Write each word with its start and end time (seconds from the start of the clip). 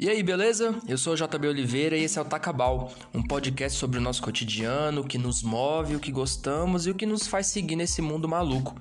E 0.00 0.08
aí, 0.08 0.22
beleza? 0.22 0.80
Eu 0.86 0.96
sou 0.96 1.14
o 1.14 1.16
JB 1.16 1.48
Oliveira 1.48 1.96
e 1.96 2.04
esse 2.04 2.20
é 2.20 2.22
o 2.22 2.24
Tacabal, 2.24 2.92
um 3.12 3.20
podcast 3.20 3.76
sobre 3.76 3.98
o 3.98 4.00
nosso 4.00 4.22
cotidiano, 4.22 5.00
o 5.00 5.04
que 5.04 5.18
nos 5.18 5.42
move, 5.42 5.96
o 5.96 5.98
que 5.98 6.12
gostamos 6.12 6.86
e 6.86 6.90
o 6.92 6.94
que 6.94 7.04
nos 7.04 7.26
faz 7.26 7.48
seguir 7.48 7.74
nesse 7.74 8.00
mundo 8.00 8.28
maluco. 8.28 8.76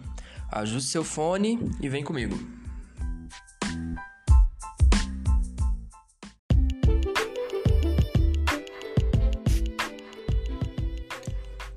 Ajuste 0.52 0.92
seu 0.92 1.04
fone 1.04 1.58
e 1.82 1.90
vem 1.90 2.04
comigo. 2.04 2.38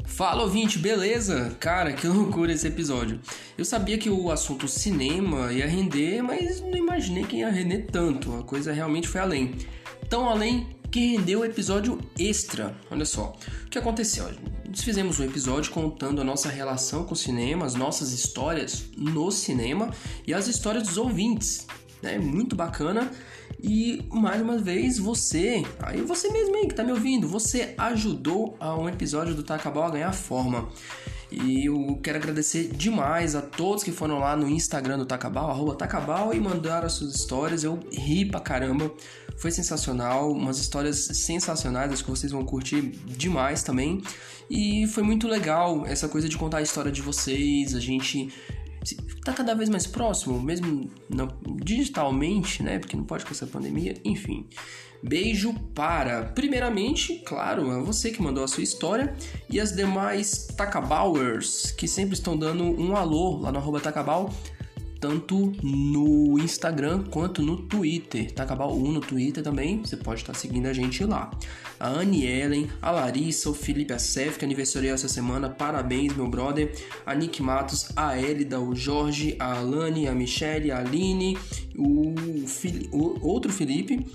Fala 0.04 0.42
ouvinte, 0.42 0.78
beleza? 0.78 1.56
Cara, 1.58 1.94
que 1.94 2.06
loucura 2.06 2.52
esse 2.52 2.66
episódio. 2.66 3.18
Eu 3.60 3.64
sabia 3.66 3.98
que 3.98 4.08
o 4.08 4.30
assunto 4.30 4.66
cinema 4.66 5.52
ia 5.52 5.66
render, 5.66 6.22
mas 6.22 6.62
não 6.62 6.78
imaginei 6.78 7.24
que 7.24 7.36
ia 7.36 7.50
render 7.50 7.88
tanto. 7.92 8.34
A 8.34 8.42
coisa 8.42 8.72
realmente 8.72 9.06
foi 9.06 9.20
além. 9.20 9.54
Tão 10.08 10.26
além 10.30 10.66
que 10.90 11.14
rendeu 11.14 11.40
o 11.40 11.44
episódio 11.44 11.98
extra. 12.18 12.74
Olha 12.90 13.04
só, 13.04 13.36
o 13.66 13.68
que 13.68 13.76
aconteceu? 13.76 14.30
Nós 14.66 14.80
fizemos 14.80 15.20
um 15.20 15.24
episódio 15.24 15.70
contando 15.72 16.22
a 16.22 16.24
nossa 16.24 16.48
relação 16.48 17.04
com 17.04 17.12
o 17.12 17.16
cinema, 17.16 17.66
as 17.66 17.74
nossas 17.74 18.12
histórias 18.12 18.86
no 18.96 19.30
cinema 19.30 19.90
e 20.26 20.32
as 20.32 20.46
histórias 20.46 20.84
dos 20.84 20.96
ouvintes. 20.96 21.66
É 22.02 22.18
muito 22.18 22.56
bacana. 22.56 23.10
E 23.62 24.02
mais 24.10 24.40
uma 24.40 24.56
vez, 24.56 24.98
você, 24.98 25.62
aí 25.80 26.00
você 26.00 26.30
mesmo 26.32 26.56
aí 26.56 26.66
que 26.66 26.74
tá 26.74 26.82
me 26.82 26.92
ouvindo, 26.92 27.28
você 27.28 27.74
ajudou 27.76 28.56
a 28.58 28.74
um 28.74 28.88
episódio 28.88 29.34
do 29.34 29.42
Tacabal 29.42 29.82
a 29.82 29.90
ganhar 29.90 30.14
forma. 30.14 30.70
E 31.30 31.66
eu 31.66 31.98
quero 32.02 32.18
agradecer 32.18 32.68
demais 32.68 33.34
a 33.34 33.42
todos 33.42 33.84
que 33.84 33.92
foram 33.92 34.18
lá 34.18 34.34
no 34.36 34.48
Instagram 34.48 34.98
do 34.98 35.06
Tacabal, 35.06 35.50
arroba 35.50 35.74
Tacabal, 35.74 36.34
e 36.34 36.40
mandaram 36.40 36.86
as 36.86 36.94
suas 36.94 37.14
histórias. 37.14 37.62
Eu 37.62 37.78
ri 37.92 38.24
pra 38.24 38.40
caramba. 38.40 38.92
Foi 39.36 39.50
sensacional, 39.50 40.32
umas 40.32 40.58
histórias 40.58 40.98
sensacionais, 40.98 41.92
acho 41.92 42.04
que 42.04 42.10
vocês 42.10 42.30
vão 42.30 42.44
curtir 42.44 42.82
demais 43.06 43.62
também. 43.62 44.02
E 44.50 44.86
foi 44.88 45.02
muito 45.02 45.28
legal 45.28 45.86
essa 45.86 46.08
coisa 46.08 46.28
de 46.28 46.36
contar 46.36 46.58
a 46.58 46.62
história 46.62 46.90
de 46.90 47.00
vocês, 47.00 47.74
a 47.74 47.80
gente 47.80 48.28
tá 49.24 49.32
cada 49.32 49.54
vez 49.54 49.68
mais 49.68 49.86
próximo, 49.86 50.40
mesmo 50.40 50.90
digitalmente, 51.62 52.62
né? 52.62 52.78
Porque 52.78 52.96
não 52.96 53.04
pode 53.04 53.24
com 53.24 53.30
essa 53.30 53.46
pandemia, 53.46 53.94
enfim. 54.04 54.46
Beijo 55.02 55.54
para, 55.74 56.24
primeiramente, 56.24 57.22
claro, 57.24 57.70
é 57.72 57.82
você 57.82 58.10
que 58.10 58.20
mandou 58.20 58.44
a 58.44 58.48
sua 58.48 58.62
história 58.62 59.14
e 59.48 59.58
as 59.58 59.74
demais 59.74 60.48
Takabauers 60.56 61.72
que 61.72 61.88
sempre 61.88 62.14
estão 62.14 62.36
dando 62.36 62.64
um 62.64 62.94
alô 62.96 63.38
lá 63.38 63.50
no 63.50 63.58
arroba 63.58 63.80
Takabau 63.80 64.30
tanto 65.00 65.52
no 65.62 66.38
Instagram 66.38 67.04
quanto 67.04 67.40
no 67.40 67.56
Twitter. 67.56 68.30
Tá 68.30 68.42
acabar 68.42 68.66
um 68.66 68.92
no 68.92 69.00
Twitter 69.00 69.42
também, 69.42 69.80
você 69.80 69.96
pode 69.96 70.20
estar 70.20 70.34
seguindo 70.34 70.66
a 70.66 70.72
gente 70.72 71.02
lá. 71.04 71.30
A 71.78 71.88
Anne 71.88 72.26
Ellen, 72.26 72.70
a 72.82 72.90
Larissa, 72.90 73.48
o 73.48 73.54
Felipe 73.54 73.94
Acef, 73.94 74.38
que 74.38 74.44
aniversariou 74.44 74.94
essa 74.94 75.08
semana, 75.08 75.48
parabéns, 75.48 76.14
meu 76.14 76.28
brother. 76.28 76.70
A 77.06 77.14
Nick 77.14 77.42
Matos, 77.42 77.88
a 77.96 78.20
Elida, 78.20 78.60
o 78.60 78.76
Jorge, 78.76 79.34
a 79.38 79.58
Alane, 79.58 80.06
a 80.06 80.12
Michelle, 80.12 80.70
a 80.70 80.80
Aline, 80.80 81.38
o, 81.74 82.14
o 82.92 83.26
outro 83.26 83.50
Felipe, 83.50 84.06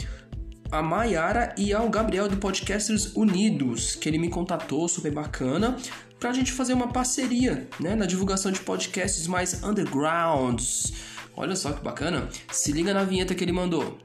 a 0.71 0.81
Mayara 0.81 1.53
e 1.58 1.73
ao 1.73 1.89
Gabriel 1.89 2.27
do 2.27 2.38
Podcasters 2.38 3.16
Unidos, 3.16 3.95
que 3.95 4.09
ele 4.09 4.17
me 4.17 4.30
contatou, 4.30 4.88
super 4.88 5.11
bacana 5.11 5.77
para 6.19 6.30
a 6.30 6.33
gente 6.33 6.52
fazer 6.52 6.73
uma 6.73 6.88
parceria 6.88 7.67
né, 7.80 7.95
na 7.95 8.05
divulgação 8.05 8.52
de 8.52 8.59
podcasts 8.59 9.27
mais 9.27 9.63
undergrounds. 9.63 10.93
Olha 11.36 11.55
só 11.55 11.71
que 11.71 11.83
bacana. 11.83 12.30
Se 12.52 12.71
liga 12.71 12.93
na 12.93 13.03
vinheta 13.03 13.36
que 13.36 13.43
ele 13.43 13.52
mandou. 13.52 13.97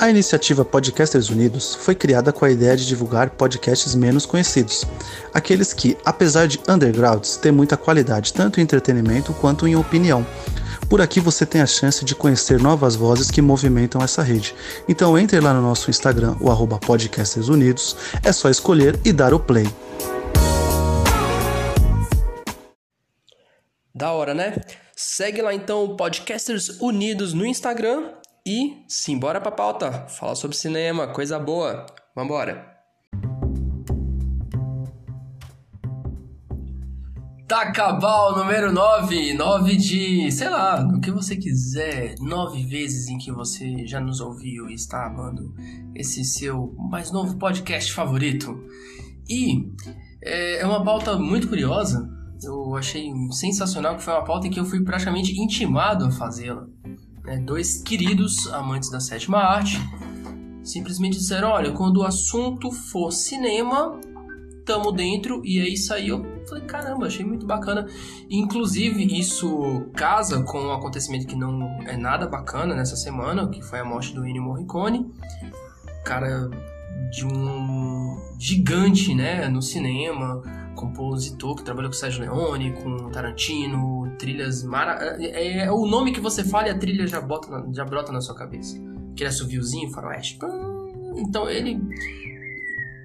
A 0.00 0.08
iniciativa 0.08 0.64
Podcasters 0.64 1.28
Unidos 1.28 1.74
foi 1.74 1.94
criada 1.94 2.32
com 2.32 2.46
a 2.46 2.50
ideia 2.50 2.74
de 2.74 2.86
divulgar 2.86 3.28
podcasts 3.28 3.94
menos 3.94 4.24
conhecidos, 4.24 4.86
aqueles 5.34 5.74
que, 5.74 5.94
apesar 6.06 6.48
de 6.48 6.58
undergrounds, 6.66 7.36
têm 7.36 7.52
muita 7.52 7.76
qualidade 7.76 8.32
tanto 8.32 8.58
em 8.58 8.62
entretenimento 8.62 9.34
quanto 9.34 9.68
em 9.68 9.76
opinião, 9.76 10.24
por 10.90 11.00
aqui 11.00 11.20
você 11.20 11.46
tem 11.46 11.60
a 11.60 11.66
chance 11.66 12.04
de 12.04 12.16
conhecer 12.16 12.60
novas 12.60 12.96
vozes 12.96 13.30
que 13.30 13.40
movimentam 13.40 14.02
essa 14.02 14.22
rede. 14.22 14.52
Então 14.88 15.16
entre 15.16 15.38
lá 15.38 15.54
no 15.54 15.62
nosso 15.62 15.88
Instagram, 15.88 16.36
o 16.40 16.50
arroba 16.50 16.80
Podcasters 16.80 17.48
Unidos, 17.48 17.96
é 18.24 18.32
só 18.32 18.50
escolher 18.50 18.98
e 19.04 19.12
dar 19.12 19.32
o 19.32 19.38
play. 19.38 19.66
Da 23.94 24.12
hora, 24.12 24.34
né? 24.34 24.56
Segue 24.96 25.40
lá 25.40 25.54
então 25.54 25.84
o 25.84 25.96
Podcasters 25.96 26.80
Unidos 26.80 27.32
no 27.32 27.46
Instagram 27.46 28.10
e 28.44 28.82
simbora 28.88 29.40
pra 29.40 29.52
pauta. 29.52 30.06
Falar 30.08 30.34
sobre 30.34 30.56
cinema, 30.56 31.06
coisa 31.06 31.38
boa. 31.38 31.86
Vambora! 32.16 32.69
Tacabal 37.50 38.36
número 38.36 38.72
9, 38.72 39.34
9 39.34 39.76
de, 39.76 40.30
sei 40.30 40.48
lá, 40.48 40.86
o 40.86 41.00
que 41.00 41.10
você 41.10 41.34
quiser, 41.34 42.14
nove 42.20 42.62
vezes 42.62 43.08
em 43.08 43.18
que 43.18 43.32
você 43.32 43.84
já 43.88 43.98
nos 43.98 44.20
ouviu 44.20 44.70
e 44.70 44.74
está 44.74 45.06
amando 45.06 45.52
esse 45.92 46.24
seu 46.24 46.72
mais 46.78 47.10
novo 47.10 47.36
podcast 47.38 47.92
favorito. 47.92 48.56
E 49.28 49.68
é, 50.22 50.60
é 50.60 50.64
uma 50.64 50.84
pauta 50.84 51.18
muito 51.18 51.48
curiosa, 51.48 52.08
eu 52.40 52.76
achei 52.76 53.10
sensacional 53.32 53.96
que 53.96 54.04
foi 54.04 54.14
uma 54.14 54.24
pauta 54.24 54.46
em 54.46 54.50
que 54.50 54.60
eu 54.60 54.64
fui 54.64 54.84
praticamente 54.84 55.32
intimado 55.32 56.04
a 56.04 56.10
fazê-la. 56.12 56.68
É, 57.26 57.36
dois 57.36 57.82
queridos 57.82 58.46
amantes 58.52 58.92
da 58.92 59.00
sétima 59.00 59.38
arte 59.38 59.76
simplesmente 60.62 61.18
disseram: 61.18 61.48
olha, 61.48 61.72
quando 61.72 61.96
o 61.96 62.04
assunto 62.04 62.70
for 62.70 63.10
cinema, 63.10 63.98
tamo 64.64 64.92
dentro, 64.92 65.42
e 65.44 65.60
aí 65.60 65.76
saiu. 65.76 66.24
Falei, 66.50 66.64
caramba, 66.64 67.06
achei 67.06 67.24
muito 67.24 67.46
bacana. 67.46 67.86
Inclusive, 68.28 69.18
isso 69.18 69.86
casa 69.94 70.42
com 70.42 70.60
um 70.60 70.72
acontecimento 70.72 71.26
que 71.26 71.36
não 71.36 71.62
é 71.86 71.96
nada 71.96 72.26
bacana 72.26 72.74
nessa 72.74 72.96
semana, 72.96 73.48
que 73.48 73.62
foi 73.62 73.78
a 73.78 73.84
morte 73.84 74.12
do 74.12 74.26
Ennio 74.26 74.42
Morricone. 74.42 75.14
Cara 76.04 76.50
de 77.12 77.24
um 77.24 78.20
gigante, 78.38 79.14
né, 79.14 79.48
no 79.48 79.62
cinema, 79.62 80.42
compositor 80.74 81.54
que 81.54 81.62
trabalhou 81.62 81.90
com 81.90 81.96
Sérgio 81.96 82.22
Leone, 82.22 82.72
com 82.82 83.10
Tarantino, 83.10 84.10
trilhas 84.18 84.64
mara... 84.64 85.16
É, 85.20 85.58
é, 85.58 85.70
o 85.70 85.86
nome 85.86 86.10
que 86.10 86.20
você 86.20 86.42
fala 86.42 86.66
e 86.66 86.70
a 86.70 86.78
trilha 86.78 87.06
já, 87.06 87.20
bota 87.20 87.48
na, 87.48 87.72
já 87.72 87.84
brota 87.84 88.10
na 88.10 88.20
sua 88.20 88.34
cabeça. 88.34 88.76
Aquele 89.12 89.28
assoviozinho, 89.28 89.90
faroeste. 89.92 90.36
Então 91.16 91.48
ele 91.48 91.80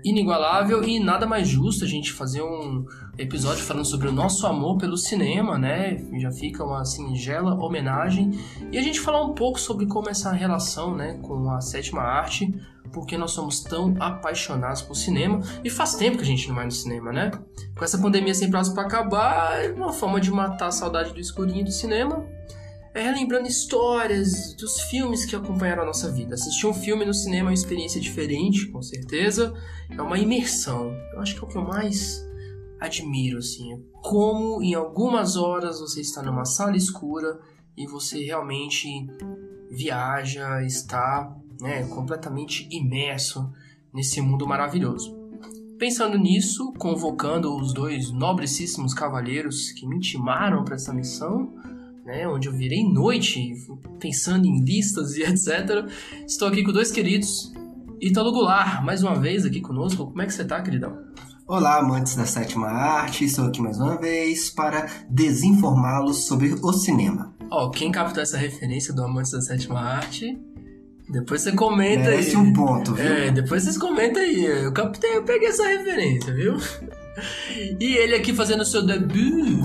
inigualável 0.05 0.83
e 0.83 0.99
nada 0.99 1.25
mais 1.25 1.47
justo 1.47 1.83
a 1.83 1.87
gente 1.87 2.13
fazer 2.13 2.43
um 2.43 2.85
episódio 3.17 3.63
falando 3.63 3.85
sobre 3.85 4.07
o 4.07 4.11
nosso 4.11 4.45
amor 4.45 4.77
pelo 4.77 4.97
cinema, 4.97 5.57
né? 5.57 5.97
Já 6.19 6.31
fica 6.31 6.63
uma 6.63 6.83
singela 6.83 7.55
homenagem 7.55 8.31
e 8.71 8.77
a 8.77 8.81
gente 8.81 8.99
falar 8.99 9.23
um 9.23 9.33
pouco 9.33 9.59
sobre 9.59 9.85
como 9.85 10.09
essa 10.09 10.31
relação, 10.31 10.95
né, 10.95 11.17
com 11.21 11.49
a 11.49 11.61
sétima 11.61 12.01
arte, 12.01 12.53
porque 12.91 13.17
nós 13.17 13.31
somos 13.31 13.61
tão 13.61 13.95
apaixonados 13.99 14.81
por 14.81 14.95
cinema 14.95 15.41
e 15.63 15.69
faz 15.69 15.95
tempo 15.95 16.17
que 16.17 16.23
a 16.23 16.27
gente 16.27 16.47
não 16.47 16.55
vai 16.55 16.65
no 16.65 16.71
cinema, 16.71 17.11
né? 17.11 17.31
Com 17.75 17.83
essa 17.83 17.97
pandemia 17.97 18.33
sem 18.33 18.49
prazo 18.49 18.73
para 18.73 18.83
acabar, 18.83 19.63
é 19.63 19.71
uma 19.71 19.93
forma 19.93 20.19
de 20.19 20.31
matar 20.31 20.67
a 20.67 20.71
saudade 20.71 21.13
do 21.13 21.19
escurinho 21.19 21.65
do 21.65 21.71
cinema 21.71 22.25
é 22.95 23.01
relembrando 23.01 23.45
histórias 23.45 24.53
dos 24.53 24.79
filmes 24.83 25.25
que 25.25 25.35
acompanharam 25.35 25.83
a 25.83 25.85
nossa 25.85 26.09
vida. 26.09 26.33
Assistir 26.33 26.65
um 26.65 26.73
filme 26.73 27.03
no 27.03 27.13
cinema 27.13 27.49
é 27.49 27.51
uma 27.51 27.53
experiência 27.53 27.99
diferente, 27.99 28.67
com 28.67 28.81
certeza. 28.81 29.53
É 29.89 30.01
uma 30.01 30.17
imersão. 30.17 30.95
Eu 31.13 31.19
acho 31.19 31.35
que 31.35 31.41
é 31.41 31.43
o 31.43 31.47
que 31.47 31.57
eu 31.57 31.61
mais 31.61 32.25
admiro, 32.85 33.39
assim. 33.39 33.83
Como 34.01 34.61
em 34.61 34.73
algumas 34.73 35.35
horas 35.35 35.79
você 35.79 36.01
está 36.01 36.21
numa 36.21 36.45
sala 36.45 36.77
escura 36.77 37.39
e 37.77 37.85
você 37.87 38.23
realmente 38.23 38.87
viaja, 39.69 40.63
está 40.63 41.35
né, 41.59 41.83
completamente 41.87 42.67
imerso 42.71 43.49
nesse 43.93 44.21
mundo 44.21 44.47
maravilhoso. 44.47 45.15
Pensando 45.77 46.17
nisso, 46.17 46.71
convocando 46.77 47.53
os 47.55 47.73
dois 47.73 48.11
nobrecíssimos 48.11 48.93
cavalheiros 48.93 49.71
que 49.71 49.85
me 49.85 49.97
intimaram 49.97 50.63
para 50.63 50.75
essa 50.75 50.93
missão, 50.93 51.53
né, 52.05 52.27
onde 52.27 52.47
eu 52.47 52.53
virei 52.53 52.83
noite 52.83 53.53
pensando 53.99 54.45
em 54.45 54.63
listas 54.63 55.15
e 55.15 55.23
etc. 55.27 55.85
Estou 56.25 56.47
aqui 56.47 56.63
com 56.63 56.71
dois 56.71 56.91
queridos. 56.91 57.51
Ítalo 57.99 58.31
Goulart, 58.31 58.83
mais 58.83 59.01
uma 59.03 59.15
vez 59.15 59.45
aqui 59.45 59.59
conosco. 59.59 60.05
Como 60.05 60.21
é 60.21 60.25
que 60.25 60.33
você 60.33 60.45
tá, 60.45 60.61
queridão? 60.61 60.97
Olá, 61.47 61.77
amantes 61.77 62.15
da 62.15 62.25
sétima 62.25 62.67
arte, 62.67 63.25
estou 63.25 63.45
aqui 63.45 63.61
mais 63.61 63.77
uma 63.79 63.97
vez 63.97 64.49
para 64.49 64.89
desinformá-los 65.07 66.25
sobre 66.25 66.55
o 66.59 66.73
cinema. 66.73 67.35
Ó, 67.51 67.65
oh, 67.65 67.69
quem 67.69 67.91
captou 67.91 68.23
essa 68.23 68.35
referência 68.35 68.91
do 68.91 69.03
Amantes 69.03 69.31
da 69.31 69.41
Sétima 69.41 69.79
Arte, 69.79 70.35
depois 71.07 71.41
você 71.41 71.51
comenta 71.51 72.09
Merece 72.09 72.31
aí. 72.31 72.35
um 72.37 72.51
ponto, 72.51 72.95
viu? 72.95 73.05
É, 73.05 73.29
depois 73.29 73.61
vocês 73.61 73.77
comentam 73.77 74.23
aí. 74.23 74.43
Eu 74.43 74.71
captei, 74.71 75.17
eu 75.17 75.23
peguei 75.23 75.49
essa 75.49 75.67
referência, 75.67 76.33
viu? 76.33 76.57
E 77.79 77.95
ele 77.95 78.15
aqui 78.15 78.33
fazendo 78.33 78.61
o 78.61 78.65
seu 78.65 78.83
debut 78.83 79.63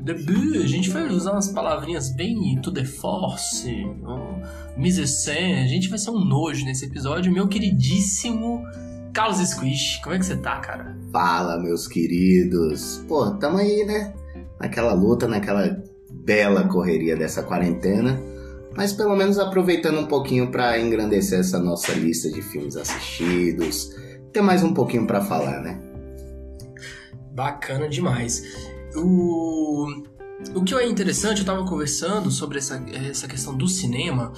Debut, 0.00 0.56
a 0.56 0.66
gente 0.66 0.88
vai 0.88 1.06
usar 1.08 1.32
umas 1.32 1.48
palavrinhas 1.48 2.10
bem 2.14 2.58
to 2.62 2.72
the 2.72 2.84
force, 2.84 3.68
um, 3.68 4.80
mise. 4.80 5.02
A 5.02 5.66
gente 5.66 5.88
vai 5.88 5.98
ser 5.98 6.10
um 6.10 6.24
nojo 6.24 6.64
nesse 6.64 6.86
episódio. 6.86 7.32
Meu 7.32 7.46
queridíssimo 7.46 8.64
Carlos 9.12 9.38
Squish, 9.38 10.00
como 10.02 10.14
é 10.14 10.18
que 10.18 10.26
você 10.26 10.36
tá, 10.36 10.60
cara? 10.60 10.96
Fala, 11.12 11.58
meus 11.58 11.88
queridos. 11.88 13.04
Pô, 13.08 13.30
tamo 13.32 13.58
aí, 13.58 13.84
né? 13.84 14.14
Naquela 14.60 14.92
luta, 14.92 15.26
naquela 15.26 15.82
bela 16.10 16.68
correria 16.68 17.16
dessa 17.16 17.42
quarentena. 17.42 18.20
Mas 18.76 18.92
pelo 18.92 19.16
menos 19.16 19.38
aproveitando 19.38 19.98
um 19.98 20.06
pouquinho 20.06 20.50
para 20.50 20.78
engrandecer 20.78 21.40
essa 21.40 21.58
nossa 21.58 21.92
lista 21.92 22.30
de 22.30 22.40
filmes 22.40 22.76
assistidos. 22.76 23.90
Ter 24.32 24.40
mais 24.40 24.62
um 24.62 24.72
pouquinho 24.72 25.06
para 25.06 25.20
falar, 25.20 25.60
né? 25.60 25.80
Bacana 27.32 27.88
demais. 27.88 28.44
O, 28.94 29.86
o 30.54 30.64
que 30.64 30.74
é 30.74 30.88
interessante, 30.88 31.40
eu 31.40 31.46
tava 31.46 31.66
conversando 31.66 32.30
sobre 32.30 32.58
essa, 32.58 32.80
essa 33.08 33.26
questão 33.26 33.56
do 33.56 33.66
cinema. 33.66 34.32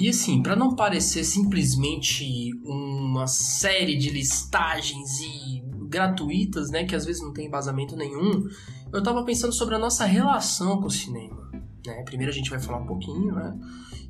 E 0.00 0.08
assim, 0.08 0.42
para 0.42 0.54
não 0.54 0.76
parecer 0.76 1.24
simplesmente 1.24 2.52
uma 2.64 3.26
série 3.26 3.96
de 3.96 4.10
listagens 4.10 5.20
e 5.20 5.62
gratuitas, 5.88 6.70
né, 6.70 6.84
que 6.84 6.94
às 6.94 7.04
vezes 7.04 7.20
não 7.20 7.32
tem 7.32 7.46
embasamento 7.46 7.96
nenhum, 7.96 8.46
eu 8.92 9.02
tava 9.02 9.24
pensando 9.24 9.52
sobre 9.52 9.74
a 9.74 9.78
nossa 9.78 10.04
relação 10.04 10.80
com 10.80 10.86
o 10.86 10.90
cinema. 10.90 11.50
Né? 11.84 12.02
Primeiro 12.04 12.30
a 12.30 12.34
gente 12.34 12.50
vai 12.50 12.60
falar 12.60 12.78
um 12.78 12.86
pouquinho, 12.86 13.34
né? 13.34 13.54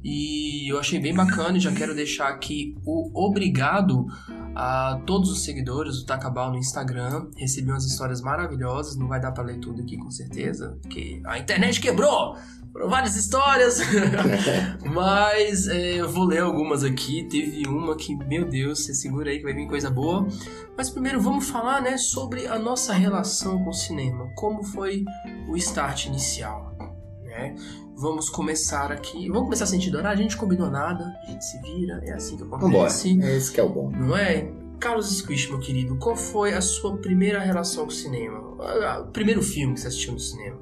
E 0.02 0.70
eu 0.70 0.79
achei 0.79 1.00
bem 1.00 1.14
bacana 1.14 1.56
e 1.56 1.61
já 1.61 1.73
quero 1.73 1.94
deixar 1.94 2.29
aqui 2.29 2.76
o 2.85 3.11
obrigado 3.26 4.06
a 4.59 5.01
todos 5.07 5.31
os 5.31 5.45
seguidores 5.45 5.99
do 5.99 6.05
Takabal 6.05 6.51
no 6.51 6.59
Instagram. 6.59 7.29
Recebi 7.37 7.71
umas 7.71 7.85
histórias 7.85 8.21
maravilhosas, 8.21 8.97
não 8.97 9.07
vai 9.07 9.21
dar 9.21 9.31
para 9.31 9.45
ler 9.45 9.61
tudo 9.61 9.83
aqui 9.83 9.97
com 9.97 10.11
certeza, 10.11 10.77
porque 10.83 11.23
a 11.25 11.39
internet 11.39 11.81
quebrou! 11.81 12.37
Foram 12.73 12.91
várias 12.91 13.17
histórias, 13.17 13.81
mas 14.85 15.69
é, 15.69 16.01
eu 16.01 16.09
vou 16.09 16.25
ler 16.25 16.41
algumas 16.41 16.85
aqui. 16.85 17.27
Teve 17.31 17.67
uma 17.67 17.97
que, 17.97 18.15
meu 18.15 18.47
Deus, 18.47 18.85
você 18.85 18.95
segura 18.95 19.31
aí 19.31 19.39
que 19.39 19.45
vai 19.45 19.55
vir 19.55 19.67
coisa 19.67 19.89
boa. 19.89 20.27
Mas 20.77 20.91
primeiro 20.91 21.21
vamos 21.21 21.49
falar 21.49 21.81
né, 21.81 21.97
sobre 21.97 22.47
a 22.47 22.59
nossa 22.59 22.93
relação 22.93 23.65
com 23.65 23.71
o 23.71 23.73
cinema. 23.73 24.29
Como 24.37 24.63
foi 24.63 25.05
o 25.49 25.57
start 25.57 26.07
inicial? 26.07 26.77
Né? 27.25 27.55
Vamos 28.00 28.31
começar 28.31 28.93
aqui. 28.93 29.27
Vamos 29.27 29.45
começar 29.45 29.67
sentido 29.67 29.99
horário. 29.99 30.21
A 30.21 30.23
gente 30.23 30.37
combinou 30.37 30.71
nada, 30.71 31.12
a 31.21 31.31
gente 31.31 31.45
se 31.45 31.61
vira, 31.61 32.00
é 32.05 32.12
assim 32.12 32.37
que 32.37 32.45
acontece. 32.45 33.09
Vambora. 33.12 33.33
É 33.33 33.37
esse 33.37 33.53
que 33.53 33.59
é 33.59 33.62
o 33.65 33.69
bom. 33.69 33.91
Não 33.91 34.17
é? 34.17 34.49
Carlos 34.79 35.19
Squish, 35.19 35.49
meu 35.49 35.59
querido, 35.59 35.97
qual 35.97 36.15
foi 36.15 36.55
a 36.55 36.61
sua 36.61 36.97
primeira 36.99 37.41
relação 37.41 37.85
com 37.85 37.91
o 37.91 37.95
cinema? 37.95 38.39
O 39.00 39.11
primeiro 39.11 39.43
filme 39.43 39.75
que 39.75 39.81
você 39.81 39.89
assistiu 39.89 40.12
no 40.12 40.21
cinema? 40.21 40.56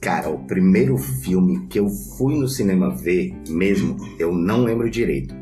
Cara, 0.00 0.30
o 0.30 0.38
primeiro 0.46 0.96
filme 0.96 1.66
que 1.66 1.78
eu 1.78 1.90
fui 1.90 2.38
no 2.38 2.48
cinema 2.48 2.88
ver 2.88 3.34
mesmo, 3.46 3.98
eu 4.18 4.32
não 4.32 4.64
lembro 4.64 4.88
direito. 4.88 5.34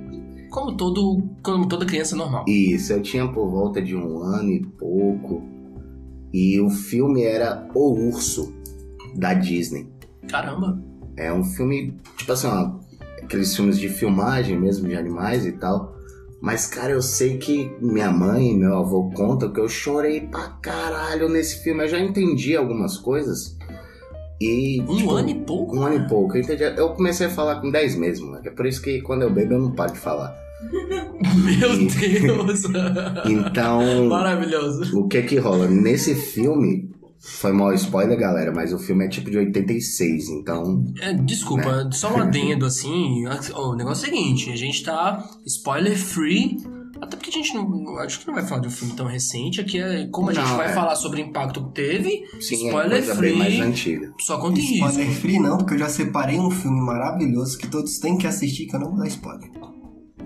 Como 0.50 0.76
todo, 0.76 1.22
como 1.44 1.68
toda 1.68 1.86
criança 1.86 2.16
normal. 2.16 2.44
Isso, 2.48 2.92
eu 2.92 3.00
tinha 3.00 3.28
por 3.28 3.48
volta 3.48 3.80
de 3.80 3.94
um 3.94 4.20
ano 4.20 4.50
e 4.50 4.66
pouco. 4.66 5.44
E 6.32 6.60
o 6.60 6.68
filme 6.68 7.22
era 7.22 7.68
O 7.72 7.92
Urso, 7.92 8.52
da 9.14 9.32
Disney. 9.32 9.86
Caramba! 10.28 10.82
É 11.16 11.32
um 11.32 11.44
filme, 11.44 11.94
tipo 12.16 12.32
assim, 12.32 12.46
ó, 12.46 12.72
aqueles 13.22 13.54
filmes 13.54 13.78
de 13.78 13.88
filmagem 13.88 14.58
mesmo, 14.58 14.88
de 14.88 14.94
animais 14.96 15.44
e 15.46 15.52
tal. 15.52 15.94
Mas, 16.40 16.66
cara, 16.66 16.90
eu 16.92 17.02
sei 17.02 17.38
que 17.38 17.70
minha 17.80 18.10
mãe 18.10 18.50
e 18.50 18.56
meu 18.56 18.76
avô 18.78 19.10
contam 19.14 19.52
que 19.52 19.60
eu 19.60 19.68
chorei 19.68 20.22
pra 20.22 20.48
caralho 20.60 21.28
nesse 21.28 21.62
filme. 21.62 21.84
Eu 21.84 21.88
já 21.88 22.00
entendi 22.00 22.56
algumas 22.56 22.96
coisas. 22.98 23.56
E, 24.40 24.80
um 24.88 24.96
tipo, 24.96 25.10
ano 25.12 25.28
e 25.28 25.34
pouco? 25.36 25.76
Um 25.76 25.82
ano 25.82 26.04
e 26.04 26.08
pouco. 26.08 26.36
Eu, 26.36 26.42
entendi. 26.42 26.64
eu 26.64 26.88
comecei 26.94 27.28
a 27.28 27.30
falar 27.30 27.60
com 27.60 27.70
10 27.70 27.94
meses, 27.94 28.20
moleque. 28.20 28.48
É 28.48 28.50
por 28.50 28.66
isso 28.66 28.82
que 28.82 29.00
quando 29.02 29.22
eu 29.22 29.30
bebo 29.30 29.54
eu 29.54 29.60
não 29.60 29.70
paro 29.70 29.92
de 29.92 30.00
falar. 30.00 30.34
Meu 30.72 31.74
E- 31.74 31.86
Deus! 31.86 32.62
Então, 33.26 34.06
Maravilhoso. 34.08 34.98
o 34.98 35.06
que 35.06 35.22
que 35.22 35.36
rola? 35.38 35.68
Nesse 35.68 36.14
filme, 36.16 36.90
foi 37.24 37.52
mal 37.52 37.72
spoiler, 37.74 38.18
galera, 38.18 38.52
mas 38.52 38.72
o 38.72 38.78
filme 38.78 39.04
é 39.04 39.08
tipo 39.08 39.30
de 39.30 39.38
86, 39.38 40.28
então. 40.28 40.84
É, 41.00 41.12
desculpa, 41.14 41.88
só 41.92 42.12
um 42.12 42.20
adendo 42.20 42.66
assim. 42.66 43.24
O 43.54 43.74
negócio 43.76 44.06
é 44.06 44.08
o 44.08 44.12
seguinte: 44.12 44.50
a 44.50 44.56
gente 44.56 44.82
tá 44.82 45.24
spoiler 45.46 45.96
free. 45.96 46.56
Até 47.00 47.16
porque 47.16 47.30
a 47.30 47.32
gente 47.32 47.52
não. 47.54 47.98
Acho 47.98 48.20
que 48.20 48.26
não 48.28 48.34
vai 48.34 48.44
falar 48.44 48.60
de 48.60 48.68
um 48.68 48.70
filme 48.70 48.94
tão 48.94 49.06
recente. 49.06 49.60
Aqui 49.60 49.78
é 49.80 50.06
como 50.08 50.30
a 50.30 50.32
gente 50.32 50.46
Não, 50.48 50.56
vai 50.56 50.70
é. 50.70 50.72
falar 50.72 50.94
sobre 50.94 51.20
o 51.20 51.24
impacto 51.24 51.64
que 51.64 51.72
teve. 51.74 52.24
Sim, 52.40 52.66
spoiler 52.66 52.92
é 52.92 53.02
coisa 53.02 53.14
free. 53.16 53.28
bem 53.30 53.38
mais 53.38 53.60
antiga. 53.60 54.12
Só 54.20 54.38
conta 54.38 54.60
em 54.60 54.62
Spoiler 54.74 55.06
risco. 55.06 55.20
free 55.20 55.40
não, 55.40 55.58
porque 55.58 55.74
eu 55.74 55.78
já 55.78 55.88
separei 55.88 56.38
um 56.38 56.50
filme 56.50 56.80
maravilhoso 56.80 57.58
que 57.58 57.66
todos 57.66 57.98
têm 57.98 58.16
que 58.18 58.26
assistir, 58.26 58.66
que 58.66 58.76
eu 58.76 58.80
não 58.80 58.90
vou 58.90 58.98
dar 59.00 59.08
spoiler. 59.08 59.50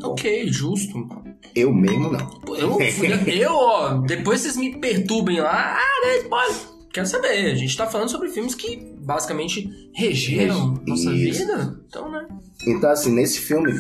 Ok, 0.03 0.49
justo. 0.49 1.09
Eu 1.55 1.73
mesmo 1.73 2.11
não. 2.13 2.41
Eu, 2.55 2.79
eu, 3.27 3.53
ó, 3.55 3.95
depois 3.99 4.43
vocês 4.43 4.57
me 4.59 4.77
perturbem 4.79 5.41
lá. 5.41 5.79
Ah, 5.79 6.07
né, 6.07 6.17
spoiler. 6.19 6.57
Quero 6.97 7.07
saber. 7.07 7.53
A 7.53 7.55
gente 7.55 7.77
tá 7.77 7.87
falando 7.87 8.09
sobre 8.09 8.31
filmes 8.31 8.55
que 8.55 8.91
basicamente 8.99 9.69
regeram 9.95 10.71
Rege- 10.71 10.81
nossa 10.87 11.13
isso. 11.13 11.41
vida. 11.41 11.79
Então, 11.87 12.11
né? 12.11 12.27
Então, 12.67 12.89
assim, 12.89 13.13
nesse 13.13 13.41
filme, 13.41 13.71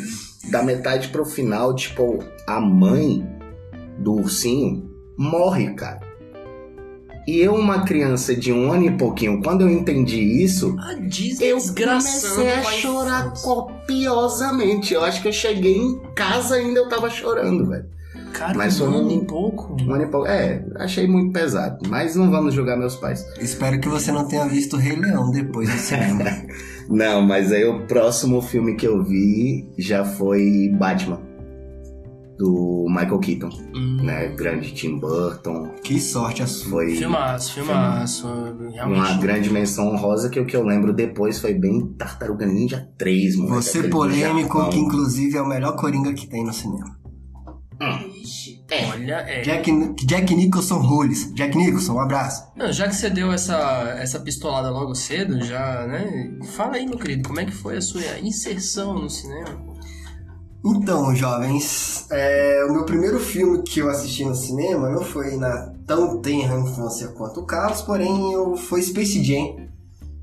da 0.50 0.62
metade 0.62 1.08
pro 1.08 1.24
final, 1.24 1.74
tipo, 1.74 2.22
a 2.46 2.60
mãe 2.60 3.26
do 3.98 4.16
ursinho 4.16 4.90
morre, 5.16 5.72
cara. 5.72 6.00
E 7.26 7.38
eu, 7.38 7.54
uma 7.54 7.86
criança 7.86 8.36
de 8.36 8.52
um 8.52 8.70
ano 8.70 8.84
e 8.84 8.98
pouquinho, 8.98 9.42
quando 9.42 9.62
eu 9.62 9.70
entendi 9.70 10.20
isso, 10.20 10.76
eu 11.40 11.56
comecei 11.74 12.50
a 12.50 12.62
chorar 12.64 13.32
copiosamente. 13.42 14.92
Eu 14.92 15.02
acho 15.02 15.22
que 15.22 15.28
eu 15.28 15.32
cheguei 15.32 15.78
em 15.78 16.02
casa 16.14 16.56
ainda 16.56 16.80
eu 16.80 16.88
tava 16.90 17.08
chorando, 17.08 17.66
velho. 17.66 17.95
Cara, 18.36 18.54
Mas 18.56 18.76
foi 18.78 18.88
um 18.88 18.94
ano 18.98 19.08
um- 19.08 19.22
e 19.22 19.24
pouco. 19.24 19.76
Um 19.80 19.94
ano 19.94 20.02
e 20.04 20.06
pouco. 20.08 20.26
É, 20.26 20.62
achei 20.76 21.06
muito 21.08 21.32
pesado. 21.32 21.78
Mas 21.88 22.14
não 22.14 22.30
vamos 22.30 22.52
julgar 22.54 22.76
meus 22.76 22.94
pais. 22.96 23.24
Espero 23.40 23.80
que 23.80 23.88
você 23.88 24.12
não 24.12 24.28
tenha 24.28 24.46
visto 24.46 24.76
o 24.76 24.78
Rei 24.78 24.94
Leão 24.96 25.30
depois 25.30 25.68
do 25.70 25.76
cinema. 25.78 26.24
Não, 26.88 27.20
mas 27.20 27.50
aí 27.50 27.64
o 27.64 27.84
próximo 27.86 28.40
filme 28.40 28.76
que 28.76 28.86
eu 28.86 29.02
vi 29.02 29.68
já 29.76 30.04
foi 30.04 30.70
Batman. 30.78 31.20
Do 32.38 32.84
Michael 32.90 33.18
Keaton, 33.18 33.48
Hum, 33.74 34.02
né? 34.04 34.28
Grande 34.36 34.70
Tim 34.74 34.98
Burton. 34.98 35.70
que 35.82 35.98
sorte 35.98 36.42
a 36.42 36.46
sua. 36.46 36.70
Foi 36.82 36.94
Filmaço, 36.94 37.54
filmaço. 37.54 38.26
Realmente. 38.74 39.00
uma 39.00 39.14
grande 39.14 39.50
menção 39.50 39.88
honrosa 39.88 40.28
que 40.28 40.38
o 40.38 40.44
que 40.44 40.54
eu 40.54 40.62
lembro 40.62 40.92
depois 40.92 41.40
foi 41.40 41.54
bem 41.54 41.86
Tartaruga 41.96 42.44
Ninja 42.44 42.86
3, 42.98 43.36
mano. 43.36 43.54
Você 43.54 43.84
polêmico, 43.84 44.68
que 44.68 44.78
inclusive 44.78 45.38
é 45.38 45.40
o 45.40 45.48
melhor 45.48 45.76
Coringa 45.76 46.12
que 46.12 46.28
tem 46.28 46.44
no 46.44 46.52
cinema. 46.52 46.94
Ixi, 48.22 48.64
Olha, 48.92 49.24
é. 49.28 49.42
Jack, 49.42 49.94
Jack 50.04 50.34
Nicholson 50.34 50.78
Rules. 50.78 51.32
Jack 51.34 51.56
Nicholson, 51.56 51.94
um 51.94 52.00
abraço. 52.00 52.46
Não, 52.56 52.72
já 52.72 52.88
que 52.88 52.94
você 52.94 53.10
deu 53.10 53.30
essa, 53.30 53.96
essa 53.98 54.18
pistolada 54.18 54.70
logo 54.70 54.94
cedo, 54.94 55.44
já, 55.44 55.86
né? 55.86 56.38
Fala 56.56 56.76
aí, 56.76 56.86
meu 56.86 56.98
querido, 56.98 57.28
como 57.28 57.40
é 57.40 57.44
que 57.44 57.52
foi 57.52 57.76
a 57.76 57.82
sua 57.82 58.18
inserção 58.20 58.94
no 58.94 59.10
cinema? 59.10 59.76
Então, 60.64 61.14
jovens, 61.14 62.06
é, 62.10 62.64
o 62.68 62.72
meu 62.72 62.84
primeiro 62.84 63.20
filme 63.20 63.62
que 63.62 63.80
eu 63.80 63.88
assisti 63.88 64.24
no 64.24 64.34
cinema 64.34 64.88
não 64.88 65.02
foi 65.02 65.36
na 65.36 65.72
tão 65.86 66.20
tenra 66.20 66.58
infância 66.58 67.08
quanto 67.08 67.40
o 67.40 67.46
Carlos, 67.46 67.82
porém 67.82 68.32
eu, 68.32 68.56
foi 68.56 68.82
Space 68.82 69.22
Jam, 69.22 69.65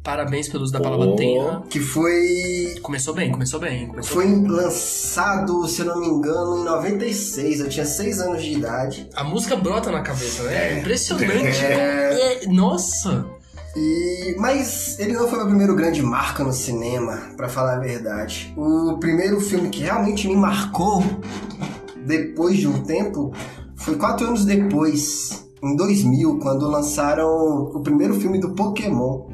Parabéns 0.04 0.50
pelo 0.50 0.64
uso 0.64 0.74
da 0.74 0.82
palavra 0.82 1.08
Oh. 1.08 1.16
tenra. 1.16 1.64
que 1.70 1.80
foi 1.80 2.76
Começou 2.82 3.14
bem, 3.14 3.32
começou 3.32 3.60
bem. 3.60 3.88
Começou 3.88 4.16
Foi 4.16 4.28
bem. 4.28 4.48
lançado, 4.48 5.66
se 5.68 5.80
eu 5.82 5.86
não 5.86 6.00
me 6.00 6.08
engano, 6.08 6.60
em 6.60 6.64
96. 6.66 7.62
Eu 7.62 7.70
tinha 7.70 7.86
6 7.86 8.20
anos 8.20 8.44
de 8.44 8.52
idade. 8.52 9.10
A 9.16 9.24
música 9.24 9.56
brota 9.56 9.90
na 9.92 10.02
cabeça, 10.02 10.44
né? 10.44 10.74
É 10.76 10.80
impressionante. 10.80 11.26
É. 11.64 12.40
como- 12.42 12.52
é- 12.52 12.54
Nossa! 12.54 13.26
E... 13.78 14.36
Mas 14.38 15.00
ele 15.00 15.14
não 15.14 15.28
foi 15.28 15.38
meu 15.40 15.48
primeiro 15.48 15.74
grande 15.76 16.02
marca 16.04 16.44
no 16.44 16.52
cinema, 16.52 17.18
pra 17.38 17.48
falar 17.48 17.76
a 17.78 17.80
verdade. 17.80 18.54
O 18.58 18.98
primeiro 19.00 19.40
filme 19.40 19.70
que 19.70 19.82
realmente 19.84 20.28
me 20.28 20.36
marcou, 20.36 21.02
depois 22.06 22.58
de 22.58 22.68
um 22.68 22.84
tempo, 22.84 23.32
foi 23.76 23.96
quatro 23.96 24.28
anos 24.28 24.44
depois, 24.46 25.48
em 25.64 25.76
2000, 25.76 26.40
quando 26.40 26.68
lançaram 26.70 27.28
o 27.74 27.80
primeiro 27.82 28.14
filme 28.20 28.38
do 28.40 28.52
Pokémon. 28.54 29.28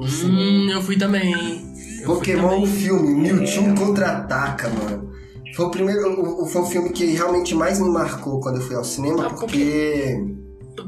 Hum, 0.00 0.70
eu 0.70 0.82
fui 0.82 0.96
também. 0.96 1.32
Eu 1.32 2.06
fui 2.06 2.14
Pokémon 2.16 2.48
também. 2.50 2.66
filme, 2.66 3.14
Mewtwo 3.14 3.74
contra-ataca, 3.74 4.68
mano. 4.70 5.10
Foi 5.54 5.66
o 5.66 5.70
primeiro, 5.70 6.46
foi 6.46 6.62
o 6.62 6.66
filme 6.66 6.90
que 6.90 7.06
realmente 7.06 7.54
mais 7.54 7.78
me 7.80 7.88
marcou 7.90 8.40
quando 8.40 8.56
eu 8.56 8.62
fui 8.62 8.76
ao 8.76 8.84
cinema, 8.84 9.26
Ah, 9.26 9.30
porque 9.30 10.24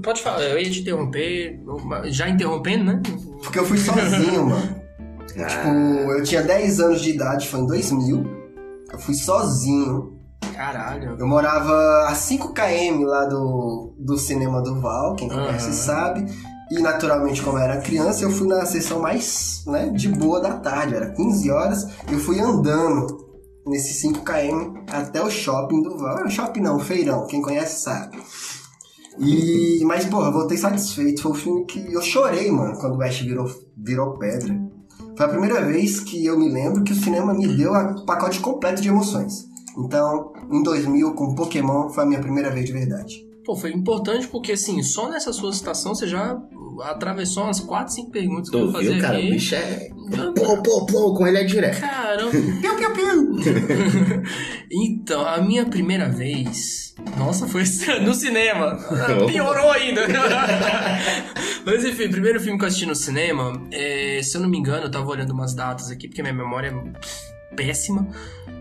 Pode 0.02 0.22
falar, 0.22 0.42
eu 0.42 0.58
ia 0.58 0.70
te 0.70 0.80
interromper, 0.80 1.60
já 2.06 2.28
interrompendo, 2.28 2.84
né? 2.84 3.02
porque 3.42 3.58
eu 3.58 3.64
fui 3.66 3.76
sozinho, 3.76 4.46
mano. 4.46 4.76
Ah, 5.36 5.44
Tipo, 5.46 5.68
eu 6.12 6.22
tinha 6.22 6.42
10 6.42 6.80
anos 6.80 7.02
de 7.02 7.10
idade, 7.10 7.48
foi 7.48 7.60
em 7.60 7.66
2000. 7.66 8.24
Eu 8.92 8.98
fui 8.98 9.14
sozinho. 9.14 10.18
Caralho. 10.54 11.16
Eu 11.18 11.26
morava 11.26 12.06
a 12.08 12.14
5 12.14 12.52
km 12.54 13.02
lá 13.04 13.24
do, 13.26 13.94
do 13.98 14.16
cinema 14.16 14.62
do 14.62 14.80
Val, 14.80 15.14
quem 15.16 15.28
conhece 15.28 15.66
Aham. 15.66 15.72
sabe. 15.72 16.24
E 16.72 16.80
naturalmente, 16.80 17.42
como 17.42 17.58
eu 17.58 17.64
era 17.64 17.82
criança, 17.82 18.24
eu 18.24 18.30
fui 18.30 18.48
na 18.48 18.64
sessão 18.64 18.98
mais 18.98 19.62
né, 19.66 19.90
de 19.90 20.08
boa 20.08 20.40
da 20.40 20.54
tarde, 20.54 20.94
era 20.94 21.12
15 21.12 21.50
horas, 21.50 21.86
eu 22.10 22.18
fui 22.18 22.40
andando 22.40 23.28
nesse 23.66 24.08
5km 24.08 24.82
até 24.90 25.22
o 25.22 25.28
shopping 25.28 25.82
do 25.82 25.98
Val. 25.98 26.26
Shopping 26.30 26.62
não, 26.62 26.80
feirão, 26.80 27.26
quem 27.26 27.42
conhece 27.42 27.82
sabe. 27.82 28.16
E, 29.18 29.84
mas, 29.84 30.06
porra, 30.06 30.30
voltei 30.30 30.56
satisfeito. 30.56 31.20
Foi 31.20 31.32
um 31.32 31.34
filme 31.34 31.66
que 31.66 31.92
eu 31.92 32.00
chorei, 32.00 32.50
mano, 32.50 32.78
quando 32.78 32.96
o 32.96 33.02
Ash 33.02 33.20
virou, 33.20 33.50
virou 33.76 34.16
pedra. 34.16 34.58
Foi 35.14 35.26
a 35.26 35.28
primeira 35.28 35.62
vez 35.62 36.00
que 36.00 36.24
eu 36.24 36.38
me 36.38 36.48
lembro 36.48 36.82
que 36.82 36.94
o 36.94 36.96
cinema 36.96 37.34
me 37.34 37.48
deu 37.48 37.74
o 37.74 38.06
pacote 38.06 38.40
completo 38.40 38.80
de 38.80 38.88
emoções. 38.88 39.44
Então, 39.76 40.32
em 40.50 40.62
2000, 40.62 41.12
com 41.12 41.34
Pokémon, 41.34 41.90
foi 41.90 42.04
a 42.04 42.06
minha 42.06 42.20
primeira 42.20 42.50
vez 42.50 42.64
de 42.64 42.72
verdade. 42.72 43.31
Pô, 43.44 43.56
foi 43.56 43.72
importante 43.72 44.28
porque, 44.28 44.52
assim, 44.52 44.82
só 44.82 45.08
nessa 45.10 45.32
sua 45.32 45.52
citação 45.52 45.94
você 45.94 46.06
já 46.06 46.40
atravessou 46.82 47.44
umas 47.44 47.60
4, 47.60 47.92
5 47.92 48.10
perguntas 48.10 48.48
que 48.48 48.56
eu 48.56 48.64
vou 48.64 48.72
fazer 48.72 48.92
viu, 48.92 49.02
cara? 49.02 49.18
aqui. 49.18 49.26
O 49.26 49.30
bicho 49.30 49.54
é. 49.54 49.90
Pô, 50.36 50.62
pô, 50.62 50.86
pô, 50.86 51.14
com 51.14 51.26
ele 51.26 51.38
é 51.38 51.44
direto. 51.44 51.80
Caramba. 51.80 52.30
Piu, 52.60 52.76
piu, 52.76 52.92
piu! 52.92 54.22
então, 54.70 55.26
a 55.26 55.40
minha 55.40 55.64
primeira 55.66 56.08
vez. 56.08 56.94
Nossa, 57.16 57.48
foi 57.48 57.62
no 58.04 58.14
cinema. 58.14 58.78
Piorou 59.26 59.70
ainda. 59.70 60.02
Mas 61.64 61.84
enfim, 61.84 62.04
o 62.04 62.10
primeiro 62.10 62.40
filme 62.40 62.58
que 62.58 62.64
eu 62.64 62.68
assisti 62.68 62.86
no 62.86 62.94
cinema, 62.94 63.52
é, 63.70 64.20
se 64.22 64.36
eu 64.36 64.40
não 64.40 64.48
me 64.48 64.58
engano, 64.58 64.84
eu 64.84 64.90
tava 64.90 65.08
olhando 65.08 65.30
umas 65.30 65.54
datas 65.54 65.90
aqui, 65.90 66.08
porque 66.08 66.22
minha 66.22 66.34
memória 66.34 66.68
é 66.68 67.56
péssima. 67.56 68.08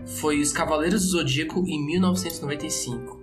Foi 0.06 0.40
Os 0.40 0.52
Cavaleiros 0.52 1.02
do 1.02 1.08
Zodíaco 1.08 1.64
em 1.66 1.84
1995. 1.86 3.21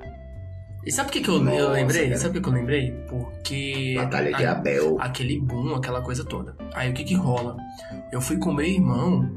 E 0.85 0.91
sabe 0.91 1.09
por 1.09 1.13
que, 1.13 1.21
que 1.21 1.29
eu, 1.29 1.35
eu 1.35 1.41
Nossa, 1.43 1.71
lembrei? 1.71 2.07
cara. 2.07 2.17
Sabe 2.19 2.33
por 2.35 2.43
que 2.43 2.49
eu 2.49 2.53
lembrei? 2.53 2.91
Porque. 3.09 3.93
Batalha 3.97 4.33
de 4.37 4.45
a- 4.45 4.51
Abel. 4.53 4.97
aquele 4.99 5.39
boom, 5.39 5.75
aquela 5.75 6.01
coisa 6.01 6.23
toda. 6.23 6.55
Aí 6.73 6.89
o 6.89 6.93
que 6.93 7.03
que 7.03 7.13
rola? 7.15 7.57
Eu 8.11 8.21
fui 8.21 8.37
com 8.37 8.53
meu 8.53 8.65
irmão 8.65 9.29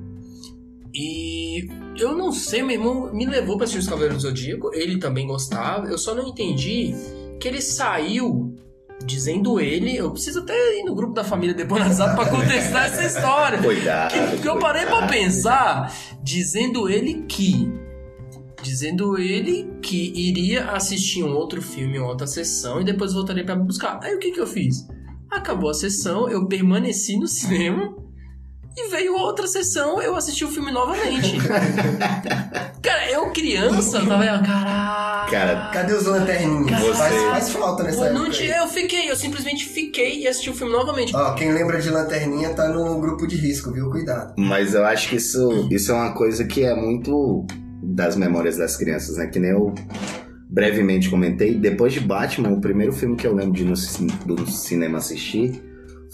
e 0.94 1.68
eu 1.98 2.14
não 2.16 2.32
sei, 2.32 2.62
meu 2.62 2.72
irmão 2.76 3.12
me 3.12 3.26
levou 3.26 3.56
pra 3.56 3.64
assistir 3.64 3.80
os 3.80 3.88
Cavaleiros 3.88 4.22
do 4.22 4.28
Zodíaco, 4.28 4.70
ele 4.74 4.98
também 4.98 5.26
gostava, 5.26 5.86
eu 5.86 5.96
só 5.98 6.14
não 6.14 6.28
entendi 6.28 6.94
que 7.40 7.48
ele 7.48 7.60
saiu 7.62 8.54
dizendo 9.04 9.58
ele, 9.58 9.96
eu 9.96 10.10
preciso 10.12 10.40
até 10.40 10.54
ir 10.78 10.84
no 10.84 10.94
grupo 10.94 11.12
da 11.14 11.24
família 11.24 11.54
depois 11.54 11.82
WhatsApp 11.82 12.14
pra 12.14 12.26
contestar 12.28 12.86
essa 12.86 13.04
história. 13.04 13.58
Cuidado. 13.64 14.12
Que, 14.12 14.42
que 14.42 14.48
eu 14.48 14.58
parei 14.58 14.82
pra 14.86 14.98
cuidado. 14.98 15.10
pensar, 15.10 15.92
dizendo 16.22 16.88
ele 16.88 17.22
que. 17.22 17.68
Dizendo 18.62 19.18
ele 19.18 19.68
que 19.82 20.12
iria 20.14 20.70
assistir 20.70 21.24
um 21.24 21.34
outro 21.34 21.60
filme, 21.60 21.98
uma 21.98 22.08
outra 22.08 22.26
sessão, 22.26 22.80
e 22.80 22.84
depois 22.84 23.12
voltaria 23.12 23.44
pra 23.44 23.56
me 23.56 23.64
buscar. 23.64 23.98
Aí 24.02 24.14
o 24.14 24.18
que, 24.18 24.30
que 24.30 24.40
eu 24.40 24.46
fiz? 24.46 24.86
Acabou 25.30 25.70
a 25.70 25.74
sessão, 25.74 26.28
eu 26.28 26.46
permaneci 26.46 27.18
no 27.18 27.26
cinema, 27.26 27.94
e 28.76 28.88
veio 28.88 29.14
outra 29.16 29.46
sessão, 29.46 30.00
eu 30.00 30.14
assisti 30.16 30.44
o 30.44 30.50
filme 30.50 30.70
novamente. 30.72 31.36
Cara, 32.82 33.10
eu 33.10 33.30
criança, 33.30 34.00
tava 34.00 34.22
aí, 34.22 34.42
caraca. 34.42 35.30
Cara, 35.30 35.70
Cadê 35.72 35.92
os 35.94 36.04
lanterninhas? 36.06 36.80
Você- 36.80 36.94
Faz, 36.94 37.14
faz 37.22 37.50
falta 37.50 37.82
nessa 37.84 38.06
época. 38.06 38.30
tinha, 38.30 38.56
eu 38.58 38.68
fiquei, 38.68 39.10
eu 39.10 39.16
simplesmente 39.16 39.64
fiquei 39.66 40.20
e 40.20 40.28
assisti 40.28 40.50
o 40.50 40.54
filme 40.54 40.72
novamente. 40.72 41.14
Ó, 41.14 41.34
quem 41.34 41.52
lembra 41.52 41.80
de 41.80 41.90
lanterninha 41.90 42.54
tá 42.54 42.68
no 42.68 43.00
grupo 43.00 43.26
de 43.26 43.36
risco, 43.36 43.70
viu? 43.72 43.88
Cuidado. 43.90 44.34
Mas 44.36 44.74
eu 44.74 44.84
acho 44.84 45.08
que 45.08 45.16
isso, 45.16 45.68
isso 45.70 45.90
é 45.92 45.94
uma 45.94 46.12
coisa 46.14 46.44
que 46.44 46.64
é 46.64 46.74
muito 46.74 47.46
das 47.94 48.16
memórias 48.16 48.56
das 48.56 48.76
crianças, 48.76 49.16
né? 49.16 49.26
Que 49.26 49.38
nem 49.38 49.50
eu 49.50 49.74
brevemente 50.48 51.08
comentei. 51.08 51.54
Depois 51.54 51.92
de 51.92 52.00
Batman, 52.00 52.50
o 52.50 52.60
primeiro 52.60 52.92
filme 52.92 53.16
que 53.16 53.26
eu 53.26 53.34
lembro 53.34 53.52
de 53.52 53.64
no, 53.64 53.74
do 54.26 54.50
cinema 54.50 54.98
assistir 54.98 55.62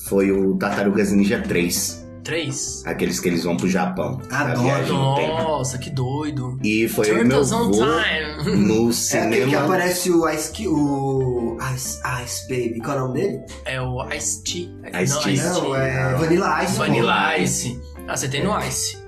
foi 0.06 0.30
o 0.30 0.56
Tartarugas 0.56 1.12
Ninja 1.12 1.40
3. 1.40 2.06
Três. 2.23 2.82
Aqueles 2.85 3.18
que 3.20 3.28
eles 3.28 3.44
vão 3.44 3.56
pro 3.56 3.66
Japão. 3.66 4.20
Adoro. 4.30 4.92
Nossa, 4.92 5.78
que 5.78 5.88
doido. 5.88 6.58
E 6.62 6.87
foi 6.87 7.11
o 7.11 7.25
meu 7.25 7.40
Turtles 7.42 7.52
on 7.52 7.70
vô 7.70 7.85
Time. 7.87 8.56
no 8.66 8.90
É 8.92 9.18
aquele 9.23 9.44
que 9.44 9.44
cinema. 9.47 9.64
aparece 9.64 10.11
o 10.11 10.28
Ice 10.28 10.68
o 10.68 11.56
Ice, 11.75 11.99
Ice 12.25 12.49
Baby. 12.49 12.80
Qual 12.85 12.99
é 12.99 13.00
o 13.02 13.06
nome 13.06 13.20
dele? 13.23 13.40
É 13.64 13.80
o 13.80 14.06
Ice 14.12 14.44
Tea. 14.44 15.02
Ice 15.02 15.14
não, 15.14 15.23
Tea. 15.23 15.32
Ice 15.32 15.44
Não, 15.44 15.61
Tea. 15.70 15.76
é 15.78 16.14
Vanilla 16.16 16.64
Ice. 16.64 16.73
pô. 16.73 16.78
Vanilla 16.78 17.38
Ice. 17.38 17.80
Ah, 18.06 18.16
você 18.16 18.28
tem 18.28 18.44
no 18.44 18.58
Ice. 18.61 18.99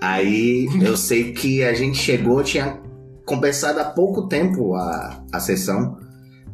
Aí 0.00 0.68
eu 0.82 0.96
sei 0.96 1.32
que 1.32 1.62
a 1.62 1.74
gente 1.74 1.98
chegou, 1.98 2.42
tinha 2.42 2.78
começado 3.26 3.78
há 3.78 3.84
pouco 3.84 4.28
tempo 4.28 4.74
a, 4.74 5.22
a 5.32 5.40
sessão. 5.40 5.98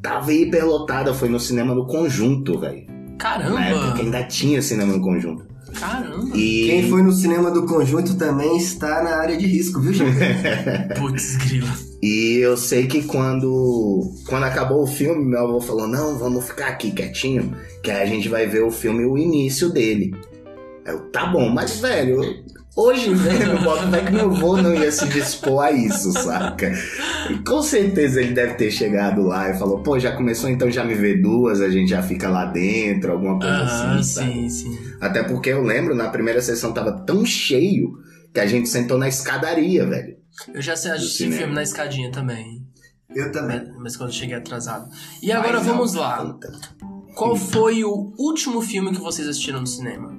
Tava 0.02 0.32
hiperlotada, 0.32 1.14
foi 1.14 1.28
no 1.28 1.40
cinema 1.40 1.74
no 1.74 1.86
conjunto, 1.86 2.58
velho. 2.58 2.86
Na 2.86 3.68
época 3.68 3.80
Caramba. 3.80 3.92
que 3.96 4.02
ainda 4.02 4.22
tinha 4.24 4.62
cinema 4.62 4.92
no 4.92 5.00
conjunto. 5.00 5.46
Caramba. 5.74 6.36
E 6.36 6.66
Quem 6.66 6.88
foi 6.88 7.02
no 7.02 7.12
cinema 7.12 7.50
do 7.50 7.66
conjunto 7.66 8.16
também 8.16 8.56
está 8.56 9.02
na 9.02 9.16
área 9.16 9.36
de 9.36 9.46
risco, 9.46 9.80
viu, 9.80 9.92
gente? 9.92 10.16
Putz, 10.98 11.36
grila. 11.36 11.68
E 12.02 12.38
eu 12.38 12.56
sei 12.56 12.86
que 12.86 13.02
quando, 13.02 14.12
quando 14.28 14.44
acabou 14.44 14.82
o 14.82 14.86
filme, 14.86 15.24
meu 15.24 15.40
avô 15.40 15.60
falou: 15.60 15.88
Não, 15.88 16.18
vamos 16.18 16.46
ficar 16.46 16.68
aqui 16.68 16.90
quietinho, 16.90 17.56
que 17.82 17.90
aí 17.90 18.02
a 18.02 18.06
gente 18.06 18.28
vai 18.28 18.46
ver 18.46 18.62
o 18.62 18.70
filme, 18.70 19.04
o 19.04 19.18
início 19.18 19.70
dele. 19.70 20.14
Eu, 20.84 21.10
tá 21.10 21.26
bom, 21.26 21.48
mas 21.48 21.80
velho, 21.80 22.20
hoje 22.76 23.12
velho, 23.16 23.52
eu 23.52 23.62
boto 23.62 23.86
até 23.86 24.04
que 24.04 24.12
meu 24.12 24.30
avô 24.30 24.56
não 24.58 24.74
ia 24.74 24.92
se 24.92 25.06
dispor 25.08 25.64
a 25.64 25.72
isso, 25.72 26.12
saca? 26.12 26.70
E 27.30 27.38
com 27.38 27.62
certeza 27.62 28.20
ele 28.20 28.34
deve 28.34 28.54
ter 28.54 28.70
chegado 28.70 29.22
lá 29.22 29.50
e 29.50 29.58
falou: 29.58 29.82
Pô, 29.82 29.98
já 29.98 30.12
começou, 30.12 30.50
então 30.50 30.70
já 30.70 30.84
me 30.84 30.94
vê 30.94 31.16
duas, 31.16 31.60
a 31.60 31.68
gente 31.70 31.88
já 31.88 32.02
fica 32.02 32.28
lá 32.28 32.44
dentro, 32.44 33.12
alguma 33.12 33.38
coisa 33.38 33.56
Ah, 33.56 33.94
assim, 33.98 34.02
sabe? 34.02 34.32
sim, 34.32 34.48
sim. 34.48 34.78
Até 35.00 35.22
porque 35.24 35.48
eu 35.50 35.62
lembro, 35.62 35.94
na 35.94 36.10
primeira 36.10 36.40
sessão 36.40 36.72
tava 36.72 36.92
tão 37.04 37.24
cheio 37.24 37.92
que 38.32 38.40
a 38.40 38.46
gente 38.46 38.68
sentou 38.68 38.98
na 38.98 39.08
escadaria, 39.08 39.86
velho. 39.86 40.16
Eu 40.52 40.60
já 40.60 40.76
sei 40.76 40.90
assisti 40.92 41.30
filme 41.30 41.54
na 41.54 41.62
escadinha 41.62 42.10
também. 42.12 42.62
Eu 43.14 43.32
também. 43.32 43.72
Mas, 43.78 43.96
quando 43.96 44.10
eu 44.10 44.14
cheguei 44.14 44.36
atrasado. 44.36 44.90
E 45.22 45.32
agora 45.32 45.58
Mas 45.58 45.66
vamos 45.66 45.94
lá. 45.94 46.36
Qual 47.14 47.34
foi 47.34 47.82
o 47.82 48.12
último 48.18 48.60
filme 48.60 48.92
que 48.92 49.00
vocês 49.00 49.26
assistiram 49.26 49.60
no 49.60 49.66
cinema? 49.66 50.15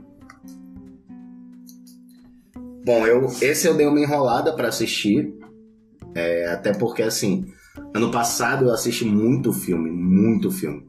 Bom, 2.87 3.05
eu, 3.05 3.27
esse 3.41 3.67
eu 3.67 3.75
dei 3.75 3.85
uma 3.85 3.99
enrolada 3.99 4.55
pra 4.55 4.69
assistir. 4.69 5.31
É, 6.15 6.47
até 6.47 6.73
porque, 6.73 7.03
assim, 7.03 7.45
ano 7.93 8.09
passado 8.09 8.65
eu 8.65 8.73
assisti 8.73 9.03
muito 9.05 9.51
filme, 9.53 9.91
muito 9.91 10.49
filme. 10.49 10.83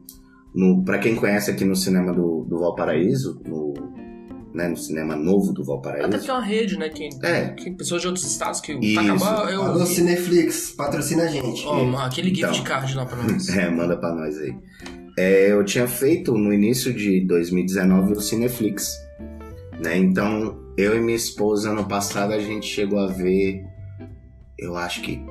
No, 0.55 0.83
pra 0.83 0.97
quem 0.97 1.15
conhece 1.15 1.51
aqui 1.51 1.63
no 1.65 1.75
cinema 1.75 2.11
do, 2.13 2.45
do 2.49 2.57
Valparaíso, 2.57 3.39
no, 3.45 3.73
né, 4.53 4.67
no 4.69 4.77
cinema 4.77 5.15
novo 5.15 5.51
do 5.53 5.61
Até 5.61 5.67
Valparaíso. 5.71 6.09
porque 6.09 6.29
é 6.31 6.33
uma 6.33 6.41
rede, 6.43 6.77
né? 6.79 6.89
Que, 6.89 7.09
É. 7.21 7.49
que 7.49 7.69
pessoas 7.71 8.01
de 8.01 8.07
outros 8.07 8.25
estados 8.25 8.59
que 8.61 8.71
Isso. 8.73 8.95
tá 8.95 9.01
acabando. 9.01 9.49
Eu, 9.49 9.61
Alô, 9.61 9.85
Cineflix, 9.85 10.71
patrocina 10.71 11.23
a 11.23 11.27
gente. 11.27 11.63
Ó, 11.67 11.97
aquele 11.97 12.29
gift 12.33 12.53
Então. 12.53 12.63
card 12.63 12.95
lá 12.95 13.05
pra 13.05 13.21
nós. 13.21 13.47
É, 13.55 13.69
manda 13.69 13.95
pra 13.97 14.15
nós 14.15 14.37
aí. 14.39 14.55
É, 15.17 15.51
eu 15.51 15.63
tinha 15.65 15.85
feito 15.85 16.31
no 16.37 16.51
início 16.53 16.93
de 16.93 17.19
2019 17.27 18.13
o 18.13 18.21
Cineflix. 18.21 18.97
Né? 19.79 19.97
Então, 19.97 20.59
eu 20.77 20.95
e 20.95 20.99
minha 20.99 21.15
esposa, 21.15 21.71
ano 21.71 21.85
passado, 21.85 22.33
a 22.33 22.39
gente 22.39 22.67
chegou 22.67 22.99
a 22.99 23.07
ver, 23.07 23.63
eu 24.57 24.75
acho 24.75 25.01
que 25.01 25.23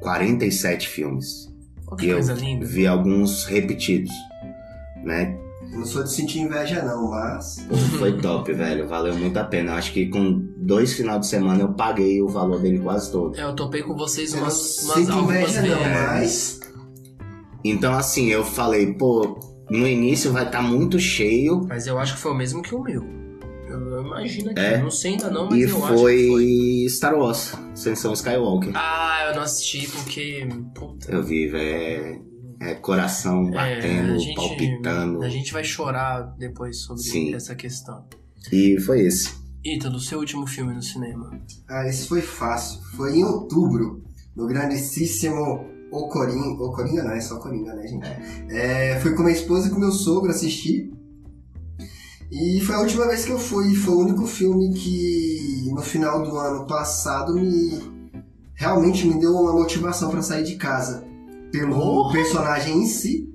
47 0.00 0.88
filmes. 0.88 1.50
Que 1.98 2.06
E 2.06 2.08
eu 2.08 2.16
coisa 2.16 2.34
linda. 2.34 2.64
vi 2.64 2.86
alguns 2.86 3.44
repetidos. 3.44 4.12
Né? 5.04 5.38
Não 5.70 5.84
sou 5.84 6.02
de 6.02 6.10
sentir 6.12 6.40
inveja, 6.40 6.82
não, 6.82 7.10
mas. 7.10 7.64
Pô, 7.68 7.76
Foi 7.76 8.16
top, 8.18 8.52
velho. 8.52 8.88
Valeu 8.88 9.14
muito 9.16 9.36
a 9.38 9.44
pena. 9.44 9.72
Eu 9.72 9.76
acho 9.76 9.92
que 9.92 10.06
com 10.06 10.42
dois 10.56 10.92
final 10.94 11.18
de 11.18 11.26
semana 11.26 11.62
eu 11.62 11.72
paguei 11.72 12.20
o 12.22 12.28
valor 12.28 12.60
dele 12.60 12.78
quase 12.78 13.10
todo. 13.10 13.38
É, 13.38 13.42
eu 13.44 13.54
topei 13.54 13.82
com 13.82 13.94
vocês 13.96 14.32
Eu 14.32 14.38
não 14.38 14.44
umas, 14.46 14.82
umas 14.82 14.96
sinto 14.96 15.12
algumas 15.12 15.36
inveja, 15.56 15.62
não, 15.62 15.80
mas. 15.80 16.60
Então, 17.64 17.94
assim, 17.94 18.26
eu 18.28 18.44
falei, 18.44 18.94
pô, 18.94 19.38
no 19.78 19.88
início 19.88 20.32
vai 20.32 20.44
estar 20.44 20.62
muito 20.62 20.98
cheio. 20.98 21.64
Mas 21.68 21.86
eu 21.86 21.98
acho 21.98 22.14
que 22.14 22.20
foi 22.20 22.32
o 22.32 22.34
mesmo 22.34 22.62
que 22.62 22.74
o 22.74 22.82
meu. 22.82 23.02
Eu, 23.68 24.02
imagino 24.02 24.50
aqui. 24.50 24.60
É. 24.60 24.74
Eu 24.74 24.82
não 24.82 24.90
sei 24.90 25.12
ainda 25.12 25.30
não, 25.30 25.48
mas 25.48 25.58
E 25.58 25.62
eu 25.62 25.76
acho 25.76 25.86
que 25.86 25.98
foi, 25.98 26.28
foi. 26.28 26.86
Star 26.88 27.14
Wars, 27.14 27.54
Ascensão 27.72 28.12
Skywalker. 28.12 28.72
Ah, 28.74 29.28
eu 29.28 29.36
não 29.36 29.42
assisti 29.42 29.86
porque. 29.88 30.46
Puta. 30.74 31.10
Eu 31.10 31.22
vi, 31.22 31.48
velho. 31.48 32.32
É, 32.60 32.72
é 32.72 32.74
coração 32.74 33.50
batendo, 33.50 34.12
a 34.12 34.18
gente, 34.18 34.34
palpitando. 34.34 35.22
A 35.22 35.28
gente 35.28 35.52
vai 35.52 35.64
chorar 35.64 36.34
depois 36.38 36.82
sobre 36.82 37.02
Sim. 37.02 37.34
essa 37.34 37.54
questão. 37.54 38.04
E 38.52 38.78
foi 38.80 39.00
esse. 39.00 39.34
Ítalo, 39.64 39.98
seu 39.98 40.18
último 40.18 40.46
filme 40.46 40.74
no 40.74 40.82
cinema. 40.82 41.40
Ah, 41.68 41.88
esse 41.88 42.08
foi 42.08 42.20
fácil. 42.20 42.80
Foi 42.96 43.16
em 43.16 43.24
outubro, 43.24 44.02
no 44.36 44.46
grandíssimo 44.46 45.71
O 45.92 46.08
Coringa. 46.08 46.64
O 46.64 46.72
Coringa 46.72 47.02
não, 47.02 47.12
é 47.12 47.20
só 47.20 47.36
Coringa, 47.36 47.74
né, 47.74 47.86
gente? 47.86 48.08
É, 48.50 48.98
fui 49.00 49.14
com 49.14 49.22
minha 49.22 49.34
esposa 49.34 49.68
e 49.68 49.70
com 49.70 49.78
meu 49.78 49.92
sogro 49.92 50.30
assistir. 50.30 50.90
E 52.30 52.60
foi 52.62 52.74
a 52.74 52.80
última 52.80 53.06
vez 53.06 53.24
que 53.26 53.30
eu 53.30 53.38
fui. 53.38 53.74
Foi 53.74 53.94
o 53.94 54.00
único 54.00 54.26
filme 54.26 54.72
que 54.72 55.70
no 55.70 55.82
final 55.82 56.22
do 56.22 56.36
ano 56.38 56.66
passado 56.66 57.34
me 57.34 57.92
realmente 58.54 59.06
me 59.06 59.20
deu 59.20 59.32
uma 59.32 59.52
motivação 59.52 60.10
pra 60.10 60.22
sair 60.22 60.44
de 60.44 60.56
casa. 60.56 61.04
Pelo 61.50 62.08
Oh! 62.08 62.12
personagem 62.12 62.78
em 62.78 62.86
si 62.86 63.28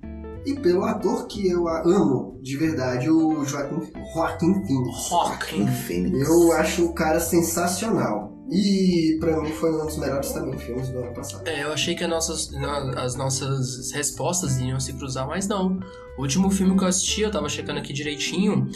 e 0.45 0.55
pelo 0.55 0.83
ator 0.83 1.27
que 1.27 1.47
eu 1.47 1.67
amo 1.67 2.39
de 2.41 2.55
verdade, 2.55 3.09
o 3.09 3.43
Joaquim, 3.43 3.91
Joaquim 4.13 4.53
Phoenix. 4.65 5.09
Joaquim. 5.09 5.67
Phoenix. 5.67 6.29
Eu 6.29 6.51
acho 6.53 6.85
o 6.85 6.93
cara 6.93 7.19
sensacional. 7.19 8.36
E 8.49 9.17
pra 9.19 9.41
mim 9.41 9.51
foi 9.51 9.71
um 9.73 9.85
dos 9.85 9.97
melhores 9.97 10.31
também 10.31 10.57
filmes 10.57 10.87
do 10.89 10.99
ano 10.99 11.13
passado. 11.13 11.45
É, 11.47 11.63
eu 11.63 11.73
achei 11.73 11.95
que 11.95 12.03
as 12.03 12.09
nossas, 12.09 12.49
as 12.95 13.15
nossas 13.15 13.91
respostas 13.91 14.57
iriam 14.57 14.79
se 14.79 14.93
cruzar, 14.93 15.27
mas 15.27 15.47
não. 15.47 15.79
O 16.17 16.21
último 16.21 16.49
filme 16.49 16.77
que 16.77 16.83
eu 16.83 16.87
assisti, 16.87 17.21
eu 17.21 17.31
tava 17.31 17.49
checando 17.49 17.79
aqui 17.79 17.91
direitinho, 17.93 18.67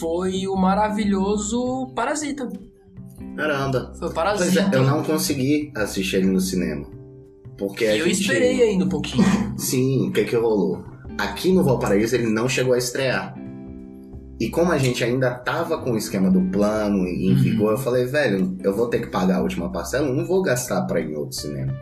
foi 0.00 0.46
o 0.48 0.56
maravilhoso 0.56 1.92
Parasita. 1.94 2.48
Caramba. 3.36 3.92
Foi 3.98 4.08
o 4.08 4.12
Pois 4.12 4.14
Parasita. 4.14 4.70
é, 4.72 4.76
eu 4.78 4.82
não 4.84 5.02
consegui 5.04 5.72
assistir 5.76 6.16
ele 6.16 6.26
no 6.26 6.40
cinema. 6.40 6.86
Porque 7.56 7.86
a 7.86 7.94
E 7.94 8.00
eu 8.00 8.06
gente- 8.06 8.20
esperei 8.22 8.62
ainda 8.62 8.84
um 8.84 8.88
pouquinho. 8.88 9.24
Sim, 9.56 10.08
o 10.08 10.12
que 10.12 10.24
que 10.24 10.34
rolou? 10.36 10.84
Aqui 11.16 11.52
no 11.52 11.62
Valparaíso 11.62 12.16
ele 12.16 12.28
não 12.28 12.48
chegou 12.48 12.74
a 12.74 12.78
estrear. 12.78 13.34
E 14.40 14.48
como 14.50 14.72
a 14.72 14.78
gente 14.78 15.02
ainda 15.04 15.30
tava 15.32 15.78
com 15.78 15.92
o 15.92 15.96
esquema 15.96 16.28
do 16.30 16.40
plano 16.50 17.06
em 17.06 17.30
Uhum. 17.30 17.36
vigor, 17.36 17.72
eu 17.72 17.78
falei, 17.78 18.04
velho, 18.04 18.56
eu 18.62 18.74
vou 18.74 18.88
ter 18.88 19.00
que 19.00 19.06
pagar 19.06 19.36
a 19.36 19.42
última 19.42 19.70
parcela, 19.70 20.08
eu 20.08 20.14
não 20.14 20.26
vou 20.26 20.42
gastar 20.42 20.82
pra 20.82 21.00
ir 21.00 21.10
em 21.10 21.16
outro 21.16 21.36
cinema. 21.36 21.72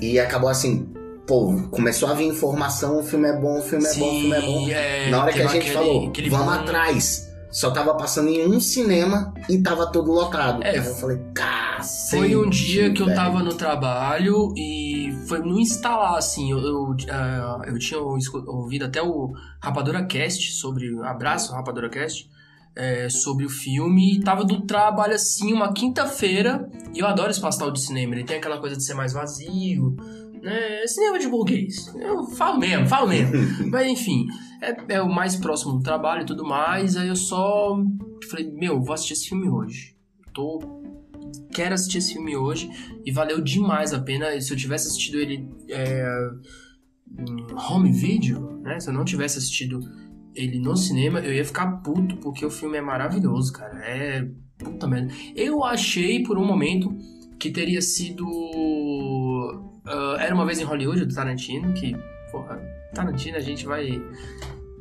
E 0.00 0.18
acabou 0.18 0.48
assim, 0.50 0.86
pô, 1.26 1.54
começou 1.70 2.08
a 2.08 2.14
vir 2.14 2.26
informação, 2.26 2.98
o 3.00 3.02
filme 3.02 3.28
é 3.28 3.32
bom, 3.32 3.58
o 3.58 3.62
filme 3.62 3.86
é 3.86 3.94
bom, 3.94 4.06
o 4.06 4.20
filme 4.20 4.32
é 4.36 4.40
bom. 4.42 4.68
é, 4.70 5.10
Na 5.10 5.22
hora 5.22 5.32
que 5.32 5.40
a 5.40 5.46
gente 5.46 5.58
aquele- 5.70 5.74
falou, 5.74 6.08
aquele 6.08 6.30
vamos 6.30 6.46
boom. 6.46 6.52
atrás. 6.62 7.30
Só 7.50 7.70
tava 7.70 7.94
passando 7.94 8.28
em 8.30 8.44
um 8.48 8.58
cinema 8.58 9.32
e 9.48 9.62
tava 9.62 9.86
todo 9.86 10.10
lotado. 10.10 10.62
É, 10.64 10.70
Aí 10.70 10.76
eu 10.78 10.82
falei, 10.96 11.18
cacete. 11.32 12.10
Foi 12.16 12.34
um 12.36 12.50
dia 12.50 12.92
que 12.92 13.00
eu 13.00 13.06
velho." 13.06 13.16
tava 13.16 13.44
no 13.44 13.54
trabalho 13.54 14.52
e 14.56 14.93
foi 15.26 15.40
no 15.40 15.58
instalar, 15.58 16.16
assim. 16.16 16.50
Eu, 16.50 16.58
eu, 16.58 16.96
ah, 17.10 17.62
eu 17.66 17.78
tinha 17.78 18.00
ouvido 18.00 18.84
até 18.84 19.02
o 19.02 19.32
Rapadura 19.60 20.04
Cast 20.06 20.52
sobre. 20.52 20.98
Abraço, 21.02 21.52
Rapadura 21.52 21.88
Cast. 21.88 22.28
é, 22.76 23.08
sobre 23.08 23.46
o 23.46 23.48
filme 23.48 24.16
e 24.16 24.20
tava 24.20 24.44
do 24.44 24.62
trabalho 24.62 25.14
assim, 25.14 25.52
uma 25.52 25.72
quinta-feira. 25.72 26.68
E 26.92 26.98
eu 26.98 27.06
adoro 27.06 27.30
espaço 27.30 27.58
tal 27.58 27.70
de 27.70 27.80
cinema. 27.80 28.14
Ele 28.14 28.24
tem 28.24 28.36
aquela 28.36 28.58
coisa 28.58 28.76
de 28.76 28.84
ser 28.84 28.94
mais 28.94 29.12
vazio. 29.12 29.96
Né? 30.42 30.82
É 30.82 30.86
Cinema 30.86 31.18
de 31.18 31.28
burguês. 31.28 31.94
Eu 31.94 32.24
falo 32.24 32.58
mesmo, 32.58 32.86
falo 32.86 33.08
mesmo. 33.08 33.32
Mas 33.70 33.86
enfim, 33.86 34.26
é, 34.60 34.96
é 34.96 35.02
o 35.02 35.08
mais 35.08 35.36
próximo 35.36 35.74
do 35.74 35.82
trabalho 35.82 36.22
e 36.22 36.26
tudo 36.26 36.44
mais. 36.44 36.96
Aí 36.96 37.08
eu 37.08 37.16
só 37.16 37.76
falei, 38.30 38.50
meu, 38.50 38.82
vou 38.82 38.92
assistir 38.92 39.14
esse 39.14 39.28
filme 39.28 39.48
hoje. 39.48 39.94
Tô 40.32 40.82
quero 41.54 41.74
assistir 41.74 41.98
esse 41.98 42.12
filme 42.14 42.36
hoje 42.36 42.68
e 43.06 43.10
valeu 43.12 43.40
demais 43.40 43.94
a 43.94 44.00
pena. 44.00 44.38
Se 44.40 44.52
eu 44.52 44.56
tivesse 44.56 44.88
assistido 44.88 45.18
ele 45.18 45.48
é, 45.70 46.04
em 47.18 47.46
home 47.70 47.90
video, 47.92 48.60
né? 48.62 48.78
Se 48.80 48.90
eu 48.90 48.94
não 48.94 49.04
tivesse 49.04 49.38
assistido 49.38 49.80
ele 50.34 50.58
no 50.58 50.76
cinema, 50.76 51.20
eu 51.20 51.32
ia 51.32 51.44
ficar 51.44 51.66
puto, 51.82 52.16
porque 52.16 52.44
o 52.44 52.50
filme 52.50 52.76
é 52.76 52.80
maravilhoso, 52.82 53.52
cara. 53.52 53.78
É. 53.88 54.28
Puta 54.58 54.86
merda. 54.86 55.12
Eu 55.34 55.64
achei 55.64 56.22
por 56.22 56.36
um 56.38 56.44
momento 56.44 56.94
que 57.38 57.50
teria 57.50 57.80
sido. 57.82 58.24
ah, 59.86 60.16
Era 60.20 60.34
uma 60.34 60.44
vez 60.46 60.58
em 60.60 60.64
Hollywood, 60.64 61.04
do 61.04 61.14
Tarantino, 61.14 61.72
que. 61.72 61.96
Porra, 62.30 62.60
Tarantino 62.94 63.36
a 63.36 63.40
gente 63.40 63.66
vai. 63.66 63.88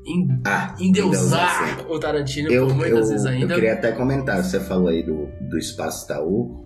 en- 0.06 0.42
Ah, 0.46 0.76
endeusar 0.80 1.64
endeusar, 1.80 1.92
o 1.92 2.00
Tarantino 2.00 2.52
Eu, 2.52 2.68
por 2.68 2.76
muitas 2.76 3.06
eu, 3.08 3.12
vezes 3.14 3.26
ainda. 3.26 3.54
eu 3.54 3.56
queria 3.56 3.74
até 3.74 3.92
comentar, 3.94 4.44
você 4.44 4.60
falou 4.60 4.88
aí 4.90 5.02
do, 5.04 5.28
do 5.50 5.58
Espaço 5.58 6.06
Itaú. 6.06 6.63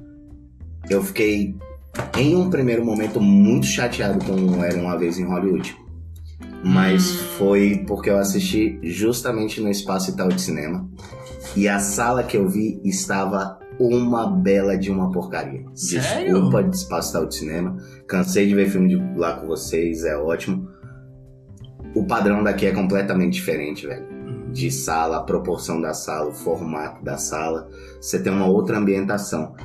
Eu 0.90 1.04
fiquei, 1.04 1.56
em 2.18 2.36
um 2.36 2.50
primeiro 2.50 2.86
momento, 2.86 3.20
muito 3.20 3.66
chateado 3.66 4.24
com 4.24 4.64
Era 4.64 4.78
Uma 4.78 4.98
Vez 4.98 5.20
em 5.20 5.26
Hollywood. 5.26 5.76
Mas 6.64 7.12
Hum. 7.12 7.18
foi 7.38 7.84
porque 7.88 8.10
eu 8.10 8.18
assisti 8.18 8.80
justamente 8.84 9.62
no 9.62 9.70
Espaço 9.70 10.12
Itaú 10.12 10.30
de 10.30 10.42
Cinema. 10.42 10.90
E 11.56 11.68
a 11.68 11.80
sala 11.80 12.24
que 12.24 12.38
eu 12.38 12.48
vi 12.48 12.80
estava 12.84 13.60
uma 13.80 14.28
bela 14.30 14.78
de 14.78 14.90
uma 14.90 15.12
porcaria. 15.12 15.66
Sério? 15.76 16.34
Desculpa 16.34 16.64
de 16.64 16.76
Espaço 16.76 17.10
Itaú 17.12 17.28
de 17.28 17.36
Cinema. 17.36 17.78
Cansei 18.08 18.48
de 18.48 18.56
ver 18.56 18.70
filme 18.70 18.90
de 18.90 19.20
lá 19.20 19.34
com 19.34 19.48
vocês, 19.48 20.04
é 20.04 20.18
ótimo. 20.18 20.68
O 21.96 22.06
padrão 22.06 22.44
daqui 22.44 22.66
é 22.66 22.72
completamente 22.72 23.34
diferente, 23.34 23.86
velho 23.86 24.18
de 24.52 24.72
sala, 24.72 25.18
a 25.18 25.24
proporção 25.24 25.80
da 25.80 25.94
sala, 25.94 26.30
o 26.30 26.34
formato 26.34 27.04
da 27.04 27.18
sala. 27.18 27.70
Você 28.02 28.22
tem 28.22 28.32
uma 28.32 28.48
outra 28.48 28.78
ambientação. 28.78 29.56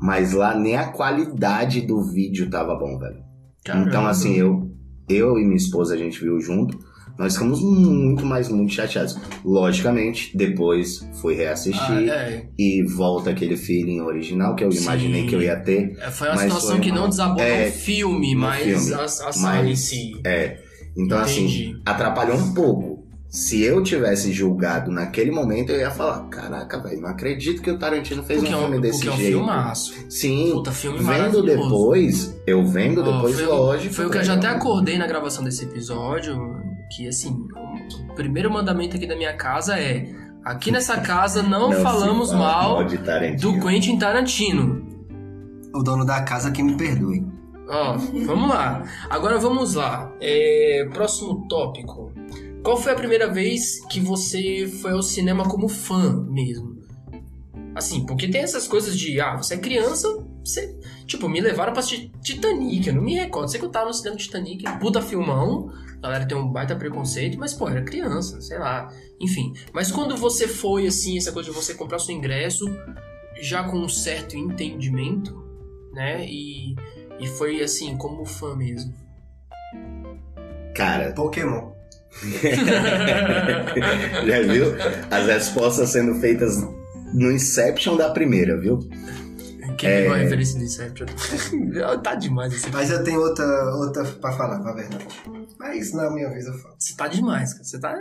Mas 0.00 0.32
lá 0.32 0.54
nem 0.58 0.76
a 0.76 0.88
qualidade 0.88 1.80
do 1.82 2.02
vídeo 2.02 2.50
tava 2.50 2.74
bom, 2.74 2.98
velho. 2.98 3.22
Caramba. 3.64 3.88
Então, 3.88 4.06
assim, 4.06 4.34
eu, 4.34 4.70
eu 5.08 5.38
e 5.38 5.44
minha 5.44 5.56
esposa, 5.56 5.94
a 5.94 5.96
gente 5.96 6.20
viu 6.20 6.38
junto. 6.40 6.78
Nós 7.18 7.34
ficamos 7.34 7.62
muito, 7.62 8.26
mas 8.26 8.48
muito 8.48 8.72
chateados. 8.72 9.16
Logicamente, 9.44 10.36
depois 10.36 11.08
fui 11.20 11.34
Ah, 11.34 11.38
reassistir 11.38 12.08
é, 12.10 12.48
e 12.58 12.82
volta 12.82 13.30
aquele 13.30 13.56
feeling 13.56 14.00
original 14.00 14.56
que 14.56 14.64
eu 14.64 14.72
Sim. 14.72 14.82
imaginei 14.82 15.26
que 15.26 15.34
eu 15.34 15.40
ia 15.40 15.56
ter. 15.56 15.96
É, 16.00 16.10
Foi 16.10 16.26
uma 16.28 16.34
Mas 16.34 16.42
situação 16.44 16.70
foi 16.72 16.80
que 16.80 16.90
uma- 16.90 17.00
não 17.00 17.08
desabou 17.08 17.40
é, 17.42 17.66
no 17.66 17.72
filme, 17.72 18.34
no 18.34 18.40
mas 18.40 18.62
filme. 18.64 18.94
a, 18.94 19.04
a 19.04 19.08
sala 19.08 19.60
em 19.60 19.68
Mas- 19.70 19.78
si. 19.80 20.12
É. 20.26 20.58
Então, 20.96 21.20
Entendi. 21.22 21.44
assim, 21.70 21.82
atrapalhou 21.86 22.36
um 22.36 22.52
pouco. 22.52 22.93
Se 23.34 23.60
eu 23.64 23.82
tivesse 23.82 24.32
julgado 24.32 24.92
naquele 24.92 25.32
momento, 25.32 25.72
eu 25.72 25.80
ia 25.80 25.90
falar: 25.90 26.20
caraca, 26.28 26.78
velho, 26.78 27.00
não 27.00 27.08
acredito 27.08 27.60
que 27.60 27.68
o 27.68 27.76
Tarantino 27.76 28.22
fez 28.22 28.38
Porque 28.38 28.54
é 28.54 28.56
um 28.56 28.60
um, 28.60 28.62
filme 28.62 28.80
desse 28.80 28.98
porque 28.98 29.08
é 29.08 29.12
um 29.12 29.16
jeito. 29.16 29.36
filmaço. 29.38 29.94
Sim, 30.08 30.52
Puta, 30.52 30.70
filme 30.70 31.00
vendo 31.00 31.42
depois, 31.42 32.40
eu 32.46 32.64
vendo 32.64 33.00
Ó, 33.00 33.02
depois, 33.02 33.34
foi, 33.34 33.44
lógico. 33.44 33.92
Foi 33.92 34.06
o 34.06 34.10
que 34.10 34.18
eu 34.18 34.24
já 34.24 34.34
até 34.34 34.46
acordei 34.46 34.96
na 34.98 35.08
gravação 35.08 35.42
desse 35.42 35.64
episódio, 35.64 36.38
que 36.94 37.08
assim, 37.08 37.36
o 38.08 38.14
primeiro 38.14 38.48
mandamento 38.52 38.96
aqui 38.96 39.04
da 39.04 39.16
minha 39.16 39.36
casa 39.36 39.80
é: 39.80 40.06
aqui 40.44 40.70
nessa 40.70 41.00
casa 41.00 41.42
não, 41.42 41.72
se 41.74 41.80
falamos 41.82 42.30
fala 42.30 42.38
mal 42.40 42.84
do 42.84 43.60
Quentin 43.60 43.98
Tarantino. 43.98 44.86
O 45.74 45.82
dono 45.82 46.04
da 46.04 46.22
casa 46.22 46.52
que 46.52 46.62
me 46.62 46.76
perdoe. 46.76 47.26
Ó, 47.66 47.96
vamos 48.26 48.48
lá. 48.48 48.84
Agora 49.10 49.38
vamos 49.38 49.74
lá. 49.74 50.12
É, 50.20 50.88
próximo 50.92 51.48
tópico. 51.48 52.12
Qual 52.64 52.78
foi 52.78 52.92
a 52.92 52.96
primeira 52.96 53.30
vez 53.30 53.84
que 53.90 54.00
você 54.00 54.66
foi 54.80 54.92
ao 54.92 55.02
cinema 55.02 55.46
como 55.46 55.68
fã 55.68 56.24
mesmo? 56.24 56.82
Assim, 57.74 58.06
porque 58.06 58.26
tem 58.26 58.40
essas 58.40 58.66
coisas 58.66 58.98
de, 58.98 59.20
ah, 59.20 59.36
você 59.36 59.54
é 59.54 59.58
criança, 59.58 60.08
você. 60.42 60.74
Tipo, 61.06 61.28
me 61.28 61.42
levaram 61.42 61.74
pra 61.74 61.80
assistir 61.80 62.10
Titanic, 62.22 62.88
eu 62.88 62.94
não 62.94 63.02
me 63.02 63.16
recordo. 63.16 63.50
Sei 63.50 63.60
que 63.60 63.66
eu 63.66 63.70
tava 63.70 63.88
no 63.88 63.92
cinema 63.92 64.16
Titanic, 64.16 64.64
puta 64.80 65.02
filmão, 65.02 65.70
a 65.98 66.00
galera 66.00 66.26
tem 66.26 66.38
um 66.38 66.50
baita 66.50 66.74
preconceito, 66.74 67.38
mas, 67.38 67.52
pô, 67.52 67.68
era 67.68 67.84
criança, 67.84 68.40
sei 68.40 68.58
lá. 68.58 68.88
Enfim. 69.20 69.52
Mas 69.70 69.92
quando 69.92 70.16
você 70.16 70.48
foi, 70.48 70.86
assim, 70.86 71.18
essa 71.18 71.32
coisa 71.32 71.50
de 71.50 71.54
você 71.54 71.74
comprar 71.74 71.98
seu 71.98 72.14
ingresso, 72.14 72.64
já 73.42 73.62
com 73.64 73.76
um 73.76 73.88
certo 73.90 74.38
entendimento, 74.38 75.44
né? 75.92 76.24
E, 76.26 76.74
e 77.20 77.26
foi, 77.26 77.62
assim, 77.62 77.94
como 77.98 78.24
fã 78.24 78.56
mesmo. 78.56 78.94
Cara, 80.74 81.12
Pokémon. 81.12 81.74
já 84.26 84.42
viu? 84.52 84.66
As 85.10 85.26
respostas 85.26 85.90
sendo 85.90 86.14
feitas 86.20 86.62
no 87.12 87.30
Inception 87.30 87.96
da 87.96 88.10
primeira, 88.10 88.58
viu? 88.58 88.78
Quem 89.78 89.88
É. 89.90 90.00
pegou 90.02 90.14
a 90.14 90.18
referência 90.18 90.58
do 90.58 90.64
Inception? 90.64 91.06
tá 92.02 92.14
demais 92.14 92.52
esse 92.52 92.70
Mas 92.70 92.90
eu 92.90 93.02
tenho 93.02 93.20
outra, 93.20 93.44
outra 93.76 94.04
pra 94.04 94.32
falar, 94.32 94.60
pra 94.60 94.72
verdade. 94.72 95.06
Mas 95.58 95.92
na 95.92 96.10
minha 96.10 96.28
vez 96.30 96.46
eu 96.46 96.54
falo. 96.54 96.74
Você 96.78 96.94
tá 96.94 97.08
demais, 97.08 97.52
cara. 97.52 97.64
Você 97.64 97.78
tá 97.78 97.94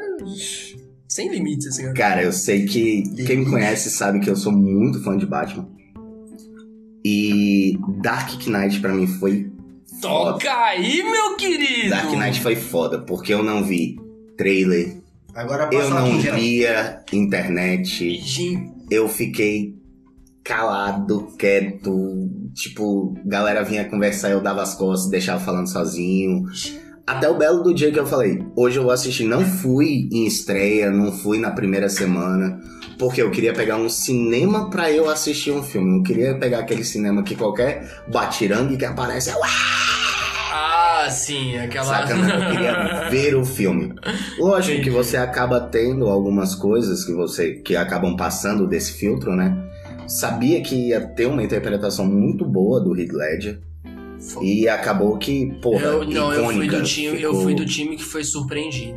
sem 1.08 1.30
limites, 1.30 1.68
assim, 1.68 1.84
cara. 1.84 1.94
Cara, 1.94 2.24
eu 2.24 2.32
sei 2.32 2.66
que 2.66 3.04
quem 3.26 3.38
me 3.38 3.46
conhece 3.50 3.90
sabe 3.90 4.20
que 4.20 4.30
eu 4.30 4.36
sou 4.36 4.52
muito 4.52 5.02
fã 5.04 5.18
de 5.18 5.26
Batman. 5.26 5.68
E 7.06 7.78
Dark 8.02 8.32
Knight 8.48 8.80
pra 8.80 8.94
mim 8.94 9.08
foi 9.08 9.52
foda. 10.02 10.34
Toca 10.34 10.54
aí, 10.66 11.04
meu 11.04 11.36
querido! 11.36 11.90
Dark 11.90 12.10
Knight 12.12 12.42
foi 12.42 12.56
foda, 12.56 13.00
porque 13.00 13.34
eu 13.34 13.44
não 13.44 13.64
vi 13.64 14.00
trailer, 14.38 15.04
Agora 15.34 15.68
eu 15.72 15.90
não 15.90 16.20
via 16.20 17.02
internet, 17.12 18.22
eu 18.92 19.10
fiquei 19.10 19.76
calado, 20.44 21.34
quieto, 21.40 22.30
tipo, 22.54 23.18
galera 23.26 23.64
vinha 23.64 23.90
conversar, 23.90 24.30
eu 24.30 24.42
dava 24.42 24.62
as 24.62 24.76
costas, 24.76 25.10
deixava 25.10 25.44
falando 25.44 25.68
sozinho. 25.68 26.44
Até 27.08 27.28
o 27.28 27.38
belo 27.38 27.64
do 27.64 27.74
dia 27.74 27.92
que 27.92 28.00
eu 28.00 28.06
falei, 28.06 28.46
hoje 28.56 28.78
eu 28.78 28.84
vou 28.84 28.92
assistir, 28.92 29.24
não 29.24 29.44
fui 29.44 30.08
em 30.12 30.28
estreia, 30.28 30.92
não 30.92 31.12
fui 31.12 31.40
na 31.40 31.50
primeira 31.50 31.90
semana, 31.90 32.62
porque 33.00 33.22
eu 33.22 33.32
queria 33.32 33.54
pegar 33.54 33.78
um 33.78 33.90
cinema 33.90 34.70
pra 34.70 34.92
eu 34.92 35.10
assistir 35.10 35.52
um 35.52 35.64
filme, 35.64 35.98
não 35.98 36.04
queria 36.04 36.38
pegar 36.38 36.60
aquele 36.60 36.84
cinema 36.84 37.24
que 37.24 37.36
qualquer 37.36 38.04
batirangue 38.08 38.78
que 38.78 38.86
aparece, 38.86 39.32
é 39.32 39.36
ah, 41.06 41.10
sim, 41.10 41.58
aquela... 41.58 41.86
Saca, 41.86 42.16
né? 42.16 42.36
Eu 42.48 42.52
queria 42.52 43.10
ver 43.12 43.36
o 43.36 43.46
filme. 43.46 43.94
Lógico 44.40 44.76
que 44.76 44.82
Entendi. 44.82 44.90
você 44.90 45.18
acaba 45.18 45.60
tendo 45.60 46.08
algumas 46.08 46.56
coisas 46.56 47.04
que 47.06 47.14
você 47.14 47.54
que 47.54 47.76
acabam 47.76 48.16
passando 48.16 48.68
desse 48.68 48.94
filtro, 48.94 49.36
né? 49.36 49.56
Sabia 50.08 50.62
que 50.62 50.90
ia 50.90 51.02
ter 51.02 51.26
uma 51.28 51.42
interpretação 51.44 52.06
muito 52.06 52.46
boa 52.46 52.80
do 52.82 52.98
Heath 53.00 53.12
Ledger. 53.14 53.60
Foi. 54.20 54.46
E 54.46 54.70
acabou 54.70 55.18
que, 55.18 55.52
porra, 55.62 55.84
eu, 55.84 56.06
não, 56.06 56.32
eu 56.34 56.46
fui, 56.46 56.54
icônica, 56.54 56.78
do 56.78 56.84
time, 56.84 57.08
eu 57.08 57.16
ficou- 57.32 57.44
fui 57.44 57.56
do 57.56 57.66
time 57.66 57.96
que 57.98 58.04
foi 58.04 58.24
surpreendido. 58.24 58.96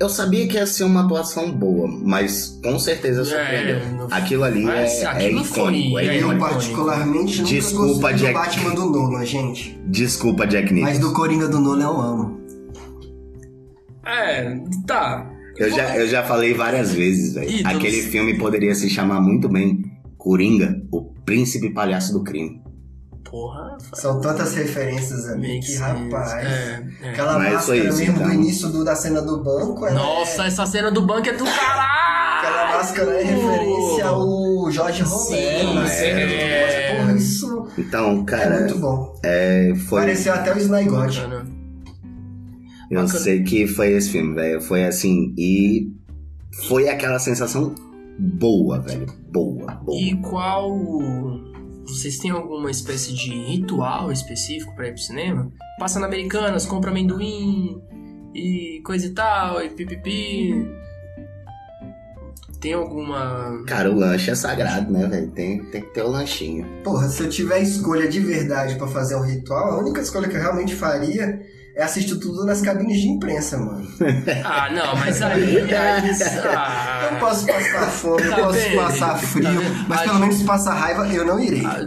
Eu 0.00 0.08
sabia 0.08 0.48
que 0.48 0.54
ia 0.54 0.66
ser 0.66 0.84
uma 0.84 1.04
atuação 1.04 1.52
boa, 1.52 1.86
mas 1.86 2.58
com 2.64 2.78
certeza 2.78 3.22
surpreendeu. 3.22 3.76
É, 3.76 3.92
não- 3.92 4.08
Aquilo 4.10 4.44
ali 4.44 4.62
Mas 4.64 4.92
é, 5.02 5.06
aquilo 5.06 5.40
é 5.40 5.44
foi- 5.44 5.60
icônico, 5.60 5.98
é 5.98 6.06
é, 6.06 6.22
Eu, 6.22 6.38
particularmente, 6.38 7.42
Desculpa, 7.42 8.10
Jack. 8.14 8.32
do 8.32 8.38
Batman 8.38 8.74
do 8.74 8.86
Nolan, 8.90 9.26
gente. 9.26 9.78
Desculpa, 9.86 10.46
Jack 10.46 10.72
Mas 10.72 10.94
Nicholson. 10.94 11.00
do 11.00 11.12
Coringa 11.14 11.48
do 11.48 11.60
Nolan 11.60 11.84
eu 11.84 12.00
amo. 12.00 12.40
É, 14.06 14.58
tá. 14.86 15.30
Eu 15.58 15.70
já, 15.70 15.96
eu 15.98 16.08
já 16.08 16.22
falei 16.22 16.54
várias 16.54 16.92
vezes, 16.94 17.34
velho. 17.34 17.66
Aquele 17.68 18.00
filme 18.02 18.38
poderia 18.38 18.74
se 18.74 18.88
chamar 18.88 19.20
muito 19.20 19.48
bem 19.50 19.82
Coringa, 20.16 20.80
o 20.90 21.02
príncipe 21.26 21.70
palhaço 21.74 22.12
do 22.14 22.24
crime. 22.24 22.62
Porra, 23.30 23.76
São 23.94 24.20
tantas 24.20 24.54
referências 24.54 25.28
ali 25.28 25.60
que, 25.60 25.66
sense. 25.66 25.78
rapaz. 25.78 26.32
É, 26.44 26.82
é. 27.02 27.10
Aquela 27.10 27.38
Mas 27.38 27.52
máscara 27.52 27.62
foi 27.62 27.78
isso, 27.86 27.98
mesmo 27.98 28.14
então. 28.16 28.26
do 28.26 28.34
início 28.34 28.68
do- 28.70 28.84
da 28.84 28.96
cena 28.96 29.22
do 29.22 29.42
banco. 29.42 29.86
ela 29.86 29.94
Nossa, 29.94 30.42
é- 30.42 30.46
essa 30.48 30.66
cena 30.66 30.90
do 30.90 31.02
banco 31.02 31.28
é 31.28 31.32
do 31.32 31.44
caralho! 31.44 32.38
Aquela 32.40 32.76
máscara 32.78 33.10
é 33.20 33.22
referência 33.22 34.06
ao 34.06 34.70
Jorge 34.70 35.02
Romero. 35.02 35.68
Sim, 35.68 35.74
né? 35.74 36.32
é. 36.92 36.96
Porra, 36.96 37.12
isso 37.12 37.66
Então, 37.78 38.20
é 38.20 38.24
cara, 38.24 38.60
muito 38.60 38.78
bom. 38.78 39.14
é, 39.22 39.74
foi. 39.88 40.00
Pareceu 40.00 40.32
até 40.34 40.52
o 40.54 40.58
Snygod. 40.58 41.20
Bacana. 41.20 41.46
Eu 42.90 43.02
Bacana. 43.02 43.20
sei 43.20 43.42
que 43.44 43.66
foi 43.68 43.92
esse 43.92 44.10
filme, 44.10 44.34
velho. 44.34 44.60
Foi 44.60 44.84
assim. 44.84 45.32
E 45.38 45.92
foi 46.66 46.88
aquela 46.88 47.18
sensação 47.20 47.74
boa, 48.18 48.80
velho. 48.80 49.06
Boa, 49.30 49.72
boa. 49.84 50.00
E 50.00 50.16
qual. 50.16 50.68
Vocês 51.86 52.18
têm 52.18 52.30
alguma 52.30 52.70
espécie 52.70 53.12
de 53.14 53.30
ritual 53.30 54.12
específico 54.12 54.74
pra 54.74 54.88
ir 54.88 54.92
pro 54.92 55.02
cinema? 55.02 55.50
Passa 55.78 55.98
na 55.98 56.06
Americanas, 56.06 56.66
compra 56.66 56.90
amendoim 56.90 57.82
e 58.34 58.80
coisa 58.84 59.06
e 59.06 59.10
tal, 59.10 59.62
e 59.62 59.70
pipipi. 59.70 60.68
Tem 62.60 62.74
alguma. 62.74 63.64
Cara, 63.66 63.90
o 63.90 63.94
lanche 63.94 64.30
é 64.30 64.34
sagrado, 64.34 64.92
né, 64.92 65.06
velho? 65.06 65.30
Tem, 65.30 65.64
tem 65.64 65.80
que 65.80 65.94
ter 65.94 66.02
o 66.02 66.08
lanchinho. 66.08 66.66
Porra, 66.84 67.08
se 67.08 67.22
eu 67.22 67.30
tiver 67.30 67.60
escolha 67.60 68.06
de 68.06 68.20
verdade 68.20 68.76
pra 68.76 68.86
fazer 68.86 69.16
um 69.16 69.24
ritual, 69.24 69.70
a 69.70 69.78
única 69.78 70.00
escolha 70.00 70.28
que 70.28 70.36
eu 70.36 70.40
realmente 70.40 70.74
faria 70.74 71.40
é 71.80 71.84
assistir 71.84 72.16
tudo 72.16 72.44
nas 72.44 72.60
cabines 72.60 73.00
de 73.00 73.08
imprensa, 73.08 73.58
mano. 73.58 73.86
Ah, 74.44 74.68
não, 74.70 74.96
mas 74.96 75.20
aí. 75.22 75.58
aí 75.72 76.10
ah, 76.54 77.08
Eu 77.12 77.18
posso 77.18 77.46
passar 77.46 77.86
fome, 77.90 78.22
eu 78.22 78.30
Tá 78.30 78.36
posso 78.36 78.52
vendo? 78.52 78.76
passar 78.76 79.08
Tá 79.08 79.16
frio, 79.18 79.60
vendo? 79.60 79.88
mas 79.88 80.00
pelo 80.02 80.18
menos 80.18 80.34
se 80.36 80.44
passar 80.44 80.74
raiva, 80.74 81.06
eu 81.08 81.24
não 81.24 81.40
irei. 81.40 81.64
ah, 81.64 81.80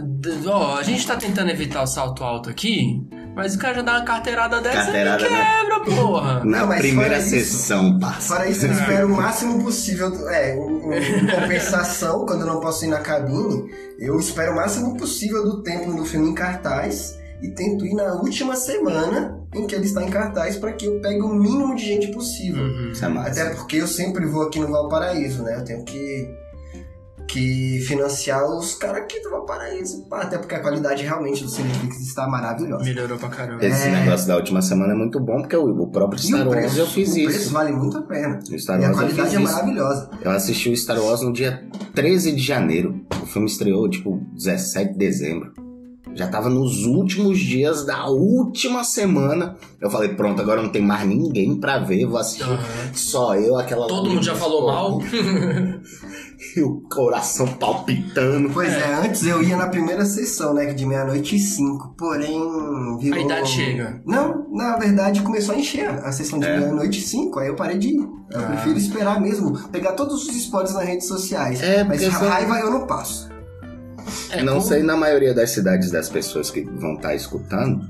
ó, 0.46 0.76
a 0.78 0.82
gente 0.82 1.06
tá 1.06 1.16
tentando 1.16 1.50
evitar 1.50 1.82
o 1.82 1.86
salto 1.86 2.22
alto 2.24 2.50
aqui, 2.50 3.06
mas 3.36 3.54
o 3.54 3.58
cara 3.58 3.74
já 3.76 3.82
dá 3.82 3.92
uma 3.92 4.04
carteirada 4.04 4.60
dessa 4.60 4.76
Carteirada, 4.84 5.26
e 5.26 5.30
me 5.30 5.36
né? 5.36 5.44
quebra, 5.60 5.80
porra. 5.80 6.44
Na 6.44 6.58
Não, 6.60 6.66
mas 6.68 6.78
primeira 6.80 7.16
fora 7.16 7.18
isso- 7.20 7.30
sessão, 7.58 7.98
passa. 7.98 8.34
Para 8.36 8.46
isso, 8.48 8.66
eu 8.66 8.72
espero 8.72 9.06
o 9.08 9.16
máximo 9.16 9.62
possível. 9.64 10.28
É, 10.30 10.54
em, 10.56 11.20
em 11.22 11.26
compensação, 11.26 12.24
quando 12.26 12.42
eu 12.42 12.46
não 12.46 12.60
posso 12.60 12.84
ir 12.84 12.88
na 12.88 13.00
cabine, 13.00 13.64
eu 13.98 14.18
espero 14.20 14.52
o 14.52 14.56
máximo 14.56 14.96
possível 14.96 15.42
do 15.44 15.62
tempo 15.62 15.92
do 15.92 16.04
filme 16.04 16.30
em 16.30 16.34
cartaz 16.34 17.16
e 17.42 17.48
tento 17.48 17.84
ir 17.86 17.94
na 17.94 18.14
última 18.14 18.56
semana 18.56 19.38
em 19.54 19.66
que 19.66 19.74
ele 19.74 19.84
está 19.84 20.02
em 20.02 20.08
cartaz 20.10 20.56
para 20.56 20.72
que 20.72 20.86
eu 20.86 21.00
pegue 21.00 21.20
o 21.22 21.34
mínimo 21.34 21.74
de 21.74 21.84
gente 21.84 22.08
possível. 22.08 22.62
Uhum. 22.62 22.90
Isso 22.92 23.04
é 23.04 23.08
massa. 23.08 23.42
Até 23.42 23.54
porque 23.54 23.76
eu 23.76 23.86
sempre 23.86 24.26
vou 24.26 24.42
aqui 24.42 24.58
no 24.58 24.68
Valparaíso, 24.68 25.42
né? 25.42 25.56
Eu 25.56 25.64
tenho 25.64 25.84
que, 25.84 26.28
que 27.28 27.80
financiar 27.86 28.44
os 28.46 28.74
caras 28.74 29.02
aqui 29.02 29.20
do 29.20 29.30
Valparaíso. 29.30 30.06
Pá, 30.08 30.22
Até 30.22 30.38
porque 30.38 30.54
a 30.54 30.60
qualidade 30.60 31.02
realmente 31.04 31.42
do 31.44 31.50
Cineflix 31.50 32.00
está 32.00 32.26
maravilhosa. 32.28 32.84
Melhorou 32.84 33.18
pra 33.18 33.28
caramba. 33.28 33.64
Esse 33.64 33.88
É. 33.88 33.90
negócio 34.04 34.26
da 34.26 34.36
última 34.36 34.60
semana 34.62 34.92
é 34.92 34.96
muito 34.96 35.20
bom, 35.20 35.40
porque 35.40 35.56
o, 35.56 35.64
o 35.82 35.86
próprio 35.90 36.20
Star 36.20 36.46
o 36.46 36.50
Wars 36.50 36.60
preço, 36.60 36.78
eu 36.80 36.86
fiz 36.86 37.10
o 37.10 37.14
preço 37.14 37.38
isso. 37.38 37.52
vale 37.52 37.72
muito 37.72 37.98
a 37.98 38.02
pena. 38.02 38.40
No 38.50 38.58
Star 38.58 38.80
E 38.80 38.84
a 38.84 38.88
Wars 38.88 38.98
qualidade 38.98 39.36
é 39.36 39.38
maravilhosa. 39.38 40.10
Eu 40.22 40.30
assisti 40.30 40.70
o 40.70 40.76
Star 40.76 41.00
Wars 41.02 41.20
no 41.22 41.32
dia 41.32 41.64
13 41.94 42.32
de 42.32 42.42
janeiro. 42.42 43.04
O 43.22 43.26
filme 43.26 43.48
estreou, 43.48 43.88
tipo, 43.88 44.20
17 44.34 44.92
de 44.92 44.98
dezembro. 44.98 45.52
Já 46.14 46.28
tava 46.28 46.48
nos 46.48 46.84
últimos 46.84 47.38
dias 47.38 47.84
da 47.84 48.06
última 48.06 48.84
semana. 48.84 49.56
Eu 49.80 49.90
falei, 49.90 50.10
pronto, 50.10 50.40
agora 50.40 50.62
não 50.62 50.68
tem 50.70 50.80
mais 50.82 51.06
ninguém 51.06 51.56
pra 51.56 51.78
ver, 51.80 52.06
vou 52.06 52.18
assistir. 52.18 52.44
Aham. 52.44 52.58
Só 52.94 53.34
eu, 53.36 53.56
aquela... 53.58 53.86
Todo 53.88 54.08
mundo 54.10 54.22
já 54.22 54.34
falou 54.34 54.66
mal? 54.66 55.00
E 56.56 56.60
o 56.62 56.82
coração 56.92 57.46
palpitando. 57.46 58.50
Pois 58.52 58.72
é, 58.72 58.94
antes 58.94 59.24
eu 59.26 59.42
ia 59.42 59.56
na 59.56 59.66
primeira 59.68 60.04
sessão, 60.04 60.52
né? 60.54 60.66
que 60.66 60.74
De 60.74 60.84
meia-noite 60.86 61.36
e 61.36 61.38
cinco. 61.38 61.94
Porém, 61.96 62.38
virou... 62.98 63.18
A 63.18 63.22
idade 63.24 63.48
chega. 63.48 64.02
Não, 64.06 64.46
na 64.52 64.76
verdade 64.76 65.22
começou 65.22 65.54
a 65.54 65.58
encher 65.58 65.88
a 65.88 66.12
sessão 66.12 66.38
de 66.38 66.46
É. 66.46 66.58
meia-noite 66.58 66.98
e 66.98 67.02
cinco. 67.02 67.38
Aí 67.40 67.48
eu 67.48 67.56
parei 67.56 67.78
de 67.78 67.88
ir. 67.88 67.96
Eu 67.96 68.40
Ah. 68.40 68.42
prefiro 68.42 68.78
esperar 68.78 69.20
mesmo. 69.20 69.52
Pegar 69.70 69.92
todos 69.92 70.28
os 70.28 70.36
spots 70.36 70.74
nas 70.74 70.84
redes 70.84 71.08
sociais. 71.08 71.62
É, 71.62 71.82
Mas 71.82 72.06
raiva 72.06 72.58
eu 72.60 72.70
não 72.70 72.86
passo. 72.86 73.28
É, 74.30 74.42
não 74.42 74.54
como- 74.54 74.66
sei 74.66 74.82
na 74.82 74.96
maioria 74.96 75.32
das 75.34 75.50
cidades 75.50 75.90
das 75.90 76.08
pessoas 76.08 76.50
que 76.50 76.62
vão 76.62 76.94
estar 76.94 77.14
escutando, 77.14 77.88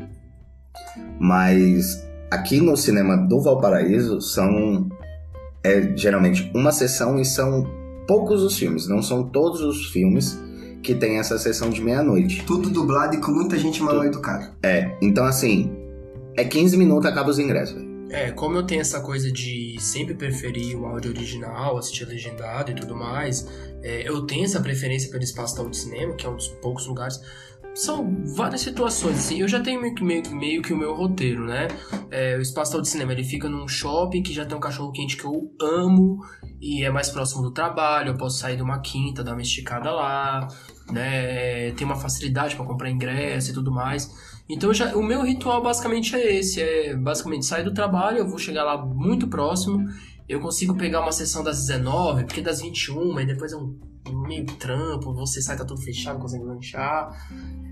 mas 1.18 2.03
aqui 2.31 2.61
no 2.61 2.77
cinema 2.77 3.16
do 3.16 3.40
Valparaíso 3.40 4.20
são 4.20 4.88
é, 5.62 5.92
geralmente 5.96 6.50
uma 6.55 6.72
sessão 6.72 7.18
e 7.18 7.24
são 7.24 7.66
poucos 8.07 8.42
os 8.42 8.59
filmes, 8.59 8.87
não 8.87 9.00
são 9.03 9.24
todos 9.24 9.61
os 9.62 9.87
filmes 9.87 10.38
que 10.83 10.94
tem 10.94 11.18
essa 11.18 11.38
sessão 11.38 11.70
de 11.70 11.81
meia-noite. 11.81 12.44
Tudo 12.46 12.68
dublado 12.68 13.14
e 13.16 13.18
com 13.20 13.33
muita 13.33 13.57
gente 13.59 13.83
mal 13.83 14.05
educada. 14.05 14.50
É, 14.62 14.90
então 15.00 15.24
assim, 15.24 15.72
é 16.37 16.44
15 16.44 16.77
minutos 16.77 17.07
acaba 17.07 17.31
os 17.31 17.38
ingressos. 17.38 17.83
É, 18.14 18.31
como 18.31 18.57
eu 18.57 18.62
tenho 18.62 18.81
essa 18.81 19.00
coisa 19.00 19.29
de 19.29 19.74
sempre 19.81 20.14
preferir 20.14 20.79
o 20.79 20.87
áudio 20.87 21.11
original, 21.11 21.77
assistir 21.77 22.05
legendado 22.05 22.70
e 22.70 22.74
tudo 22.77 22.94
mais, 22.94 23.44
é, 23.83 24.09
eu 24.09 24.24
tenho 24.24 24.44
essa 24.44 24.61
preferência 24.61 25.11
pelo 25.11 25.24
espaço 25.24 25.57
tal 25.57 25.68
de 25.68 25.77
cinema, 25.77 26.14
que 26.14 26.24
é 26.24 26.31
um 26.31 26.37
dos 26.37 26.46
poucos 26.62 26.87
lugares. 26.87 27.20
São 27.74 28.24
várias 28.37 28.61
situações, 28.61 29.18
assim, 29.18 29.40
eu 29.40 29.48
já 29.48 29.61
tenho 29.61 29.81
meio 29.81 29.96
que, 29.96 30.05
meio, 30.05 30.31
meio 30.31 30.62
que 30.62 30.72
o 30.72 30.77
meu 30.77 30.94
roteiro, 30.94 31.44
né? 31.44 31.66
É, 32.09 32.37
o 32.37 32.40
espaço 32.40 32.70
tal 32.70 32.81
de 32.81 32.88
cinema, 32.88 33.11
ele 33.11 33.24
fica 33.24 33.48
num 33.48 33.66
shopping 33.66 34.22
que 34.22 34.33
já 34.33 34.46
tem 34.46 34.57
um 34.57 34.61
cachorro 34.61 34.92
quente 34.92 35.16
que 35.16 35.24
eu 35.24 35.53
amo 35.61 36.20
e 36.61 36.85
é 36.85 36.90
mais 36.90 37.11
próximo 37.11 37.42
do 37.42 37.50
trabalho, 37.50 38.11
eu 38.11 38.16
posso 38.16 38.38
sair 38.38 38.55
de 38.55 38.62
uma 38.62 38.79
quinta, 38.79 39.24
dar 39.24 39.33
uma 39.33 39.42
esticada 39.42 39.90
lá, 39.90 40.46
né? 40.92 41.72
Tem 41.72 41.85
uma 41.85 41.96
facilidade 41.96 42.55
para 42.55 42.64
comprar 42.64 42.88
ingresso 42.88 43.50
e 43.50 43.55
tudo 43.55 43.72
mais. 43.72 44.09
Então 44.48 44.72
já, 44.74 44.94
o 44.94 45.02
meu 45.02 45.22
ritual 45.22 45.62
basicamente 45.62 46.14
é 46.14 46.37
esse, 46.37 46.61
é 46.61 46.94
basicamente 46.94 47.46
sair 47.46 47.64
do 47.64 47.72
trabalho, 47.72 48.18
eu 48.18 48.28
vou 48.28 48.38
chegar 48.38 48.62
lá 48.62 48.76
muito 48.85 49.26
próximo, 49.28 49.88
eu 50.28 50.40
consigo 50.40 50.74
pegar 50.74 51.00
uma 51.00 51.12
sessão 51.12 51.42
das 51.42 51.66
19, 51.66 52.24
porque 52.24 52.42
das 52.42 52.61
21, 52.61 53.20
e 53.20 53.26
depois 53.26 53.52
é 53.52 53.57
um 53.57 53.78
meio 54.26 54.44
trampo, 54.44 55.14
você 55.14 55.40
sai, 55.40 55.57
tá 55.57 55.64
tudo 55.64 55.80
fechado, 55.80 56.18
consegue 56.18 56.44
lanchar. 56.44 57.11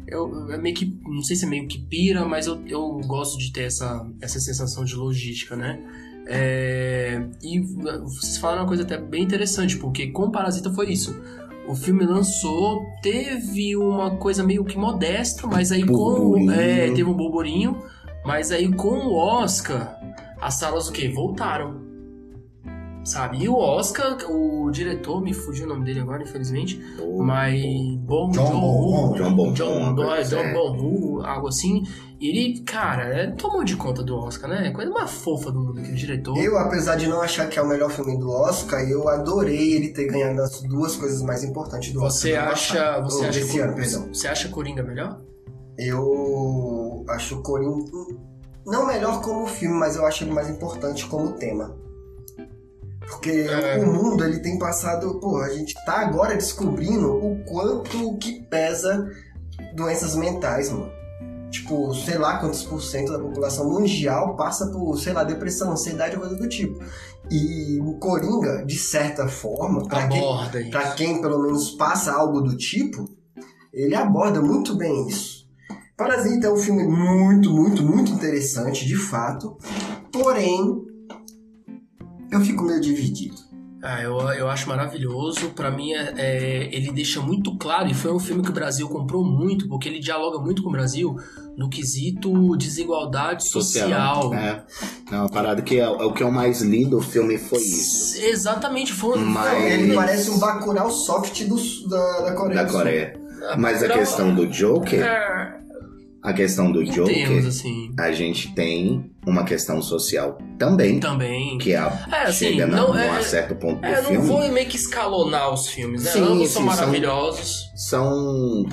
Eu, 0.06 0.50
é 0.50 0.58
meio 0.58 0.74
que, 0.74 0.98
não 1.04 1.22
sei 1.22 1.36
se 1.36 1.44
é 1.44 1.48
meio 1.48 1.68
que 1.68 1.78
pira, 1.78 2.26
mas 2.26 2.46
eu, 2.46 2.60
eu 2.66 3.00
gosto 3.06 3.38
de 3.38 3.52
ter 3.52 3.64
essa, 3.64 4.06
essa 4.20 4.40
sensação 4.40 4.84
de 4.84 4.94
logística, 4.94 5.56
né? 5.56 5.78
É, 6.26 7.26
e 7.42 7.60
vocês 7.60 8.36
falaram 8.38 8.62
uma 8.62 8.68
coisa 8.68 8.82
até 8.82 8.96
bem 8.96 9.22
interessante, 9.22 9.76
porque 9.76 10.08
com 10.08 10.30
Parasita 10.30 10.72
foi 10.72 10.92
isso. 10.92 11.14
O 11.68 11.74
filme 11.74 12.04
lançou, 12.04 12.84
teve 13.02 13.76
uma 13.76 14.16
coisa 14.16 14.42
meio 14.42 14.64
que 14.64 14.76
modesta, 14.76 15.46
mas 15.46 15.70
aí 15.70 15.86
com. 15.86 15.94
Burburinho. 15.94 16.52
É, 16.52 16.86
teve 16.88 17.04
um 17.04 17.14
burburinho, 17.14 17.82
mas 18.24 18.50
aí 18.50 18.70
com 18.72 18.88
o 19.06 19.14
Oscar, 19.14 19.98
as 20.40 20.54
salas 20.54 20.88
o 20.88 20.92
quê? 20.92 21.08
Voltaram. 21.08 21.80
Sabe? 23.04 23.42
E 23.42 23.48
o 23.48 23.56
Oscar, 23.56 24.16
o 24.30 24.70
diretor, 24.70 25.20
me 25.20 25.32
fugiu 25.32 25.66
o 25.66 25.68
nome 25.68 25.84
dele 25.84 26.00
agora, 26.00 26.22
infelizmente, 26.22 26.80
mas. 27.18 27.60
Bom 27.98 28.30
John 28.30 28.60
Bong. 28.60 29.18
John 29.18 29.34
Bong. 29.34 29.52
John, 29.54 29.94
John, 29.96 30.14
É. 30.14 30.22
John 30.22 30.52
assim. 31.48 31.82
E 32.22 32.28
ele, 32.28 32.60
cara, 32.60 33.32
tomou 33.36 33.64
de 33.64 33.74
conta 33.74 34.00
do 34.00 34.14
Oscar, 34.16 34.48
né? 34.48 34.70
Coisa 34.70 34.92
mais 34.92 35.10
fofa 35.10 35.50
do 35.50 35.58
mundo, 35.58 35.80
aquele 35.80 35.96
diretor. 35.96 36.38
Eu, 36.38 36.56
apesar 36.56 36.94
de 36.94 37.08
não 37.08 37.20
achar 37.20 37.48
que 37.48 37.58
é 37.58 37.62
o 37.62 37.66
melhor 37.66 37.90
filme 37.90 38.16
do 38.16 38.30
Oscar, 38.30 38.80
eu 38.88 39.08
adorei 39.08 39.72
ele 39.74 39.88
ter 39.88 40.06
ganhado 40.06 40.40
as 40.40 40.62
duas 40.62 40.94
coisas 40.94 41.20
mais 41.20 41.42
importantes 41.42 41.92
do 41.92 41.98
Você 41.98 42.34
Oscar. 42.34 42.48
acha. 42.52 42.74
passado. 42.76 43.04
Você 43.10 43.24
acha, 43.26 43.40
desse 43.40 43.58
ano, 43.58 43.74
perdão. 43.74 44.08
você 44.14 44.28
acha 44.28 44.48
Coringa 44.50 44.84
melhor? 44.84 45.20
Eu 45.76 47.04
acho 47.08 47.38
o 47.38 47.42
Coringa 47.42 47.90
não 48.64 48.86
melhor 48.86 49.20
como 49.20 49.44
filme, 49.48 49.74
mas 49.76 49.96
eu 49.96 50.06
acho 50.06 50.22
ele 50.22 50.30
mais 50.32 50.48
importante 50.48 51.04
como 51.06 51.32
tema. 51.32 51.76
Porque 53.08 53.30
É. 53.30 53.78
o 53.78 53.86
mundo 53.92 54.24
ele 54.24 54.38
tem 54.38 54.58
passado, 54.58 55.18
pô, 55.18 55.38
a 55.38 55.48
gente 55.48 55.74
tá 55.84 55.98
agora 56.00 56.34
descobrindo 56.36 57.12
o 57.12 57.44
quanto 57.44 58.16
que 58.18 58.40
pesa 58.44 59.10
doenças 59.74 60.14
mentais, 60.14 60.70
mano. 60.70 61.01
Tipo, 61.52 61.94
sei 61.94 62.16
lá 62.16 62.38
quantos 62.38 62.62
por 62.62 62.80
cento 62.80 63.12
da 63.12 63.18
população 63.18 63.68
mundial 63.68 64.34
passa 64.36 64.68
por, 64.70 64.96
sei 64.98 65.12
lá, 65.12 65.22
depressão, 65.22 65.70
ansiedade, 65.70 66.16
coisa 66.16 66.34
do 66.34 66.48
tipo. 66.48 66.82
E 67.30 67.78
o 67.80 67.98
Coringa, 67.98 68.64
de 68.64 68.76
certa 68.76 69.28
forma, 69.28 69.86
pra 69.86 70.08
quem. 70.08 70.70
Pra 70.70 70.92
quem 70.92 71.20
pelo 71.20 71.42
menos 71.42 71.72
passa 71.72 72.12
algo 72.12 72.40
do 72.40 72.56
tipo, 72.56 73.04
ele 73.72 73.94
aborda 73.94 74.40
muito 74.40 74.74
bem 74.74 75.06
isso. 75.06 75.46
Parasita 75.94 76.46
é 76.46 76.50
um 76.50 76.56
filme 76.56 76.84
muito, 76.84 77.52
muito, 77.52 77.82
muito 77.82 78.10
interessante, 78.10 78.86
de 78.86 78.96
fato. 78.96 79.56
Porém, 80.10 80.82
eu 82.30 82.40
fico 82.40 82.64
meio 82.64 82.80
dividido. 82.80 83.36
Ah, 83.84 84.00
eu, 84.00 84.16
eu 84.30 84.48
acho 84.48 84.68
maravilhoso. 84.68 85.50
Pra 85.50 85.70
mim, 85.70 85.92
é, 85.92 86.14
é, 86.16 86.74
ele 86.74 86.92
deixa 86.92 87.20
muito 87.20 87.58
claro, 87.58 87.88
e 87.88 87.94
foi 87.94 88.12
um 88.12 88.18
filme 88.18 88.42
que 88.42 88.50
o 88.50 88.54
Brasil 88.54 88.88
comprou 88.88 89.24
muito, 89.24 89.68
porque 89.68 89.88
ele 89.88 89.98
dialoga 89.98 90.38
muito 90.38 90.62
com 90.62 90.68
o 90.68 90.72
Brasil 90.72 91.16
no 91.56 91.68
quesito 91.68 92.56
desigualdade 92.56 93.44
social. 93.48 94.32
É. 94.34 94.62
É 95.10 95.16
uma 95.16 95.28
parada 95.28 95.60
que 95.62 95.78
é, 95.78 95.82
é 95.82 95.88
o 95.88 96.12
que 96.12 96.22
eu 96.22 96.30
mais 96.30 96.62
li 96.62 96.84
do 96.86 97.00
filme 97.00 97.36
foi 97.38 97.58
isso. 97.60 98.20
Exatamente, 98.24 98.92
foi 98.92 99.18
Mas- 99.18 99.72
Ele 99.72 99.94
parece 99.94 100.30
um 100.30 100.38
Bacurau 100.38 100.90
soft 100.90 101.44
do, 101.44 101.56
da, 101.88 102.20
da 102.22 102.32
Coreia. 102.32 102.64
Da. 102.64 102.70
Coreia. 102.72 103.22
Mas 103.58 103.82
a 103.82 103.88
questão 103.88 104.32
do 104.34 104.46
Joker, 104.46 105.02
É, 105.04 105.58
a 106.22 106.32
questão 106.32 106.70
do 106.70 106.84
termos, 106.84 106.94
Joker, 106.94 107.46
assim, 107.48 107.90
a 107.98 108.12
gente 108.12 108.54
tem 108.54 109.10
uma 109.26 109.44
questão 109.44 109.82
social 109.82 110.38
também, 110.58 111.00
também. 111.00 111.58
que 111.58 111.72
é, 111.72 111.76
a- 111.78 112.06
É, 112.12 112.16
assim, 112.28 112.46
chega 112.50 112.66
na, 112.66 112.76
não, 112.76 112.88
num 112.94 112.98
é- 112.98 113.22
certo 113.22 113.56
ponto 113.56 113.80
do 113.80 113.86
É, 113.86 114.00
não 114.02 114.10
filme. 114.10 114.26
vou 114.26 114.48
meio 114.52 114.68
que 114.68 114.76
escalonar 114.76 115.52
os 115.52 115.66
filmes, 115.68 116.04
né? 116.04 116.10
Sim, 116.12 116.20
Ambos 116.22 116.38
sim, 116.48 116.54
são 116.54 116.62
são- 116.62 116.62
maravilhosos. 116.64 117.64
São 117.74 118.64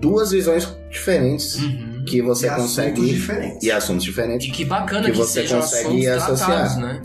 duas 0.00 0.30
visões 0.32 0.68
diferentes 0.90 1.56
Uhum. 1.56 2.04
que 2.06 2.20
você 2.20 2.46
E 2.46 2.48
assuntos 2.50 2.70
consegue. 2.76 3.06
diferentes. 3.06 3.62
E 3.62 3.70
assuntos 3.72 4.04
diferentes. 4.04 4.46
E 4.48 4.50
que 4.50 4.64
bacana 4.66 5.06
Que 5.06 5.12
que, 5.12 5.16
você 5.18 5.40
sejam 5.42 5.60
consegue 5.60 6.06
associar. 6.08 6.48
tratados, 6.48 6.76
né? 6.76 7.02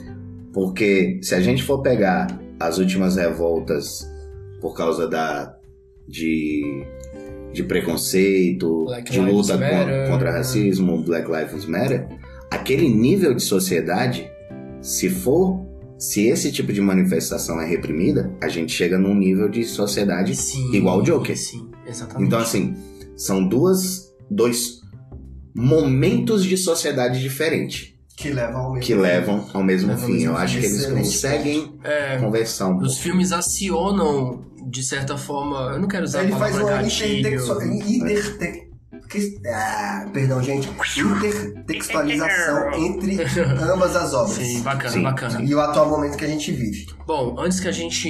Porque 0.53 1.19
se 1.23 1.33
a 1.33 1.39
gente 1.41 1.63
for 1.63 1.81
pegar 1.81 2.27
as 2.59 2.77
últimas 2.77 3.15
revoltas 3.15 4.05
por 4.61 4.75
causa 4.75 5.07
da 5.07 5.55
de, 6.07 6.85
de 7.53 7.63
preconceito, 7.63 8.85
Black 8.85 9.11
de 9.11 9.19
luta 9.19 9.57
Matter. 9.57 10.05
con- 10.05 10.11
contra 10.13 10.31
racismo, 10.31 11.01
Black 11.03 11.27
Lives 11.31 11.65
Matter, 11.65 12.07
aquele 12.51 12.89
nível 12.89 13.33
de 13.33 13.43
sociedade, 13.43 14.27
se 14.81 15.09
for, 15.09 15.65
se 15.97 16.27
esse 16.27 16.51
tipo 16.51 16.73
de 16.73 16.81
manifestação 16.81 17.61
é 17.61 17.65
reprimida, 17.67 18.35
a 18.41 18.47
gente 18.49 18.71
chega 18.73 18.97
num 18.97 19.13
nível 19.15 19.47
de 19.47 19.63
sociedade 19.63 20.35
Sim, 20.35 20.73
igual 20.73 20.99
o 20.99 21.03
Joker. 21.03 21.37
Sim, 21.37 21.69
exatamente. 21.87 22.27
Então 22.27 22.39
assim, 22.39 22.75
são 23.15 23.47
duas 23.47 24.11
dois 24.29 24.81
momentos 25.55 26.43
de 26.43 26.57
sociedade 26.57 27.21
diferentes 27.21 27.93
Que 28.17 28.29
levam 28.31 28.61
ao 28.61 28.71
mesmo 28.73 28.85
que 28.85 28.95
levam 28.95 29.45
ao 29.53 29.63
mesmo 29.63 29.89
Levam 29.89 30.01
ao 30.03 30.07
fim. 30.07 30.13
mesmo 30.13 30.31
Eu 30.31 30.35
fim. 30.37 30.41
acho 30.43 30.59
que 30.59 30.65
eles 30.65 30.85
conseguem 30.87 31.73
É, 31.83 32.17
conversar 32.17 32.67
um 32.69 32.77
os 32.77 32.79
pouco. 32.93 33.01
filmes 33.01 33.31
acionam, 33.31 34.45
de 34.69 34.83
certa 34.83 35.17
forma, 35.17 35.71
eu 35.73 35.79
não 35.79 35.87
quero 35.87 36.03
usar 36.03 36.23
Ele 36.23 36.33
a 36.33 36.37
faz 36.37 36.55
palavra 36.55 36.75
uma 36.75 36.83
gatilho. 36.83 37.19
intertexto... 37.19 37.61
inter- 37.63 38.67
que- 39.09 39.39
ah, 39.47 40.05
perdão, 40.13 40.41
gente. 40.41 40.67
Intertextualização 40.97 42.73
entre 42.73 43.17
ambas 43.71 43.95
as 43.95 44.13
obras. 44.13 44.37
Sim, 44.37 44.61
bacana, 44.61 44.89
Sim, 44.91 45.03
bacana. 45.03 45.41
E 45.43 45.53
o 45.53 45.59
atual 45.59 45.89
momento 45.89 46.17
que 46.17 46.25
a 46.25 46.27
gente 46.27 46.51
vive. 46.51 46.87
Bom, 47.05 47.35
antes 47.39 47.59
que 47.59 47.67
a 47.67 47.71
gente 47.71 48.09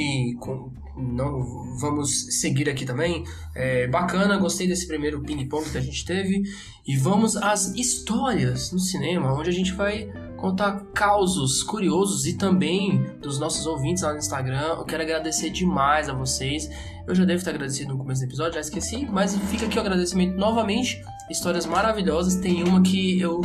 não 0.95 1.77
vamos 1.77 2.39
seguir 2.39 2.69
aqui 2.69 2.85
também, 2.85 3.23
é 3.55 3.87
bacana, 3.87 4.37
gostei 4.37 4.67
desse 4.67 4.87
primeiro 4.87 5.21
ping-pong 5.21 5.69
que 5.69 5.77
a 5.77 5.81
gente 5.81 6.05
teve 6.05 6.43
e 6.85 6.95
vamos 6.95 7.35
às 7.35 7.73
histórias 7.75 8.71
no 8.71 8.79
cinema, 8.79 9.33
onde 9.33 9.49
a 9.49 9.53
gente 9.53 9.73
vai 9.73 10.11
contar 10.37 10.83
causos 10.93 11.63
curiosos 11.63 12.25
e 12.25 12.33
também 12.33 13.01
dos 13.21 13.39
nossos 13.39 13.65
ouvintes 13.65 14.03
lá 14.03 14.11
no 14.11 14.19
Instagram. 14.19 14.75
Eu 14.77 14.83
quero 14.83 15.01
agradecer 15.01 15.49
demais 15.49 16.09
a 16.09 16.13
vocês. 16.13 16.69
Eu 17.07 17.15
já 17.15 17.23
devo 17.23 17.41
ter 17.41 17.51
agradecido 17.51 17.93
no 17.93 17.97
começo 17.97 18.21
do 18.21 18.27
episódio, 18.27 18.55
já 18.55 18.59
esqueci, 18.59 19.05
mas 19.05 19.37
fica 19.49 19.65
aqui 19.65 19.77
o 19.77 19.81
agradecimento 19.81 20.35
novamente. 20.35 21.01
Histórias 21.31 21.65
maravilhosas. 21.65 22.35
Tem 22.35 22.61
uma 22.61 22.81
que 22.81 23.21
eu 23.21 23.41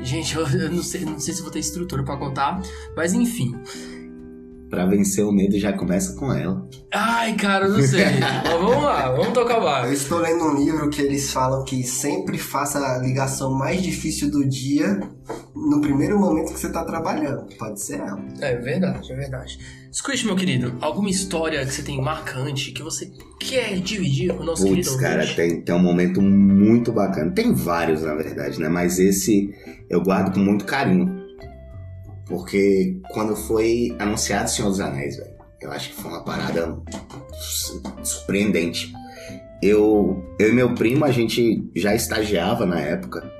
Gente, 0.00 0.34
eu, 0.36 0.48
não, 0.70 0.82
sei, 0.82 1.04
não 1.04 1.18
sei 1.18 1.34
se 1.34 1.42
vou 1.42 1.50
ter 1.50 1.58
estrutura 1.58 2.02
pra 2.02 2.16
contar, 2.16 2.60
mas 2.96 3.12
enfim. 3.12 3.54
Pra 4.72 4.86
vencer 4.86 5.22
o 5.22 5.30
medo 5.30 5.58
já 5.58 5.70
começa 5.70 6.14
com 6.14 6.32
ela. 6.32 6.66
Ai, 6.90 7.36
cara, 7.36 7.66
eu 7.66 7.72
não 7.72 7.82
sei. 7.82 8.06
Mas 8.42 8.58
vamos 8.58 8.82
lá, 8.82 9.12
vamos 9.12 9.34
tocar 9.34 9.56
o 9.56 9.58
Eu 9.58 9.64
barco. 9.64 9.92
estou 9.92 10.18
lendo 10.18 10.44
um 10.44 10.54
livro 10.54 10.88
que 10.88 11.02
eles 11.02 11.30
falam 11.30 11.62
que 11.62 11.82
sempre 11.82 12.38
faça 12.38 12.78
a 12.78 12.96
ligação 12.96 13.52
mais 13.52 13.82
difícil 13.82 14.30
do 14.30 14.48
dia 14.48 14.98
no 15.54 15.82
primeiro 15.82 16.18
momento 16.18 16.54
que 16.54 16.58
você 16.58 16.68
está 16.68 16.86
trabalhando. 16.86 17.54
Pode 17.58 17.82
ser 17.82 17.98
ela. 17.98 18.18
É 18.40 18.56
verdade, 18.56 19.12
é 19.12 19.14
verdade. 19.14 19.58
Squish, 19.92 20.24
meu 20.24 20.36
querido, 20.36 20.74
alguma 20.80 21.10
história 21.10 21.66
que 21.66 21.70
você 21.74 21.82
tem 21.82 22.00
marcante 22.00 22.72
que 22.72 22.82
você 22.82 23.12
quer 23.38 23.78
dividir 23.78 24.34
com 24.34 24.42
o 24.42 24.46
nosso 24.46 24.66
Putz, 24.66 24.88
querido 24.88 24.96
cara, 25.02 25.26
tem, 25.34 25.60
tem 25.60 25.74
um 25.74 25.78
momento 25.82 26.22
muito 26.22 26.90
bacana. 26.92 27.30
Tem 27.30 27.52
vários, 27.52 28.00
na 28.00 28.14
verdade, 28.14 28.58
né? 28.58 28.70
Mas 28.70 28.98
esse 28.98 29.54
eu 29.90 30.02
guardo 30.02 30.32
com 30.32 30.40
muito 30.40 30.64
carinho. 30.64 31.21
Porque 32.32 32.98
quando 33.10 33.36
foi 33.36 33.94
anunciado 33.98 34.48
Senhor 34.48 34.70
dos 34.70 34.80
Anéis, 34.80 35.18
velho, 35.18 35.34
eu 35.60 35.70
acho 35.70 35.90
que 35.90 35.96
foi 35.96 36.10
uma 36.10 36.24
parada 36.24 36.78
su- 37.34 37.82
surpreendente. 38.02 38.90
Eu, 39.62 40.24
eu 40.38 40.48
e 40.48 40.52
meu 40.52 40.74
primo, 40.74 41.04
a 41.04 41.10
gente 41.10 41.62
já 41.76 41.94
estagiava 41.94 42.64
na 42.64 42.80
época. 42.80 43.30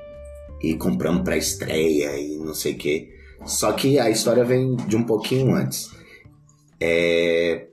E 0.61 0.75
compramos 0.75 1.23
pra 1.23 1.35
estreia 1.35 2.15
e 2.19 2.37
não 2.37 2.53
sei 2.53 2.73
o 2.73 2.77
quê. 2.77 3.09
Só 3.45 3.71
que 3.73 3.97
a 3.99 4.11
história 4.11 4.45
vem 4.45 4.75
de 4.75 4.95
um 4.95 5.03
pouquinho 5.03 5.55
antes. 5.55 5.89
É, 6.79 7.65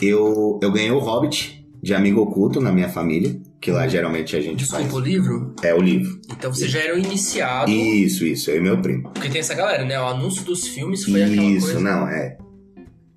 eu, 0.00 0.58
eu 0.60 0.72
ganhei 0.72 0.90
o 0.90 0.98
Hobbit 0.98 1.64
de 1.80 1.94
amigo 1.94 2.20
oculto 2.20 2.60
na 2.60 2.72
minha 2.72 2.88
família, 2.88 3.40
que 3.62 3.70
lá 3.70 3.86
geralmente 3.86 4.34
a 4.36 4.40
gente 4.40 4.56
Desculpa, 4.58 4.84
o 4.86 4.90
faz. 4.90 5.04
livro? 5.04 5.54
É 5.62 5.72
o 5.72 5.80
livro. 5.80 6.20
Então 6.36 6.52
você 6.52 6.68
já 6.68 6.80
era 6.80 6.96
o 6.96 6.98
iniciado. 6.98 7.70
Isso, 7.70 8.26
isso, 8.26 8.50
eu 8.50 8.56
e 8.56 8.60
meu 8.60 8.82
primo. 8.82 9.04
Porque 9.14 9.28
tem 9.28 9.40
essa 9.40 9.54
galera, 9.54 9.84
né? 9.84 9.98
O 10.00 10.04
anúncio 10.04 10.44
dos 10.44 10.66
filmes 10.66 11.04
foi 11.04 11.22
aquela 11.22 11.42
Isso, 11.44 11.66
coisa. 11.66 11.80
não, 11.80 12.08
é. 12.08 12.36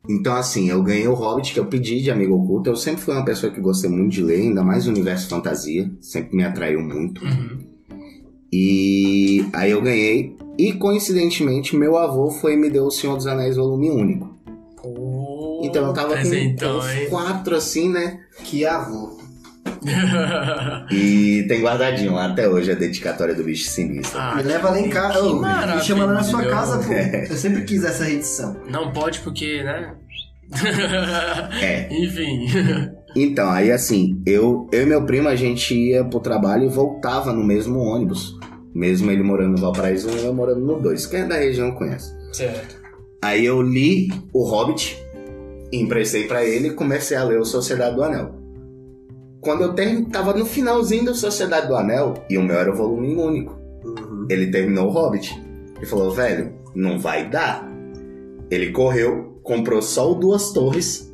Então, 0.08 0.36
assim, 0.36 0.70
eu 0.70 0.84
ganhei 0.84 1.08
o 1.08 1.16
Hobbit 1.16 1.52
que 1.52 1.60
eu 1.60 1.66
pedi 1.66 2.00
de 2.00 2.12
amigo 2.12 2.36
oculto. 2.36 2.70
Eu 2.70 2.76
sempre 2.76 3.02
fui 3.02 3.16
uma 3.16 3.26
pessoa 3.26 3.52
que 3.52 3.60
gostei 3.60 3.90
muito 3.90 4.12
de 4.12 4.22
ler, 4.22 4.40
ainda 4.42 4.64
mais 4.64 4.86
o 4.86 4.92
universo 4.92 5.28
fantasia. 5.28 5.92
Sempre 6.00 6.38
me 6.38 6.44
atraiu 6.44 6.80
muito. 6.80 7.26
Uhum. 7.26 7.58
E 8.54 9.44
aí 9.52 9.72
eu 9.72 9.82
ganhei. 9.82 10.38
E 10.60 10.74
coincidentemente, 10.74 11.76
meu 11.76 11.98
avô 11.98 12.30
foi 12.30 12.54
e 12.54 12.58
me 12.58 12.70
deu 12.70 12.86
o 12.86 12.92
Senhor 12.92 13.16
dos 13.18 13.26
Anéis 13.26 13.56
volume 13.56 13.90
único. 13.90 14.38
Pô, 14.80 15.62
Então 15.64 15.88
eu 15.88 15.94
tava 15.94 16.16
com 16.16 16.22
uns 16.22 17.10
quatro 17.10 17.56
assim, 17.56 17.90
né? 17.90 18.20
Que 18.44 18.64
avô. 18.64 19.18
E 20.92 21.46
tem 21.48 21.62
guardadinho 21.62 22.14
lá 22.14 22.26
até 22.28 22.48
hoje 22.48 22.72
a 22.72 22.76
dedicatória 22.76 23.34
do 23.36 23.44
bicho 23.44 23.70
sinistro. 23.70 24.20
Ah, 24.20 24.36
Me 24.36 24.44
leva 24.44 24.70
lá 24.70 24.80
em 24.80 24.90
casa. 24.90 25.22
Me 25.76 25.82
chama 25.82 26.06
lá 26.06 26.14
na 26.14 26.24
sua 26.24 26.46
casa, 26.46 26.78
pô. 26.80 26.92
Eu 27.30 27.38
sempre 27.38 27.64
quis 27.64 27.84
essa 27.84 28.04
reedição. 28.04 28.56
Não 28.70 28.92
pode 28.92 29.20
porque, 29.20 29.64
né? 29.64 29.94
É. 31.62 31.88
Enfim. 31.94 32.48
Então, 33.16 33.50
aí 33.50 33.72
assim, 33.72 34.22
eu, 34.26 34.68
eu 34.72 34.84
e 34.84 34.86
meu 34.86 35.04
primo, 35.06 35.28
a 35.30 35.36
gente 35.36 35.74
ia 35.74 36.04
pro 36.04 36.20
trabalho 36.20 36.66
e 36.66 36.70
voltava 36.70 37.32
no 37.32 37.44
mesmo 37.44 37.80
ônibus. 37.80 38.38
Mesmo 38.74 39.10
ele 39.10 39.24
morando 39.24 39.52
no 39.52 39.58
Valparaíso 39.58 40.10
e 40.10 40.26
eu 40.26 40.34
morando 40.34 40.60
no 40.60 40.80
2. 40.82 41.06
Quem 41.08 41.22
é 41.22 41.26
da 41.26 41.36
região 41.36 41.72
conhece. 41.72 42.14
certo. 42.34 42.84
Aí 43.24 43.44
eu 43.44 43.60
li 43.62 44.10
o 44.32 44.44
Hobbit, 44.48 45.02
emprestei 45.74 46.26
pra 46.28 46.44
ele 46.46 46.68
e 46.68 46.74
comecei 46.74 47.18
a 47.18 47.24
ler 47.24 47.40
o 47.40 47.46
Sociedade 47.46 47.96
do 47.96 48.04
Anel. 48.04 48.35
Quando 49.46 49.62
eu 49.64 49.74
ter... 49.74 50.04
tava 50.06 50.34
no 50.34 50.46
finalzinho 50.46 51.06
do 51.06 51.16
Sociedade 51.16 51.68
do 51.68 51.76
Anel, 51.76 52.16
e 52.30 52.38
o 52.38 52.44
meu 52.44 52.58
era 52.58 52.72
o 52.72 52.76
volume 52.76 53.16
único, 53.16 53.56
Uhum. 53.86 54.26
ele 54.30 54.48
terminou 54.48 54.88
o 54.88 54.90
Hobbit. 54.92 55.40
Ele 55.78 55.86
falou, 55.86 56.12
velho, 56.12 56.52
não 56.74 57.00
vai 57.00 57.30
dar. 57.30 57.72
Ele 58.50 58.72
correu, 58.72 59.40
comprou 59.44 59.80
só 59.82 60.12
o 60.12 60.16
Duas 60.16 60.52
Torres, 60.52 61.14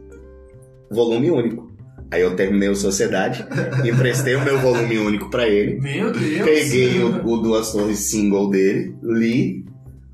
volume 0.89 1.29
único. 1.29 1.69
Aí 2.09 2.21
eu 2.21 2.35
terminei 2.35 2.69
o 2.69 2.75
Sociedade, 2.75 3.45
emprestei 3.87 4.35
o 4.35 4.43
meu 4.43 4.57
volume 4.59 4.97
único 4.97 5.29
pra 5.29 5.47
ele, 5.47 5.79
Meu 5.81 6.11
Deus. 6.11 6.43
peguei 6.45 6.99
o, 7.03 7.25
o 7.25 7.37
Duas 7.37 7.71
Torres 7.71 7.99
single 7.99 8.49
dele, 8.49 8.95
li, 9.03 9.65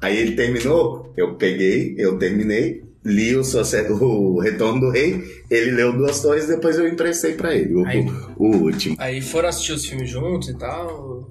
aí 0.01 0.17
ele 0.17 0.36
terminou, 0.36 1.12
eu 1.17 1.36
peguei, 1.36 1.95
eu 1.97 2.17
terminei, 2.19 2.84
li 3.07 3.35
o, 3.35 3.41
o 4.03 4.39
Retorno 4.39 4.81
do 4.81 4.89
Rei, 4.91 5.23
ele 5.49 5.71
leu 5.71 5.93
Duas 5.93 6.21
Torres, 6.21 6.47
depois 6.47 6.77
eu 6.77 6.87
emprestei 6.87 7.33
pra 7.33 7.55
ele, 7.55 7.73
o, 7.75 7.85
Aí- 7.85 8.05
o 8.37 8.55
último. 8.57 8.95
Aí 8.99 9.21
foram 9.21 9.49
assistir 9.49 9.71
os 9.73 9.85
filmes 9.85 10.09
juntos 10.09 10.49
e 10.49 10.53
tal. 10.57 11.29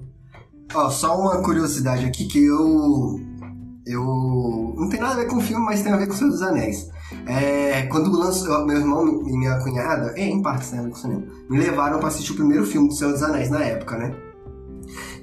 Ó, 0.73 0.89
só 0.89 1.17
uma 1.19 1.41
curiosidade 1.41 2.05
aqui 2.05 2.25
que 2.25 2.43
eu. 2.43 3.19
Eu. 3.85 4.03
Não 4.75 4.89
tem 4.89 4.99
nada 4.99 5.13
a 5.13 5.17
ver 5.23 5.27
com 5.27 5.37
o 5.37 5.41
filme, 5.41 5.63
mas 5.63 5.81
tem 5.81 5.93
a 5.93 5.97
ver 5.97 6.07
com 6.07 6.13
o 6.13 6.15
Senhor 6.17 6.31
dos 6.31 6.41
Anéis. 6.41 6.89
É, 7.25 7.83
quando 7.83 8.11
lançou, 8.11 8.65
meu 8.65 8.77
irmão 8.77 9.23
e 9.25 9.37
minha 9.37 9.57
cunhada, 9.59 10.13
é, 10.17 10.25
em 10.25 10.41
parte 10.41 10.65
o 10.65 10.93
cinema, 10.95 11.23
me 11.49 11.57
levaram 11.57 11.99
pra 11.99 12.09
assistir 12.09 12.33
o 12.33 12.35
primeiro 12.35 12.65
filme 12.65 12.89
do 12.89 12.93
Senhor 12.93 13.13
dos 13.13 13.23
Anéis 13.23 13.49
na 13.49 13.63
época, 13.63 13.97
né? 13.97 14.13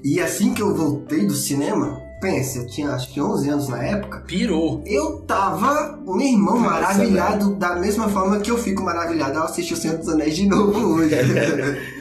E 0.02 0.18
assim 0.18 0.54
que 0.54 0.62
eu 0.62 0.74
voltei 0.74 1.26
do 1.26 1.34
cinema, 1.34 2.00
pense, 2.24 2.58
eu 2.58 2.66
tinha 2.66 2.90
acho 2.90 3.12
que 3.12 3.20
11 3.20 3.48
anos 3.50 3.68
na 3.68 3.82
época, 3.82 4.20
Pirou. 4.26 4.82
eu 4.86 5.20
tava, 5.20 5.98
meu 6.06 6.20
irmão, 6.20 6.58
Nossa, 6.58 6.70
maravilhado 6.70 7.54
da 7.56 7.76
mesma 7.76 8.08
forma 8.08 8.40
que 8.40 8.50
eu 8.50 8.56
fico 8.56 8.82
maravilhado 8.82 9.38
ao 9.38 9.44
assistir 9.44 9.74
o 9.74 9.76
Senhor 9.76 9.98
dos 9.98 10.08
Anéis 10.08 10.34
de 10.34 10.46
novo 10.46 10.78
hoje. 10.94 11.14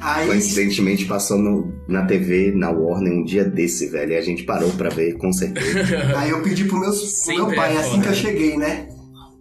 Aí, 0.00 0.26
Coincidentemente 0.26 1.04
passou 1.04 1.38
no- 1.38 1.72
na 1.86 2.04
TV, 2.04 2.50
na 2.52 2.70
Warner, 2.70 3.12
um 3.12 3.22
dia 3.24 3.44
desse, 3.44 3.86
velho. 3.86 4.10
E 4.10 4.16
a 4.16 4.20
gente 4.20 4.42
parou 4.42 4.68
pra 4.72 4.88
ver, 4.88 5.16
com 5.16 5.32
certeza. 5.32 5.78
aí 6.18 6.30
eu 6.30 6.42
pedi 6.42 6.64
pro, 6.64 6.80
meus, 6.80 7.22
pro 7.24 7.36
meu 7.36 7.54
pai, 7.54 7.76
é 7.76 7.78
assim 7.78 8.00
que 8.00 8.08
eu 8.08 8.10
né? 8.10 8.16
cheguei, 8.16 8.56
né? 8.56 8.88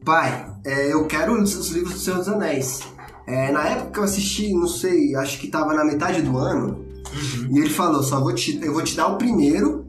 Pai, 0.05 0.45
é, 0.63 0.93
eu 0.93 1.05
quero 1.07 1.41
os, 1.41 1.55
os 1.55 1.69
livros 1.71 1.93
do 1.95 1.99
Senhor 1.99 2.17
dos 2.19 2.27
Anéis. 2.29 2.81
É, 3.25 3.51
na 3.51 3.69
época 3.69 3.89
que 3.91 3.99
eu 3.99 4.03
assisti, 4.03 4.53
não 4.53 4.67
sei, 4.67 5.15
acho 5.15 5.39
que 5.39 5.47
tava 5.47 5.73
na 5.73 5.84
metade 5.84 6.21
do 6.21 6.38
ano. 6.38 6.86
Uhum. 7.12 7.55
E 7.55 7.60
ele 7.60 7.69
falou, 7.69 8.03
só 8.03 8.19
vou 8.19 8.34
te, 8.36 8.60
eu 8.63 8.71
vou 8.71 8.84
te 8.84 8.95
dar 8.95 9.07
o 9.07 9.17
primeiro, 9.17 9.81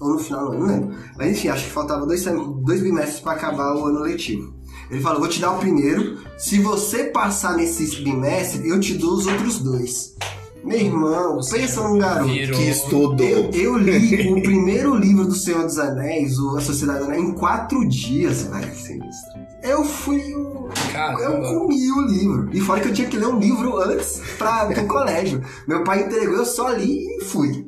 ou 0.00 0.14
no 0.14 0.18
final, 0.18 0.50
não, 0.52 0.58
não 0.60 0.66
lembro. 0.66 0.96
Mas 1.16 1.30
enfim, 1.32 1.48
acho 1.48 1.64
que 1.64 1.70
faltava 1.70 2.06
dois, 2.06 2.24
dois 2.64 2.80
bimestres 2.82 3.20
pra 3.20 3.32
acabar 3.32 3.74
o 3.76 3.84
ano 3.86 4.00
letivo. 4.00 4.54
Ele 4.90 5.00
falou, 5.00 5.20
vou 5.20 5.28
te 5.28 5.40
dar 5.40 5.52
o 5.52 5.58
primeiro, 5.58 6.18
se 6.38 6.58
você 6.58 7.04
passar 7.04 7.56
nesse 7.56 8.02
bimestre, 8.02 8.68
eu 8.68 8.80
te 8.80 8.94
dou 8.94 9.12
os 9.14 9.26
outros 9.26 9.60
dois. 9.60 10.16
Meu 10.64 10.78
irmão, 10.78 11.38
pensa 11.50 11.82
num 11.88 11.96
garoto. 11.98 12.28
virou- 12.30 12.58
Que 12.58 12.68
estudo! 12.68 13.22
Eu, 13.22 13.50
eu 13.52 13.78
li 13.78 14.30
o 14.30 14.42
primeiro 14.42 14.94
livro 14.94 15.24
do 15.24 15.34
Senhor 15.34 15.62
dos 15.64 15.78
Anéis, 15.78 16.38
o 16.38 16.56
A 16.56 16.60
Sociedade 16.60 16.98
dos 16.98 17.08
Anéis, 17.08 17.22
em 17.24 17.32
quatro 17.32 17.88
dias, 17.88 18.42
velho. 18.42 18.74
Sinistro. 18.74 19.40
Eu 19.62 19.84
fui 19.84 20.34
o. 20.34 20.66
Eu 20.68 20.92
Caramba. 20.92 21.48
comi 21.48 21.90
o 21.92 22.00
livro. 22.02 22.50
E 22.52 22.60
fora 22.60 22.80
que 22.80 22.88
eu 22.88 22.92
tinha 22.92 23.08
que 23.08 23.16
ler 23.16 23.26
um 23.28 23.38
livro 23.38 23.78
antes 23.78 24.20
pra, 24.36 24.66
pro 24.66 24.84
colégio. 24.88 25.40
Meu 25.66 25.82
pai 25.82 26.02
entregou, 26.04 26.36
eu 26.36 26.44
só 26.46 26.68
li 26.70 27.06
e 27.06 27.24
fui. 27.24 27.66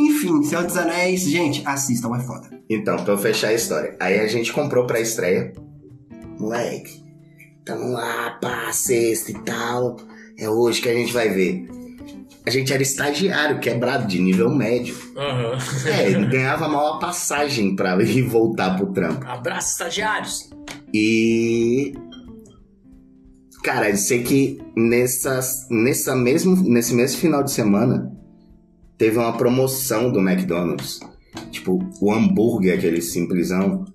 Enfim, 0.00 0.42
Senhor 0.42 0.64
dos 0.64 0.76
Anéis, 0.78 1.22
gente, 1.22 1.62
assistam, 1.66 2.16
é 2.16 2.20
foda. 2.20 2.48
Então, 2.70 2.96
pra 2.96 3.12
eu 3.12 3.18
fechar 3.18 3.48
a 3.48 3.54
história. 3.54 3.96
Aí 4.00 4.18
a 4.18 4.26
gente 4.26 4.50
comprou 4.52 4.86
pra 4.86 4.98
estreia. 4.98 5.52
Moleque, 6.38 7.04
tamo 7.66 7.92
lá, 7.92 8.38
pá, 8.40 8.72
sexta 8.72 9.30
e 9.30 9.34
tal. 9.40 9.96
É 10.38 10.48
hoje 10.48 10.80
que 10.80 10.88
a 10.88 10.94
gente 10.94 11.12
vai 11.12 11.28
ver. 11.28 11.68
A 12.46 12.50
gente 12.50 12.72
era 12.72 12.82
estagiário, 12.82 13.60
quebrado, 13.60 14.06
de 14.06 14.18
nível 14.18 14.48
médio. 14.48 14.96
Aham. 15.14 15.58
É, 15.86 16.10
ele 16.10 16.24
ganhava 16.32 16.66
mal 16.66 16.94
a 16.94 16.98
passagem 16.98 17.76
pra 17.76 18.02
ir 18.02 18.22
voltar 18.22 18.76
pro 18.76 18.92
trampo. 18.92 19.26
Abraço, 19.26 19.72
estagiários. 19.72 20.48
E. 20.94 21.92
Cara, 23.62 23.90
eu 23.90 23.96
sei 23.98 24.22
que 24.22 24.58
nessas, 24.74 25.66
nessa 25.70 26.16
mesmo, 26.16 26.56
nesse 26.56 26.94
mesmo 26.94 27.20
final 27.20 27.42
de 27.42 27.52
semana 27.52 28.10
teve 29.00 29.16
uma 29.16 29.32
promoção 29.32 30.12
do 30.12 30.20
McDonald's. 30.20 31.00
Tipo, 31.50 31.78
o 32.02 32.12
hambúrguer, 32.12 32.76
aquele 32.76 33.00
simplesão, 33.00 33.86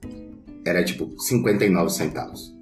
era 0.65 0.83
tipo 0.83 1.13
59 1.19 1.91
centavos. 1.91 2.55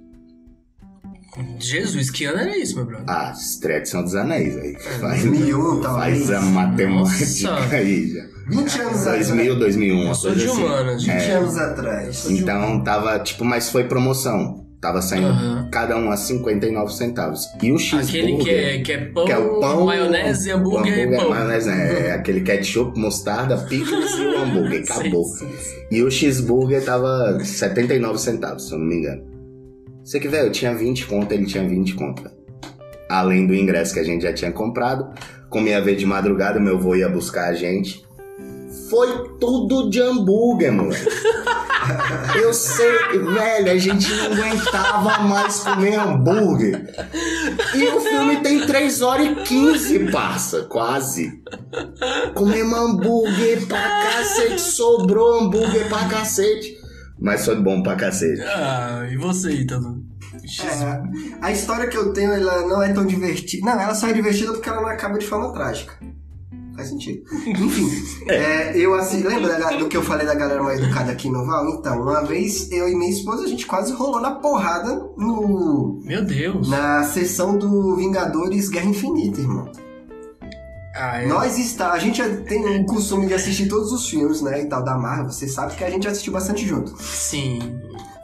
Jesus, 1.58 2.10
que 2.10 2.26
ano 2.26 2.40
era 2.40 2.58
isso, 2.58 2.76
meu 2.76 2.84
brother? 2.84 3.06
Ah, 3.08 3.32
estreia 3.34 3.80
de 3.80 3.88
São 3.88 4.04
dos 4.04 4.14
Anéis 4.14 4.56
aí. 4.58 4.78
Faz, 4.78 5.22
2001, 5.22 5.80
talvez. 5.80 6.18
faz 6.26 6.30
a 6.30 6.40
matemática 6.42 7.50
Nossa. 7.50 7.74
aí 7.74 8.12
já. 8.12 8.24
20 8.46 8.80
anos 8.82 9.00
atrás. 9.00 9.28
2000, 9.28 9.58
2001, 9.58 10.06
Eu 10.08 10.14
sou 10.14 10.34
de 10.34 10.44
assim. 10.44 10.62
humanas, 10.64 11.02
20 11.02 11.12
gente. 11.12 11.30
anos 11.30 11.56
atrás. 11.56 12.30
Então 12.30 12.84
tava, 12.84 13.18
tipo, 13.20 13.42
mas 13.44 13.70
foi 13.70 13.84
promoção. 13.84 14.63
Tava 14.84 15.00
saindo 15.00 15.28
Aham. 15.28 15.66
cada 15.72 15.96
um 15.96 16.10
a 16.10 16.16
59 16.18 16.92
centavos. 16.92 17.48
E 17.62 17.72
o 17.72 17.78
cheeseburger... 17.78 18.20
Aquele 18.20 18.44
que 18.44 18.50
é, 18.50 18.82
que 18.82 18.92
é 18.92 18.98
pão, 19.06 19.24
que 19.24 19.32
é 19.32 19.36
pão, 19.36 19.86
maionese, 19.86 20.50
hambúrguer, 20.50 21.10
e 21.10 21.16
pão. 21.16 21.30
maionese, 21.30 21.70
né? 21.70 22.08
É 22.08 22.12
aquele 22.12 22.42
ketchup, 22.42 23.00
mostarda, 23.00 23.56
picles 23.56 24.10
e 24.18 24.26
o 24.26 24.36
hambúrguer. 24.44 24.82
Acabou. 24.82 25.24
Sim, 25.24 25.48
sim, 25.48 25.56
sim. 25.56 25.76
E 25.90 26.02
o 26.02 26.10
cheeseburger 26.10 26.84
tava 26.84 27.38
79 27.42 28.18
centavos, 28.18 28.68
se 28.68 28.74
eu 28.74 28.78
não 28.78 28.84
me 28.84 28.96
engano. 28.96 29.22
Você 30.04 30.20
que, 30.20 30.28
velho, 30.28 30.48
eu 30.48 30.52
tinha 30.52 30.74
20 30.74 31.06
conto, 31.06 31.32
ele 31.32 31.46
tinha 31.46 31.66
20 31.66 31.94
conto. 31.94 32.30
Além 33.08 33.46
do 33.46 33.54
ingresso 33.54 33.94
que 33.94 34.00
a 34.00 34.04
gente 34.04 34.20
já 34.20 34.34
tinha 34.34 34.52
comprado. 34.52 35.08
Como 35.48 35.66
ia 35.66 35.80
ver 35.80 35.96
de 35.96 36.04
madrugada, 36.04 36.60
meu 36.60 36.76
avô 36.76 36.94
ia 36.94 37.08
buscar 37.08 37.48
a 37.48 37.54
gente. 37.54 38.03
Foi 38.88 39.36
tudo 39.38 39.88
de 39.88 40.00
hambúrguer, 40.00 40.72
moleque. 40.72 41.06
Eu 42.40 42.52
sei, 42.54 43.18
velho, 43.18 43.70
a 43.70 43.76
gente 43.76 44.10
não 44.14 44.32
aguentava 44.32 45.22
mais 45.24 45.60
comer 45.60 45.98
hambúrguer. 45.98 46.86
E 47.74 47.88
o 47.88 48.00
filme 48.00 48.40
tem 48.42 48.66
3 48.66 49.02
horas 49.02 49.26
e 49.26 49.34
15, 49.42 50.10
passa, 50.10 50.62
quase. 50.62 51.42
Comemos 52.34 52.78
hambúrguer 52.78 53.66
pra 53.66 53.78
cacete, 53.80 54.60
sobrou 54.60 55.40
hambúrguer 55.40 55.88
pra 55.88 56.08
cacete. 56.08 56.78
Mas 57.18 57.44
foi 57.44 57.56
bom 57.56 57.82
pra 57.82 57.96
cacete. 57.96 58.40
Ah, 58.42 59.06
e 59.10 59.16
você, 59.16 59.52
Ítalo? 59.52 60.02
É, 60.62 61.02
a 61.40 61.52
história 61.52 61.88
que 61.88 61.96
eu 61.96 62.12
tenho, 62.12 62.32
ela 62.32 62.66
não 62.66 62.82
é 62.82 62.92
tão 62.92 63.06
divertida. 63.06 63.64
Não, 63.64 63.80
ela 63.80 63.94
só 63.94 64.08
é 64.08 64.12
divertida 64.12 64.52
porque 64.52 64.68
ela 64.68 64.82
não 64.82 64.88
acaba 64.88 65.18
de 65.18 65.26
forma 65.26 65.52
trágica. 65.52 65.94
Faz 66.76 66.88
sentido. 66.88 67.22
Enfim, 67.46 67.88
é, 68.28 68.76
eu 68.76 68.94
assim, 68.94 69.22
lembra 69.22 69.58
da- 69.58 69.76
do 69.76 69.88
que 69.88 69.96
eu 69.96 70.02
falei 70.02 70.26
da 70.26 70.34
galera 70.34 70.62
mal 70.62 70.72
educada 70.72 71.12
aqui 71.12 71.28
no 71.30 71.46
Val? 71.46 71.68
Então, 71.68 72.02
uma 72.02 72.22
vez 72.22 72.70
eu 72.72 72.88
e 72.88 72.94
minha 72.96 73.10
esposa, 73.10 73.44
a 73.44 73.46
gente 73.46 73.66
quase 73.66 73.92
rolou 73.92 74.20
na 74.20 74.32
porrada 74.32 74.94
no, 75.16 76.00
Meu 76.04 76.24
Deus. 76.24 76.68
na 76.68 77.04
sessão 77.04 77.56
do 77.56 77.94
Vingadores 77.96 78.68
Guerra 78.68 78.86
Infinita, 78.86 79.40
irmão. 79.40 79.70
Ah, 80.96 81.20
é. 81.22 81.26
Nós 81.26 81.58
está, 81.58 81.90
a 81.92 81.98
gente 81.98 82.22
tem 82.48 82.64
o 82.82 82.86
costume 82.86 83.26
de 83.26 83.34
assistir 83.34 83.66
todos 83.66 83.90
os 83.90 84.08
filmes, 84.08 84.40
né, 84.42 84.62
e 84.62 84.68
tal, 84.68 84.82
da 84.84 84.96
Marvel, 84.96 85.28
você 85.30 85.48
sabe 85.48 85.74
que 85.74 85.82
a 85.82 85.90
gente 85.90 86.06
assistiu 86.06 86.32
bastante 86.32 86.64
junto. 86.66 86.94
Sim. 87.02 87.58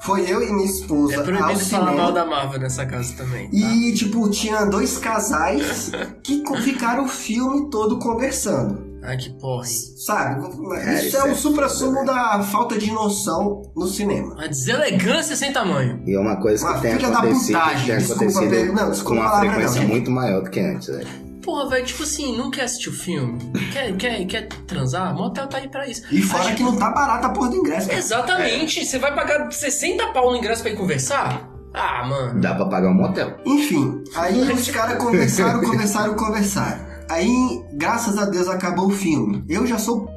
Foi 0.00 0.22
eu 0.30 0.42
e 0.42 0.52
minha 0.52 0.64
esposa 0.64 1.14
É 1.14 1.16
ao 1.18 1.24
proibido 1.24 1.46
falar 1.48 1.58
cinema. 1.60 1.92
mal 1.92 2.12
da 2.12 2.24
Marvel 2.24 2.60
nessa 2.60 2.86
casa 2.86 3.12
também. 3.16 3.50
Tá? 3.50 3.56
E, 3.56 3.92
tipo, 3.94 4.28
tinha 4.30 4.64
dois 4.64 4.96
casais 4.98 5.92
que 6.24 6.42
ficaram 6.62 7.04
o 7.04 7.08
filme 7.08 7.68
todo 7.70 7.98
conversando. 7.98 8.88
Ai, 9.02 9.16
que 9.16 9.30
porra. 9.30 9.64
Sabe? 9.64 10.46
É, 10.76 10.94
isso 10.94 11.06
isso 11.06 11.16
é 11.16 11.20
é 11.28 11.32
o 11.32 11.34
supra-sumo 11.34 12.04
da 12.04 12.42
falta 12.42 12.78
de 12.78 12.90
noção 12.90 13.62
no 13.74 13.86
cinema. 13.86 14.34
Uma 14.34 14.48
deselegância 14.48 15.34
sem 15.36 15.52
tamanho. 15.52 16.02
E 16.06 16.14
é 16.14 16.18
uma 16.18 16.36
coisa 16.36 16.64
que 16.66 16.70
Uma 16.72 16.80
tem 16.80 16.96
filha 16.96 17.10
da 17.10 17.18
acontecido, 17.18 17.58
putagem, 17.58 17.86
tem 17.86 17.96
desculpa, 17.98 18.24
acontecido 18.24 18.50
Pedro. 18.50 18.74
Não, 18.74 18.84
com 18.84 18.90
desculpa 18.90 19.20
a 19.20 19.22
uma 19.24 19.30
palavra 19.30 19.50
frequência 19.52 19.80
não, 19.82 19.88
muito 19.88 20.10
maior 20.10 20.42
do 20.42 20.50
que 20.50 20.60
antes, 20.60 20.88
velho. 20.88 21.29
Porra, 21.42 21.68
velho, 21.70 21.86
tipo 21.86 22.02
assim, 22.02 22.36
não 22.36 22.50
quer 22.50 22.62
assistir 22.64 22.88
o 22.90 22.92
filme? 22.92 23.38
Quer, 23.72 23.96
quer, 23.96 24.24
quer 24.26 24.48
transar? 24.66 25.14
Motel 25.14 25.46
tá 25.46 25.58
aí 25.58 25.68
pra 25.68 25.86
isso. 25.88 26.02
E 26.12 26.20
fora 26.22 26.44
Acho 26.44 26.54
que 26.56 26.62
não 26.62 26.76
tá 26.76 26.90
barata 26.90 27.26
a 27.28 27.30
porra 27.30 27.50
do 27.50 27.56
ingresso. 27.56 27.86
cara. 27.88 27.98
Exatamente. 27.98 28.84
Você 28.84 28.98
vai 28.98 29.14
pagar 29.14 29.50
60 29.50 30.06
pau 30.08 30.30
no 30.30 30.36
ingresso 30.36 30.62
pra 30.62 30.70
ir 30.72 30.76
conversar? 30.76 31.48
Ah, 31.72 32.04
mano. 32.06 32.40
Dá 32.40 32.54
pra 32.54 32.66
pagar 32.66 32.88
um 32.90 32.94
motel. 32.94 33.36
Enfim, 33.46 34.02
aí 34.16 34.40
os 34.52 34.68
caras 34.70 34.98
conversaram, 35.02 35.60
conversaram, 35.60 36.14
conversaram. 36.14 36.90
Aí, 37.08 37.62
graças 37.72 38.18
a 38.18 38.24
Deus, 38.26 38.48
acabou 38.48 38.86
o 38.86 38.90
filme. 38.90 39.44
Eu 39.48 39.66
já 39.66 39.78
sou 39.78 40.08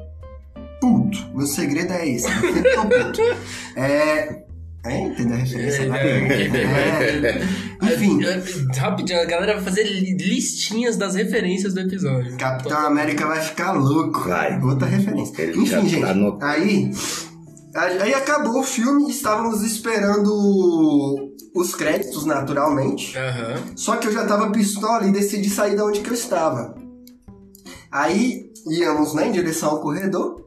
puto. 0.80 1.18
Meu 1.34 1.46
segredo 1.46 1.92
é 1.92 2.08
esse. 2.08 2.26
Eu 2.26 2.54
sempre 2.54 2.74
tô 2.74 2.82
puto. 2.82 3.22
É. 3.76 4.44
É, 4.86 5.00
entendeu 5.00 5.36
a 5.36 5.38
referência? 5.40 5.86
né? 5.88 5.98
É. 6.06 7.42
Enfim, 7.94 8.22
É, 8.24 8.78
Rapidinho, 8.78 9.20
a 9.20 9.24
galera 9.24 9.54
vai 9.54 9.64
fazer 9.64 9.84
li- 9.84 10.16
listinhas 10.16 10.96
das 10.96 11.14
referências 11.14 11.72
do 11.72 11.80
episódio. 11.80 12.36
Capitão 12.36 12.78
América 12.86 13.26
vai 13.26 13.40
ficar 13.40 13.72
louco. 13.72 14.28
Vai. 14.28 14.60
Outra 14.62 14.86
referência. 14.86 15.40
Ele 15.42 15.58
Enfim, 15.60 15.88
gente. 15.88 16.02
tá 16.02 16.14
no- 16.14 16.38
Aí. 16.42 16.90
Aí 17.74 18.14
acabou 18.14 18.60
o 18.60 18.62
filme 18.62 19.06
e 19.08 19.10
estávamos 19.10 19.62
esperando 19.62 20.30
os 21.56 21.74
créditos, 21.74 22.24
naturalmente. 22.24 23.16
Aham. 23.18 23.54
Só 23.76 23.96
que 23.96 24.06
eu 24.08 24.12
já 24.12 24.24
tava 24.26 24.50
pistola 24.52 25.06
e 25.06 25.12
decidi 25.12 25.48
sair 25.50 25.74
da 25.76 25.84
onde 25.84 26.00
que 26.00 26.10
eu 26.10 26.14
estava. 26.14 26.74
Aí 27.90 28.50
íamos 28.70 29.14
né, 29.14 29.28
em 29.28 29.32
direção 29.32 29.70
ao 29.70 29.80
corredor. 29.80 30.42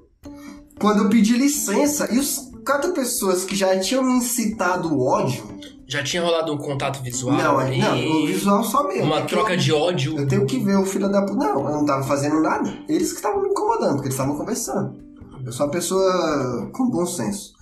Quando 0.79 1.03
eu 1.03 1.09
pedi 1.09 1.33
licença, 1.35 2.07
e 2.13 2.19
os 2.19 2.46
quatro 2.67 2.91
pessoas 2.91 3.43
que 3.45 3.55
já 3.55 3.79
tinham 3.79 4.03
me 4.03 4.13
incitado 4.13 4.93
o 4.93 5.07
ódio. 5.07 5.43
Já 5.87 6.03
tinha 6.03 6.21
rolado 6.21 6.51
um 6.53 6.57
contato 6.57 7.01
visual? 7.01 7.37
não, 7.37 7.57
ali? 7.57 7.79
não, 7.79 7.97
o 8.23 8.27
visual 8.27 8.61
só 8.63 8.85
mesmo. 8.85 9.05
Uma 9.05 9.19
é 9.19 9.25
troca 9.25 9.53
eu, 9.53 9.57
de 9.57 9.71
ódio? 9.71 10.19
Eu 10.19 10.27
tenho 10.27 10.45
que 10.45 10.59
ver 10.59 10.75
o 10.77 10.85
filho 10.85 11.09
da 11.09 11.21
puta. 11.21 11.45
Não, 11.45 11.65
eu 11.65 11.71
não 11.77 11.85
tava 11.85 12.03
fazendo 12.03 12.41
nada. 12.41 12.71
Eles 12.89 13.11
que 13.11 13.15
estavam 13.15 13.41
me 13.41 13.49
incomodando, 13.49 13.93
porque 13.93 14.07
eles 14.09 14.13
estavam 14.15 14.35
conversando. 14.35 14.95
Eu 15.45 15.51
sou 15.53 15.65
uma 15.65 15.71
pessoa 15.71 16.69
com 16.73 16.89
bom 16.89 17.05
senso. 17.05 17.53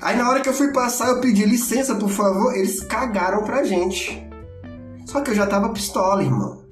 Aí 0.00 0.16
na 0.16 0.30
hora 0.30 0.40
que 0.40 0.48
eu 0.48 0.52
fui 0.54 0.72
passar, 0.72 1.08
eu 1.08 1.20
pedi 1.20 1.44
licença, 1.44 1.96
por 1.96 2.08
favor, 2.10 2.54
eles 2.56 2.80
cagaram 2.80 3.42
pra 3.42 3.64
gente. 3.64 4.24
Só 5.04 5.20
que 5.20 5.32
eu 5.32 5.34
já 5.34 5.46
tava 5.48 5.70
pistola, 5.70 6.22
irmão. 6.22 6.62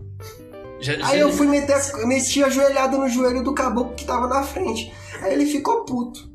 Já, 0.81 0.95
já- 0.95 1.07
Aí 1.09 1.19
eu 1.19 1.33
fui 1.33 1.49
meter, 1.49 1.75
a- 1.75 2.07
meti 2.07 2.45
a 2.45 2.49
joelhada 2.49 2.97
no 2.97 3.09
joelho 3.09 3.43
do 3.43 3.53
caboclo 3.53 3.95
que 3.97 4.05
tava 4.05 4.29
na 4.29 4.45
frente. 4.45 4.93
Aí 5.21 5.33
ele 5.35 5.47
ficou 5.47 5.85
puto. 5.85 6.30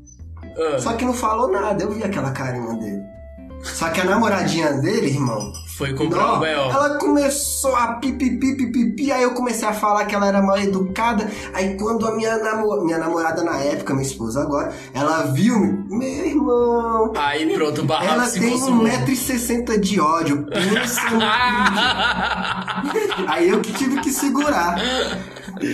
Ah, 0.58 0.78
Só 0.78 0.92
que 0.94 1.04
não 1.04 1.14
falou 1.14 1.50
nada, 1.50 1.82
eu 1.82 1.90
vi 1.92 2.02
aquela 2.02 2.30
carinha 2.30 2.74
dele. 2.74 3.02
Só 3.62 3.88
que 3.88 4.00
a 4.00 4.04
namoradinha 4.04 4.74
dele, 4.74 5.08
irmão, 5.08 5.52
Foi 5.76 5.92
comprar 5.92 6.34
o 6.34 6.38
B.O. 6.38 6.70
ela 6.70 6.98
começou 6.98 7.74
a 7.74 7.94
pipipi, 7.94 8.54
pipipi, 8.54 9.10
aí 9.10 9.22
eu 9.24 9.32
comecei 9.32 9.66
a 9.66 9.72
falar 9.72 10.04
que 10.04 10.14
ela 10.14 10.28
era 10.28 10.40
mal 10.40 10.56
educada. 10.58 11.28
Aí 11.52 11.76
quando 11.76 12.06
a 12.06 12.14
minha, 12.14 12.36
namo- 12.38 12.84
minha 12.84 12.98
namorada 12.98 13.42
na 13.42 13.56
época, 13.58 13.92
minha 13.92 14.06
esposa 14.06 14.42
agora, 14.42 14.72
ela 14.94 15.22
viu, 15.32 15.58
meu 15.88 16.26
irmão, 16.26 17.12
Aí 17.16 17.52
pronto, 17.54 17.82
o 17.82 17.84
barraco 17.84 18.12
ela 18.12 18.26
se 18.26 18.38
tem 18.38 18.50
consumou. 18.52 18.86
1,60m 18.86 19.80
de 19.80 20.00
ódio. 20.00 20.46
Pensa 20.46 21.00
no 21.10 21.18
Aí 23.28 23.48
eu 23.48 23.60
que 23.60 23.72
tive 23.72 24.00
que 24.00 24.12
segurar. 24.12 24.76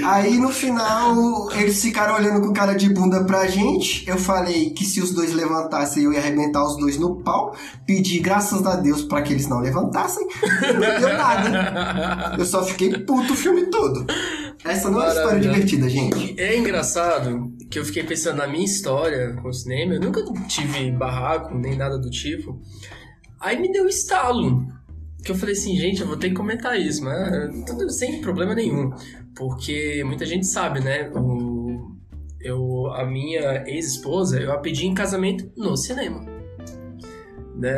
Aí 0.04 0.38
no 0.38 0.50
final, 0.50 1.50
eles 1.52 1.80
ficaram 1.82 2.14
olhando 2.14 2.46
com 2.46 2.52
cara 2.52 2.74
de 2.74 2.88
bunda 2.88 3.24
pra 3.24 3.46
gente. 3.46 4.08
Eu 4.08 4.16
falei 4.16 4.70
que 4.70 4.84
se 4.84 5.00
os 5.00 5.12
dois 5.12 5.32
levantassem, 5.32 6.04
eu 6.04 6.12
ia 6.12 6.18
arrebentar 6.18 6.64
os 6.64 6.76
dois 6.76 6.98
no 6.98 7.16
pau. 7.22 7.56
Pedi 7.86 8.20
graças 8.20 8.64
a 8.66 8.76
Deus 8.76 9.02
pra 9.02 9.22
que 9.22 9.32
eles 9.32 9.48
não 9.48 9.60
levantassem. 9.60 10.26
Não 10.74 11.00
deu 11.00 11.16
nada. 11.16 12.36
Eu 12.38 12.44
só 12.44 12.64
fiquei 12.64 12.98
puto 12.98 13.32
o 13.32 13.36
filme 13.36 13.66
todo. 13.66 14.06
Essa 14.64 14.90
não 14.90 15.02
é 15.02 15.06
uma 15.06 15.14
história 15.14 15.40
divertida, 15.40 15.88
gente. 15.88 16.40
É 16.40 16.56
engraçado 16.56 17.52
que 17.70 17.78
eu 17.78 17.84
fiquei 17.84 18.04
pensando 18.04 18.36
na 18.36 18.46
minha 18.46 18.64
história 18.64 19.34
com 19.42 19.48
o 19.48 19.52
cinema. 19.52 19.94
Eu 19.94 20.00
nunca 20.00 20.22
tive 20.46 20.92
barraco, 20.92 21.54
nem 21.56 21.76
nada 21.76 21.98
do 21.98 22.08
tipo. 22.08 22.60
Aí 23.40 23.60
me 23.60 23.72
deu 23.72 23.84
um 23.84 23.88
estalo. 23.88 24.64
Que 25.24 25.30
eu 25.30 25.36
falei 25.36 25.54
assim, 25.54 25.76
gente, 25.76 26.00
eu 26.00 26.06
vou 26.06 26.16
ter 26.16 26.30
que 26.30 26.34
comentar 26.34 26.78
isso, 26.78 27.04
mas 27.04 27.64
tudo 27.64 27.88
sem 27.90 28.20
problema 28.20 28.54
nenhum. 28.56 28.90
Porque 29.36 30.02
muita 30.04 30.26
gente 30.26 30.46
sabe, 30.46 30.80
né? 30.80 31.10
O, 31.10 31.96
eu, 32.40 32.88
a 32.92 33.04
minha 33.04 33.64
ex-esposa, 33.66 34.40
eu 34.40 34.52
a 34.52 34.58
pedi 34.58 34.86
em 34.86 34.94
casamento 34.94 35.50
no 35.56 35.76
cinema. 35.76 36.24
Né? 37.54 37.70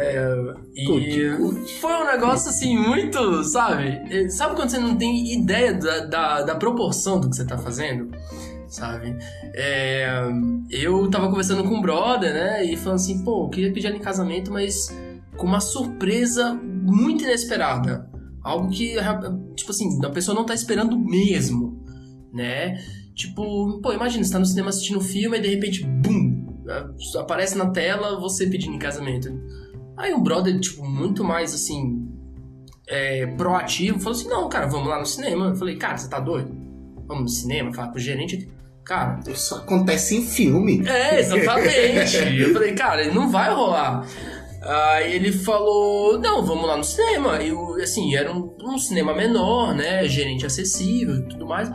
E 0.74 1.40
foi 1.80 1.92
um 1.92 2.06
negócio 2.06 2.48
assim, 2.48 2.76
muito, 2.76 3.44
sabe? 3.44 4.30
Sabe 4.30 4.56
quando 4.56 4.70
você 4.70 4.78
não 4.78 4.96
tem 4.96 5.34
ideia 5.34 5.74
da, 5.74 6.06
da, 6.06 6.42
da 6.42 6.54
proporção 6.54 7.20
do 7.20 7.28
que 7.28 7.36
você 7.36 7.44
tá 7.44 7.58
fazendo? 7.58 8.10
Sabe? 8.68 9.16
É, 9.54 10.08
eu 10.70 11.08
tava 11.10 11.28
conversando 11.28 11.62
com 11.62 11.76
um 11.76 11.82
brother, 11.82 12.32
né? 12.32 12.64
E 12.64 12.76
falando 12.76 12.96
assim, 12.96 13.22
pô, 13.22 13.44
eu 13.44 13.50
queria 13.50 13.72
pedir 13.72 13.88
ela 13.88 13.96
em 13.96 14.00
casamento, 14.00 14.50
mas 14.50 14.88
com 15.36 15.46
uma 15.46 15.60
surpresa 15.60 16.54
muito 16.54 17.24
inesperada. 17.24 18.08
Algo 18.44 18.68
que, 18.68 18.94
tipo 19.56 19.70
assim, 19.70 20.04
a 20.04 20.10
pessoa 20.10 20.34
não 20.34 20.44
tá 20.44 20.52
esperando 20.54 20.98
mesmo, 20.98 21.82
né? 22.32 22.78
Tipo, 23.14 23.80
pô, 23.80 23.92
imagina, 23.92 24.22
você 24.22 24.32
tá 24.32 24.38
no 24.38 24.44
cinema 24.44 24.68
assistindo 24.68 24.98
um 24.98 25.02
filme 25.02 25.38
e 25.38 25.40
de 25.40 25.48
repente, 25.48 25.84
bum! 25.84 26.44
Aparece 27.18 27.56
na 27.56 27.70
tela 27.70 28.20
você 28.20 28.46
pedindo 28.46 28.74
em 28.74 28.78
casamento. 28.78 29.28
Aí 29.96 30.12
um 30.12 30.22
brother, 30.22 30.58
tipo, 30.60 30.84
muito 30.84 31.24
mais 31.24 31.54
assim, 31.54 32.06
é, 32.86 33.26
proativo, 33.26 33.98
falou 33.98 34.18
assim: 34.18 34.28
não, 34.28 34.48
cara, 34.48 34.66
vamos 34.66 34.88
lá 34.88 34.98
no 34.98 35.06
cinema. 35.06 35.46
Eu 35.46 35.56
falei, 35.56 35.76
cara, 35.76 35.96
você 35.96 36.08
tá 36.08 36.20
doido? 36.20 36.54
Vamos 37.06 37.22
no 37.22 37.28
cinema, 37.28 37.72
falar 37.72 37.88
pro 37.88 38.00
gerente. 38.00 38.48
Cara, 38.84 39.20
Isso 39.26 39.54
acontece 39.54 40.16
em 40.16 40.22
filme. 40.26 40.86
é, 40.86 41.20
exatamente. 41.20 42.16
eu 42.38 42.52
falei, 42.52 42.74
cara, 42.74 43.10
não 43.12 43.30
vai 43.30 43.52
rolar. 43.54 44.06
Aí 44.66 45.14
ele 45.14 45.30
falou, 45.30 46.18
não, 46.18 46.42
vamos 46.42 46.66
lá 46.66 46.76
no 46.76 46.84
cinema. 46.84 47.36
Eu, 47.42 47.74
assim, 47.82 48.14
era 48.14 48.32
um, 48.32 48.56
um 48.62 48.78
cinema 48.78 49.14
menor, 49.14 49.74
né? 49.74 50.08
Gerente 50.08 50.46
acessível 50.46 51.16
e 51.16 51.28
tudo 51.28 51.46
mais. 51.46 51.70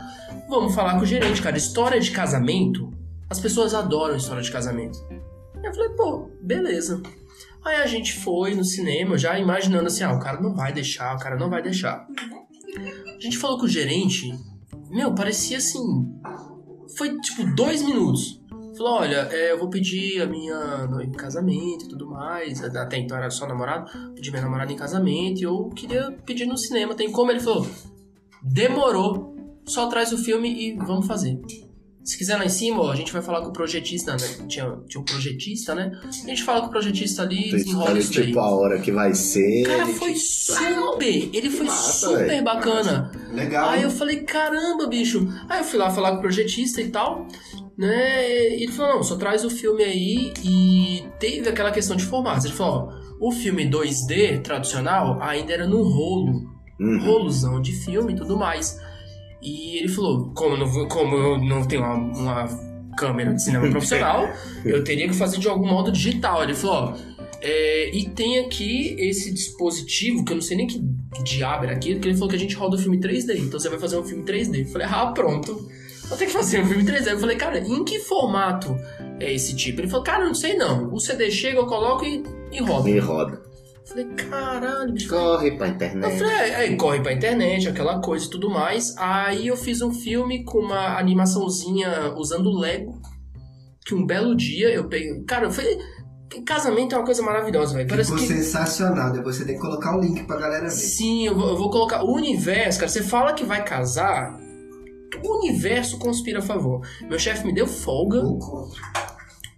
Vamos 0.50 0.74
falar 0.74 0.96
com 0.96 1.04
o 1.04 1.06
gerente, 1.06 1.42
cara. 1.42 1.56
História 1.56 2.00
de 2.00 2.10
casamento, 2.10 2.92
as 3.30 3.40
pessoas 3.40 3.76
adoram 3.76 4.16
história 4.16 4.42
de 4.42 4.52
casamento. 4.52 4.98
Eu 5.64 5.74
falei, 5.74 5.90
pô, 5.90 6.32
beleza. 6.42 7.02
Aí 7.64 7.76
a 7.76 7.86
gente 7.86 8.14
foi 8.20 8.56
no 8.56 8.64
cinema, 8.64 9.18
já 9.18 9.38
imaginando 9.38 9.88
assim, 9.88 10.04
ah, 10.04 10.14
o 10.14 10.20
cara 10.20 10.42
não 10.42 10.56
vai 10.56 10.74
deixar, 10.74 11.16
o 11.16 11.20
cara 11.20 11.36
não 11.36 11.50
vai 11.50 11.62
deixar. 11.62 12.08
A 13.16 13.22
gente 13.22 13.38
falou 13.38 13.60
com 13.60 13.66
o 13.66 13.70
gerente, 13.70 14.34
meu, 14.90 15.14
parecia 15.14 15.58
assim. 15.58 15.84
Foi 16.98 17.20
tipo 17.20 17.46
dois 17.54 17.84
minutos. 17.84 18.39
Falou, 18.80 18.94
olha, 19.02 19.28
é, 19.30 19.52
eu 19.52 19.60
vou 19.60 19.70
pedir 19.70 20.22
a 20.22 20.26
minha 20.26 20.88
noiva 20.88 21.04
em 21.04 21.12
casamento 21.12 21.84
e 21.84 21.90
tudo 21.90 22.08
mais. 22.08 22.64
Até 22.64 22.98
então 22.98 23.18
era 23.18 23.30
só 23.30 23.46
namorado. 23.46 23.92
Pedi 24.16 24.32
minha 24.32 24.42
namorada 24.42 24.72
em 24.72 24.78
casamento 24.78 25.42
e 25.42 25.44
eu 25.44 25.68
queria 25.76 26.14
pedir 26.26 26.46
no 26.46 26.58
cinema. 26.58 26.96
Tem 26.96 27.12
como? 27.12 27.30
Ele 27.30 27.42
falou, 27.42 27.68
demorou. 28.42 29.36
Só 29.66 29.88
traz 29.88 30.14
o 30.14 30.18
filme 30.18 30.50
e 30.50 30.78
vamos 30.78 31.06
fazer. 31.08 31.38
Se 32.06 32.18
quiser 32.18 32.38
lá 32.38 32.46
em 32.46 32.50
cima, 32.50 32.82
ó, 32.82 32.92
a 32.92 32.96
gente 32.96 33.12
vai 33.12 33.22
falar 33.22 33.42
com 33.42 33.50
o 33.50 33.54
projetista, 33.54 34.14
né? 34.14 34.48
Tinha, 34.48 34.80
tinha 34.88 35.02
um 35.02 35.04
projetista, 35.04 35.76
né? 35.76 35.92
A 36.04 36.28
gente 36.28 36.44
fala 36.44 36.62
com 36.62 36.68
o 36.68 36.70
projetista 36.72 37.22
ali 37.22 37.50
e 37.50 37.52
desenrola 37.52 38.00
isso 38.00 38.14
daí. 38.14 38.28
tipo 38.28 38.40
a 38.40 38.50
hora 38.50 38.80
que 38.80 38.92
vai 38.92 39.14
ser. 39.14 39.64
Cara, 39.68 39.86
foi 39.88 40.16
super! 40.16 41.30
Ele 41.34 41.50
foi 41.52 41.68
Massa, 41.68 42.08
super 42.08 42.28
velho. 42.28 42.44
bacana. 42.44 43.12
Legal. 43.32 43.70
Aí 43.70 43.84
eu 43.84 43.92
falei, 43.92 44.22
caramba, 44.22 44.88
bicho. 44.88 45.28
Aí 45.48 45.60
eu 45.60 45.64
fui 45.66 45.78
lá 45.78 45.92
falar 45.92 46.14
com 46.14 46.18
o 46.18 46.22
projetista 46.22 46.82
e 46.82 46.90
tal, 46.90 47.28
né? 47.80 48.30
E 48.58 48.64
ele 48.64 48.72
falou, 48.74 48.96
não, 48.98 49.04
só 49.04 49.16
traz 49.16 49.46
o 49.46 49.50
filme 49.50 49.84
aí 49.84 50.34
e 50.44 51.06
teve 51.18 51.48
aquela 51.48 51.72
questão 51.72 51.96
de 51.96 52.04
formatos. 52.04 52.44
Ele 52.44 52.54
falou, 52.54 52.90
ó, 53.20 53.28
o 53.28 53.32
filme 53.32 53.70
2D 53.70 54.42
tradicional 54.42 55.18
ainda 55.22 55.54
era 55.54 55.66
no 55.66 55.82
rolo, 55.82 56.60
Uhum. 56.80 56.98
rolozão 57.04 57.62
de 57.62 57.74
filme 57.74 58.14
e 58.14 58.16
tudo 58.16 58.38
mais. 58.38 58.80
E 59.42 59.78
ele 59.80 59.90
falou, 59.90 60.32
como 60.34 60.56
eu 60.56 60.60
não, 60.60 60.88
como 60.88 61.16
eu 61.16 61.38
não 61.38 61.66
tenho 61.68 61.82
uma, 61.84 61.96
uma 61.96 62.48
câmera 62.98 63.34
de 63.34 63.44
cinema 63.44 63.68
profissional, 63.72 64.28
eu 64.66 64.84
teria 64.84 65.08
que 65.08 65.14
fazer 65.14 65.40
de 65.40 65.48
algum 65.48 65.68
modo 65.68 65.92
digital. 65.92 66.44
Ele 66.44 66.54
falou, 66.54 66.76
ó, 66.76 66.98
é, 67.42 67.96
e 67.96 68.10
tem 68.10 68.40
aqui 68.40 68.96
esse 68.98 69.34
dispositivo, 69.34 70.24
que 70.26 70.32
eu 70.32 70.36
não 70.36 70.42
sei 70.42 70.58
nem 70.58 70.68
que 70.68 70.82
diabo 71.24 71.66
era 71.66 71.74
aquilo, 71.74 72.00
que 72.00 72.08
ele 72.08 72.16
falou 72.16 72.30
que 72.30 72.36
a 72.36 72.40
gente 72.40 72.56
roda 72.56 72.76
o 72.76 72.80
filme 72.80 72.98
3D. 72.98 73.38
Então 73.38 73.60
você 73.60 73.70
vai 73.70 73.80
fazer 73.80 73.98
um 73.98 74.04
filme 74.04 74.24
3D. 74.24 74.60
Eu 74.60 74.66
falei, 74.68 74.88
ah, 74.90 75.08
pronto. 75.08 75.68
Vou 76.10 76.18
ter 76.18 76.26
que 76.26 76.34
fazer 76.34 76.62
um 76.62 76.66
filme 76.66 76.84
3D. 76.84 77.08
Eu 77.12 77.20
falei, 77.20 77.38
cara, 77.38 77.60
em 77.60 77.84
que 77.86 78.00
formato 78.00 78.76
é 79.20 79.32
esse 79.34 79.56
tipo? 79.56 79.80
Ele 79.80 79.88
falou, 79.88 80.04
cara, 80.04 80.24
eu 80.24 80.28
não 80.28 80.36
sei 80.36 80.58
não. 80.58 80.92
O 80.92 81.00
CD 81.00 81.30
chega, 81.32 81.58
eu 81.60 81.68
coloco 81.68 82.04
e, 82.04 82.24
e 82.52 82.60
roda. 82.62 82.90
E 82.90 83.00
roda. 83.00 83.34
Eu 83.82 83.88
falei, 83.88 84.06
caralho, 84.16 84.92
bicho. 84.94 85.10
Corre 85.10 85.52
pra 85.52 85.68
Eu 85.68 85.74
internet. 85.74 86.18
falei, 86.20 86.34
é, 86.34 86.56
aí 86.56 86.76
corre 86.76 87.00
pra 87.02 87.14
internet, 87.14 87.68
aquela 87.70 88.00
coisa 88.02 88.26
e 88.26 88.30
tudo 88.30 88.50
mais. 88.50 88.96
Aí 88.98 89.48
eu 89.48 89.56
fiz 89.58 89.82
um 89.82 89.92
filme 89.94 90.44
com 90.44 90.60
uma 90.60 90.98
animaçãozinha 91.00 92.14
usando 92.16 92.52
Lego. 92.52 93.00
Que 93.86 93.96
um 93.96 94.06
belo 94.06 94.36
dia 94.36 94.70
eu 94.70 94.88
peguei. 94.88 95.24
Cara, 95.26 95.50
foi. 95.50 95.78
Casamento 96.46 96.94
é 96.94 96.98
uma 97.00 97.06
coisa 97.06 97.24
maravilhosa, 97.24 97.74
velho. 97.76 97.88
Parece 97.90 98.12
Ficou 98.12 98.28
que. 98.28 98.34
sensacional. 98.34 99.12
Depois 99.12 99.36
você 99.36 99.46
tem 99.46 99.56
que 99.56 99.62
colocar 99.62 99.98
o 99.98 100.00
link 100.02 100.24
pra 100.26 100.38
galera 100.38 100.66
ver. 100.66 100.70
Sim, 100.70 101.26
eu 101.26 101.36
vou, 101.36 101.50
eu 101.50 101.58
vou 101.58 101.72
colocar. 101.72 102.04
O 102.04 102.14
universo, 102.14 102.80
cara, 102.80 102.92
você 102.92 103.02
fala 103.02 103.34
que 103.34 103.44
vai 103.44 103.64
casar. 103.64 104.38
O 105.24 105.40
universo 105.40 105.98
conspira 105.98 106.40
a 106.40 106.42
favor. 106.42 106.82
Meu 107.02 107.20
chefe 107.20 107.46
me 107.46 107.54
deu 107.54 107.68
folga. 107.68 108.22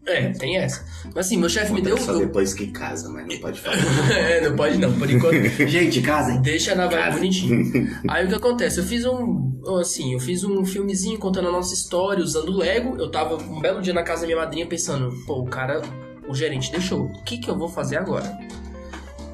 É, 0.05 0.29
tem 0.29 0.57
essa. 0.57 0.83
Mas 1.13 1.27
assim, 1.27 1.37
meu 1.37 1.49
chefe 1.49 1.71
me 1.71 1.81
deu. 1.81 1.97
só 1.97 2.13
depois 2.17 2.53
que 2.53 2.67
casa, 2.67 3.07
mas 3.09 3.27
não 3.27 3.37
pode 3.37 3.59
falar. 3.61 3.77
é, 4.11 4.41
não 4.41 4.55
pode 4.55 4.77
não, 4.77 4.91
por 4.97 5.09
enquanto. 5.09 5.35
Gente, 5.67 6.01
casem. 6.01 6.41
Deixa 6.41 6.73
na 6.73 6.87
vibe 6.87 7.01
Casa. 7.01 7.17
bonitinho. 7.17 7.87
Aí 8.09 8.25
o 8.25 8.29
que 8.29 8.35
acontece? 8.35 8.79
Eu 8.79 8.83
fiz 8.83 9.05
um. 9.05 9.51
Assim, 9.79 10.13
eu 10.13 10.19
fiz 10.19 10.43
um 10.43 10.65
filmezinho 10.65 11.19
contando 11.19 11.49
a 11.49 11.51
nossa 11.51 11.73
história, 11.73 12.23
usando 12.23 12.51
Lego. 12.51 12.97
Eu 12.97 13.11
tava 13.11 13.35
um 13.35 13.59
belo 13.59 13.81
dia 13.81 13.93
na 13.93 14.01
casa 14.01 14.21
da 14.21 14.27
minha 14.27 14.39
madrinha 14.39 14.65
pensando, 14.65 15.13
pô, 15.27 15.41
o 15.41 15.45
cara, 15.45 15.81
o 16.27 16.33
gerente 16.33 16.71
deixou. 16.71 17.03
O 17.05 17.23
que 17.23 17.37
que 17.37 17.49
eu 17.49 17.55
vou 17.55 17.69
fazer 17.69 17.97
agora? 17.97 18.39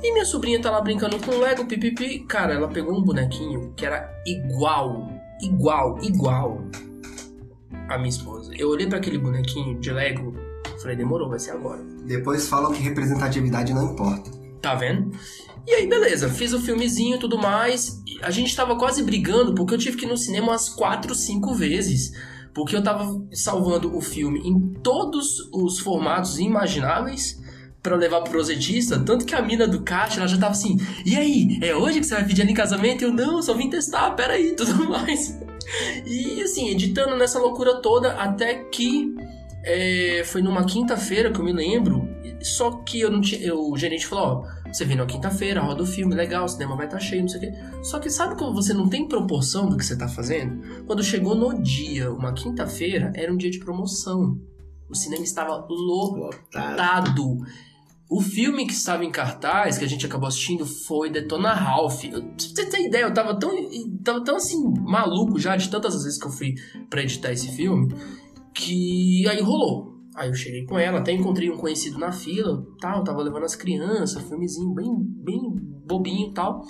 E 0.03 0.11
minha 0.11 0.25
sobrinha 0.25 0.61
tá 0.61 0.69
lá 0.69 0.81
brincando 0.81 1.17
com 1.19 1.39
Lego, 1.39 1.65
pipipi. 1.65 2.19
Cara, 2.19 2.53
ela 2.53 2.67
pegou 2.67 2.93
um 2.93 3.01
bonequinho 3.01 3.73
que 3.75 3.85
era 3.85 4.13
igual, 4.25 5.09
igual, 5.41 5.97
igual 6.01 6.63
a 7.89 7.97
minha 7.97 8.09
esposa. 8.09 8.51
Eu 8.55 8.69
olhei 8.69 8.87
pra 8.87 8.97
aquele 8.97 9.17
bonequinho 9.17 9.79
de 9.79 9.91
Lego, 9.91 10.35
falei, 10.81 10.95
demorou, 10.95 11.29
vai 11.29 11.39
ser 11.39 11.51
agora. 11.51 11.81
Depois 12.05 12.47
falam 12.47 12.71
que 12.71 12.81
representatividade 12.81 13.73
não 13.73 13.93
importa. 13.93 14.29
Tá 14.61 14.75
vendo? 14.75 15.11
E 15.65 15.71
aí, 15.73 15.87
beleza, 15.87 16.29
fiz 16.29 16.53
o 16.53 16.61
filmezinho 16.61 17.17
e 17.17 17.19
tudo 17.19 17.37
mais. 17.37 18.01
A 18.21 18.31
gente 18.31 18.55
tava 18.55 18.77
quase 18.77 19.03
brigando 19.03 19.53
porque 19.53 19.73
eu 19.73 19.77
tive 19.77 19.97
que 19.97 20.05
ir 20.05 20.09
no 20.09 20.17
cinema 20.17 20.47
umas 20.47 20.69
4, 20.69 21.13
5 21.13 21.53
vezes. 21.53 22.13
Porque 22.53 22.75
eu 22.75 22.81
tava 22.81 23.21
salvando 23.33 23.95
o 23.95 24.01
filme 24.01 24.39
em 24.39 24.73
todos 24.81 25.49
os 25.53 25.79
formatos 25.79 26.39
imagináveis 26.39 27.39
pra 27.87 27.95
levar 27.97 28.21
pro 28.21 28.31
projetista. 28.31 28.99
Tanto 28.99 29.25
que 29.25 29.33
a 29.35 29.41
mina 29.41 29.67
do 29.67 29.81
caixa, 29.81 30.19
ela 30.19 30.27
já 30.27 30.37
tava 30.37 30.51
assim: 30.51 30.77
E 31.05 31.15
aí, 31.15 31.57
é 31.61 31.75
hoje 31.75 31.99
que 31.99 32.05
você 32.05 32.15
vai 32.15 32.25
pedir 32.25 32.41
ela 32.41 32.51
em 32.51 32.53
casamento? 32.53 33.03
Eu 33.03 33.13
não, 33.13 33.41
só 33.41 33.53
vim 33.53 33.69
testar, 33.69 34.11
peraí, 34.11 34.53
tudo 34.57 34.89
mais. 34.89 35.39
E 36.05 36.41
assim, 36.41 36.69
editando 36.69 37.15
nessa 37.17 37.39
loucura 37.39 37.81
toda 37.81 38.13
até 38.13 38.55
que 38.55 39.13
é, 39.63 40.23
foi 40.25 40.41
numa 40.41 40.63
quinta-feira 40.65 41.31
que 41.31 41.39
eu 41.39 41.45
me 41.45 41.51
lembro. 41.53 42.07
Só 42.41 42.71
que 42.71 42.99
eu 43.01 43.09
não 43.11 43.19
tinha. 43.19 43.41
eu- 43.41 43.71
o 43.71 43.77
gerente 43.77 44.05
falou: 44.05 44.45
Ó, 44.45 44.71
você 44.71 44.85
vem 44.85 44.95
na 44.95 45.05
quinta-feira, 45.05 45.59
roda 45.59 45.81
o 45.83 45.85
filme, 45.87 46.13
legal, 46.13 46.45
o 46.45 46.47
cinema 46.47 46.75
vai 46.75 46.85
estar 46.85 46.99
cheio, 46.99 47.21
não 47.21 47.27
sei 47.29 47.37
o 47.39 47.41
quê. 47.41 47.51
Só 47.81 47.99
que 47.99 48.09
sabe 48.09 48.35
quando 48.37 48.53
você 48.53 48.73
não 48.73 48.87
tem 48.87 49.07
proporção 49.07 49.67
do 49.67 49.75
que 49.75 49.83
você 49.85 49.97
tá 49.97 50.07
fazendo? 50.07 50.83
Quando 50.85 51.03
chegou 51.03 51.33
no 51.35 51.61
dia, 51.61 52.11
uma 52.11 52.31
quinta-feira, 52.33 53.11
era 53.15 53.33
um 53.33 53.37
dia 53.37 53.49
de 53.49 53.59
promoção. 53.59 54.39
O 54.89 54.95
cinema 54.95 55.23
estava 55.23 55.65
lotado. 55.69 56.37
Lotado. 56.53 57.37
O 58.09 58.21
filme 58.21 58.65
que 58.65 58.73
estava 58.73 59.03
em 59.03 59.11
cartaz, 59.11 59.77
que 59.77 59.83
a 59.83 59.87
gente 59.87 60.05
acabou 60.05 60.27
assistindo, 60.27 60.65
foi 60.65 61.09
Detona 61.09 61.53
Ralph. 61.53 62.05
Eu, 62.05 62.23
pra 62.23 62.33
você 62.37 62.65
ter 62.65 62.85
ideia, 62.85 63.03
eu 63.03 63.13
tava 63.13 63.37
tão, 63.37 63.51
tava 64.01 64.23
tão 64.23 64.37
assim, 64.37 64.63
maluco 64.79 65.37
já 65.37 65.57
de 65.57 65.69
tantas 65.69 66.03
vezes 66.03 66.17
que 66.17 66.25
eu 66.25 66.31
fui 66.31 66.55
pra 66.89 67.01
editar 67.01 67.33
esse 67.33 67.51
filme, 67.51 67.93
que 68.53 69.27
aí 69.27 69.41
rolou. 69.41 69.97
Aí 70.15 70.29
eu 70.29 70.33
cheguei 70.33 70.65
com 70.65 70.79
ela, 70.79 70.99
até 70.99 71.11
encontrei 71.11 71.49
um 71.49 71.57
conhecido 71.57 71.99
na 71.99 72.11
fila, 72.11 72.65
tal, 72.79 73.03
tava 73.03 73.21
levando 73.21 73.43
as 73.43 73.55
crianças, 73.55 74.23
filmezinho 74.23 74.73
bem, 74.73 74.95
bem 74.99 75.41
bobinho 75.85 76.29
e 76.29 76.33
tal. 76.33 76.65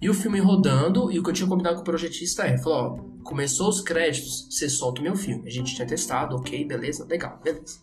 E 0.00 0.08
o 0.08 0.14
filme 0.14 0.38
rodando, 0.38 1.10
e 1.10 1.18
o 1.18 1.22
que 1.22 1.30
eu 1.30 1.34
tinha 1.34 1.48
combinado 1.48 1.76
com 1.76 1.82
o 1.82 1.84
projetista 1.84 2.44
é, 2.44 2.56
falou, 2.58 2.78
ó, 2.78 3.22
começou 3.24 3.68
os 3.68 3.80
créditos, 3.80 4.46
você 4.50 4.68
solta 4.68 5.00
o 5.00 5.04
meu 5.04 5.16
filme. 5.16 5.46
A 5.46 5.50
gente 5.50 5.74
tinha 5.74 5.86
testado, 5.86 6.36
ok, 6.36 6.64
beleza, 6.64 7.04
legal, 7.10 7.40
beleza. 7.42 7.80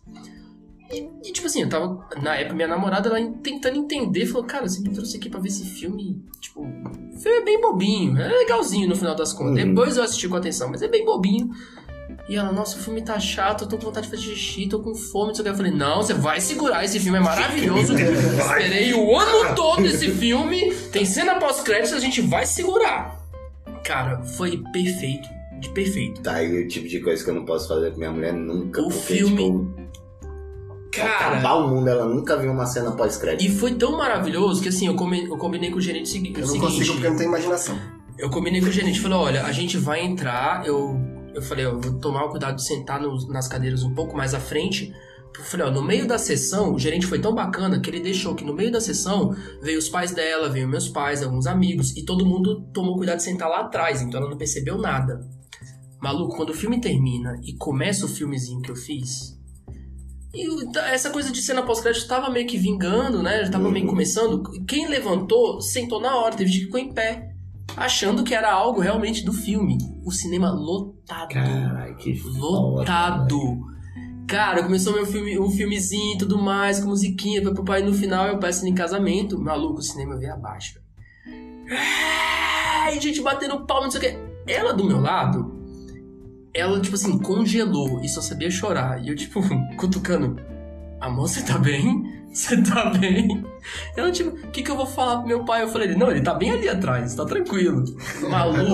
E, 0.92 1.10
e, 1.24 1.32
tipo 1.32 1.48
assim, 1.48 1.62
eu 1.64 1.70
tava, 1.70 2.08
na 2.22 2.36
época, 2.36 2.56
minha 2.56 2.68
namorada, 2.68 3.10
ela 3.10 3.32
tentando 3.42 3.78
entender, 3.78 4.26
falou, 4.26 4.44
cara, 4.46 4.68
você 4.68 4.80
me 4.82 4.90
trouxe 4.90 5.18
aqui 5.18 5.30
pra 5.30 5.40
ver 5.40 5.48
esse 5.48 5.66
filme, 5.66 6.22
tipo, 6.40 6.62
o 6.62 7.20
filme 7.20 7.38
é 7.40 7.44
bem 7.44 7.60
bobinho, 7.60 8.18
é 8.20 8.28
legalzinho 8.28 8.88
no 8.88 8.96
final 8.96 9.16
das 9.16 9.34
contas. 9.34 9.64
Uhum. 9.64 9.70
Depois 9.70 9.98
eu 9.98 10.04
assisti 10.04 10.28
com 10.28 10.36
atenção, 10.36 10.70
mas 10.70 10.82
é 10.82 10.88
bem 10.88 11.04
bobinho. 11.06 11.50
E 12.30 12.36
ela, 12.38 12.52
nossa, 12.54 12.78
o 12.78 12.80
filme 12.80 13.02
tá 13.02 13.20
chato, 13.20 13.64
eu 13.64 13.68
tô 13.68 13.78
com 13.78 13.86
vontade 13.86 14.06
de 14.08 14.12
fazer 14.16 14.24
xixi, 14.24 14.68
tô 14.70 14.80
com 14.80 14.94
fome, 14.96 15.30
não 15.30 15.36
sei 15.36 15.42
o 15.42 15.44
que. 15.46 15.50
Eu 15.50 15.56
falei, 15.56 15.72
não, 15.74 15.98
você 16.02 16.14
vai 16.14 16.40
segurar, 16.40 16.84
esse 16.86 17.00
filme 17.00 17.18
é 17.18 17.22
maravilhoso. 17.22 17.94
Esperei 17.98 18.94
o 18.94 19.18
ano 19.18 19.56
todo 19.56 19.86
esse 19.86 20.10
filme, 20.12 20.74
tem 20.92 21.06
cena 21.06 21.36
pós-créditos, 21.36 21.92
a 21.94 22.00
gente 22.00 22.22
vai 22.22 22.46
segurar. 22.46 23.20
Cara, 23.84 24.22
foi 24.24 24.62
perfeito, 24.72 25.28
de 25.60 25.70
perfeito. 25.70 26.22
Tá 26.22 26.36
aí 26.36 26.64
o 26.64 26.68
tipo 26.68 26.88
de 26.88 27.02
coisa 27.02 27.22
que 27.22 27.30
eu 27.30 27.34
não 27.36 27.44
posso 27.46 27.68
fazer 27.68 27.92
com 27.92 27.98
minha 27.98 28.12
mulher 28.12 28.32
nunca. 28.34 28.82
O 28.82 28.88
porque, 28.88 29.16
filme- 29.16 29.36
tipo, 29.36 29.83
Cara, 30.96 31.38
acabar 31.38 31.56
o 31.56 31.68
mundo, 31.70 31.88
ela 31.88 32.06
nunca 32.06 32.38
viu 32.38 32.52
uma 32.52 32.66
cena 32.66 32.92
pós-crédito. 32.92 33.44
e 33.50 33.54
foi 33.56 33.74
tão 33.76 33.98
maravilhoso 33.98 34.62
que 34.62 34.70
assim, 34.70 34.88
eu, 34.88 34.96
come- 34.96 35.26
eu 35.28 35.38
combinei 35.38 35.72
com 35.72 35.78
o 35.78 35.82
gerente 35.82 36.10
segui- 36.10 36.32
o 36.32 36.38
Eu 36.38 36.42
não 36.42 36.48
seguinte. 36.48 36.66
consigo 36.66 36.94
porque 36.94 37.08
eu 37.08 37.12
não 37.12 37.18
tenho 37.18 37.30
imaginação. 37.30 37.78
Eu 38.18 38.30
combinei 38.30 38.62
com 38.62 38.68
o 38.68 38.72
gerente, 38.72 39.00
falei, 39.00 39.18
olha, 39.18 39.44
a 39.44 39.52
gente 39.52 39.78
vai 39.78 40.02
entrar, 40.04 40.66
eu, 40.68 40.96
eu 41.34 41.42
falei, 41.42 41.66
eu 41.66 41.80
vou 41.80 41.94
tomar 42.00 42.26
o 42.26 42.30
cuidado 42.30 42.56
de 42.58 42.64
sentar 42.66 43.02
nos- 43.02 43.28
nas 43.28 43.48
cadeiras 43.48 43.84
um 43.84 43.94
pouco 43.94 44.16
mais 44.16 44.34
à 44.34 44.40
frente. 44.40 44.94
Eu 45.36 45.44
falei, 45.44 45.66
ó, 45.66 45.72
no 45.72 45.82
meio 45.82 46.08
da 46.08 46.20
sessão, 46.20 46.76
o 46.76 46.78
gerente 46.80 47.08
foi 47.08 47.18
tão 47.18 47.34
bacana 47.34 47.80
que 47.80 47.90
ele 47.90 48.00
deixou 48.00 48.36
que 48.36 48.44
no 48.46 48.54
meio 48.54 48.72
da 48.72 48.80
sessão 48.80 49.36
veio 49.64 49.80
os 49.80 49.90
pais 49.90 50.12
dela, 50.14 50.48
veio 50.48 50.68
meus 50.70 50.88
pais, 50.88 51.24
alguns 51.24 51.48
amigos, 51.48 51.98
e 51.98 52.06
todo 52.06 52.24
mundo 52.24 52.62
tomou 52.72 52.96
cuidado 52.98 53.18
de 53.18 53.24
sentar 53.24 53.50
lá 53.50 53.62
atrás, 53.62 54.00
então 54.04 54.20
ela 54.22 54.30
não 54.30 54.38
percebeu 54.38 54.78
nada. 54.78 55.22
Maluco, 56.00 56.36
quando 56.36 56.50
o 56.52 56.54
filme 56.54 56.80
termina 56.80 57.40
e 57.44 57.54
começa 57.58 58.06
o 58.06 58.10
filmezinho 58.10 58.62
que 58.62 58.70
eu 58.70 58.76
fiz, 58.76 59.40
e 60.34 60.78
essa 60.80 61.10
coisa 61.12 61.32
de 61.32 61.42
cena 61.42 61.62
pós-crédito 61.62 62.08
tava 62.08 62.30
meio 62.30 62.48
que 62.48 62.58
vingando, 62.58 63.22
né? 63.22 63.46
Já 63.46 63.52
tava 63.52 63.70
meio 63.70 63.86
Uhum. 63.86 63.92
começando. 63.92 64.44
Quem 64.68 64.88
levantou, 64.88 65.62
sentou 65.62 66.02
na 66.02 66.16
hora, 66.18 66.36
teve 66.36 66.50
gente 66.50 66.60
que 66.62 66.66
ficou 66.66 66.80
em 66.80 66.92
pé 66.94 67.30
achando 67.78 68.24
que 68.24 68.34
era 68.34 68.52
algo 68.52 68.82
realmente 68.82 69.24
do 69.24 69.32
filme. 69.34 69.78
O 70.04 70.12
cinema 70.12 70.52
lotado. 70.52 71.30
Caralho, 71.30 71.96
que 71.98 72.16
foda, 72.16 72.38
lotado. 72.80 73.40
Cara, 74.28 74.64
começou 74.64 74.94
meu 74.94 75.06
filme, 75.06 75.38
um 75.38 75.50
filmezinho 75.52 76.16
e 76.16 76.18
tudo 76.18 76.42
mais, 76.42 76.80
com 76.80 76.88
musiquinha, 76.90 77.42
foi 77.44 77.54
pro 77.54 77.64
pai 77.64 77.84
no 77.84 77.94
final 77.94 78.26
eu 78.28 78.40
peço 78.40 78.66
em 78.66 78.74
casamento. 78.74 79.40
Maluco, 79.40 79.80
o 79.80 79.84
cinema 79.84 80.18
veio 80.18 80.34
abaixo. 80.34 80.80
E 82.96 83.00
gente 83.00 83.22
batendo 83.22 83.66
palma, 83.66 83.84
não 83.84 83.92
sei 83.92 84.00
o 84.00 84.04
que. 84.04 84.52
Ela 84.52 84.74
do 84.74 84.84
meu 84.84 85.00
lado, 85.00 85.53
ela, 86.54 86.80
tipo 86.80 86.96
assim, 86.96 87.18
congelou 87.18 88.02
e 88.04 88.10
só 88.10 88.22
sabia 88.22 88.50
chorar. 88.52 89.04
E 89.04 89.10
eu, 89.10 89.16
tipo, 89.16 89.42
cutucando. 89.78 90.38
Amor, 91.02 91.28
você 91.28 91.42
tá 91.42 91.58
bem? 91.58 92.12
Você 92.34 92.62
tá 92.64 92.90
bem? 92.92 93.46
Ela, 93.96 94.12
tipo, 94.12 94.30
o 94.32 94.50
que, 94.52 94.64
que 94.64 94.72
eu 94.72 94.76
vou 94.76 94.86
falar 94.88 95.18
pro 95.20 95.28
meu 95.28 95.44
pai? 95.46 95.62
Eu 95.64 95.68
falei, 95.68 95.94
não, 95.96 96.10
ele 96.10 96.22
tá 96.22 96.34
bem 96.34 96.50
ali 96.52 96.68
atrás, 96.68 97.14
tá 97.14 97.26
tranquilo. 97.26 97.84
Maluco. 98.28 98.74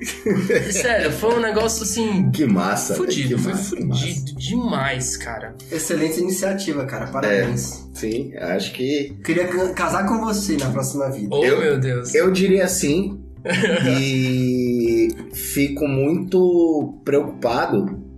Sério, 0.72 1.12
foi 1.12 1.36
um 1.36 1.40
negócio 1.40 1.82
assim. 1.84 2.30
Que 2.32 2.46
massa. 2.46 2.94
Fudido, 2.94 3.36
que 3.36 3.42
foi 3.42 3.52
massa, 3.52 3.76
fudido 3.76 4.34
demais, 4.36 5.16
cara. 5.16 5.54
Excelente 5.70 6.18
iniciativa, 6.20 6.84
cara. 6.86 7.06
Parabéns. 7.08 7.88
Sim, 7.94 8.32
acho 8.36 8.72
que. 8.72 9.16
Queria 9.22 9.46
ca- 9.46 9.72
casar 9.74 10.06
com 10.08 10.20
você 10.24 10.56
na 10.56 10.70
próxima 10.70 11.10
vida. 11.10 11.28
Oh, 11.30 11.44
Eu- 11.44 11.60
meu 11.60 11.78
Deus. 11.78 12.12
Eu 12.14 12.32
diria 12.32 12.66
sim. 12.66 13.20
e 13.88 14.89
fico 15.32 15.86
muito 15.86 17.00
preocupado. 17.04 18.10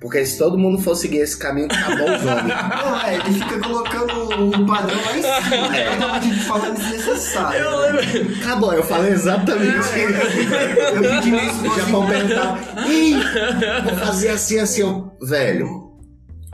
Porque 0.00 0.24
se 0.26 0.36
todo 0.38 0.58
mundo 0.58 0.78
for 0.78 0.94
seguir 0.94 1.18
esse 1.18 1.36
caminho, 1.38 1.68
acabou 1.70 2.14
os 2.14 2.22
homens. 2.22 2.54
Não, 2.54 3.00
é, 3.00 3.14
ele 3.14 3.32
fica 3.32 3.58
colocando 3.60 4.62
o 4.62 4.66
padrão 4.66 5.00
lá 5.04 5.18
em 5.18 5.22
cima. 5.22 5.76
É 5.76 5.90
totalmente 5.96 6.28
de 6.28 6.40
forma 6.40 6.70
desnecessária. 6.70 7.58
Eu 7.58 7.80
lembro. 7.80 8.34
Acabou, 8.40 8.72
eu 8.74 8.82
falei 8.82 9.12
exatamente 9.12 9.74
Eu 9.74 9.80
isso. 9.80 11.00
pedi 11.00 11.36
isso 11.36 11.76
Já 11.76 11.84
vão 11.86 12.06
perguntar. 12.06 12.88
Ih, 12.88 13.14
vou 13.84 13.94
fazer 13.96 14.28
assim, 14.28 14.58
assim. 14.58 14.82
Eu, 14.82 15.12
velho, 15.22 15.92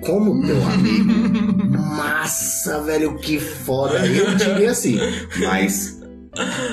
como 0.02 0.46
teu 0.46 0.64
amigo, 0.68 1.12
massa, 1.78 2.80
velho, 2.82 3.16
que 3.18 3.38
foda. 3.40 4.06
Eu 4.06 4.34
diria 4.36 4.70
assim, 4.70 4.98
mas 5.40 6.00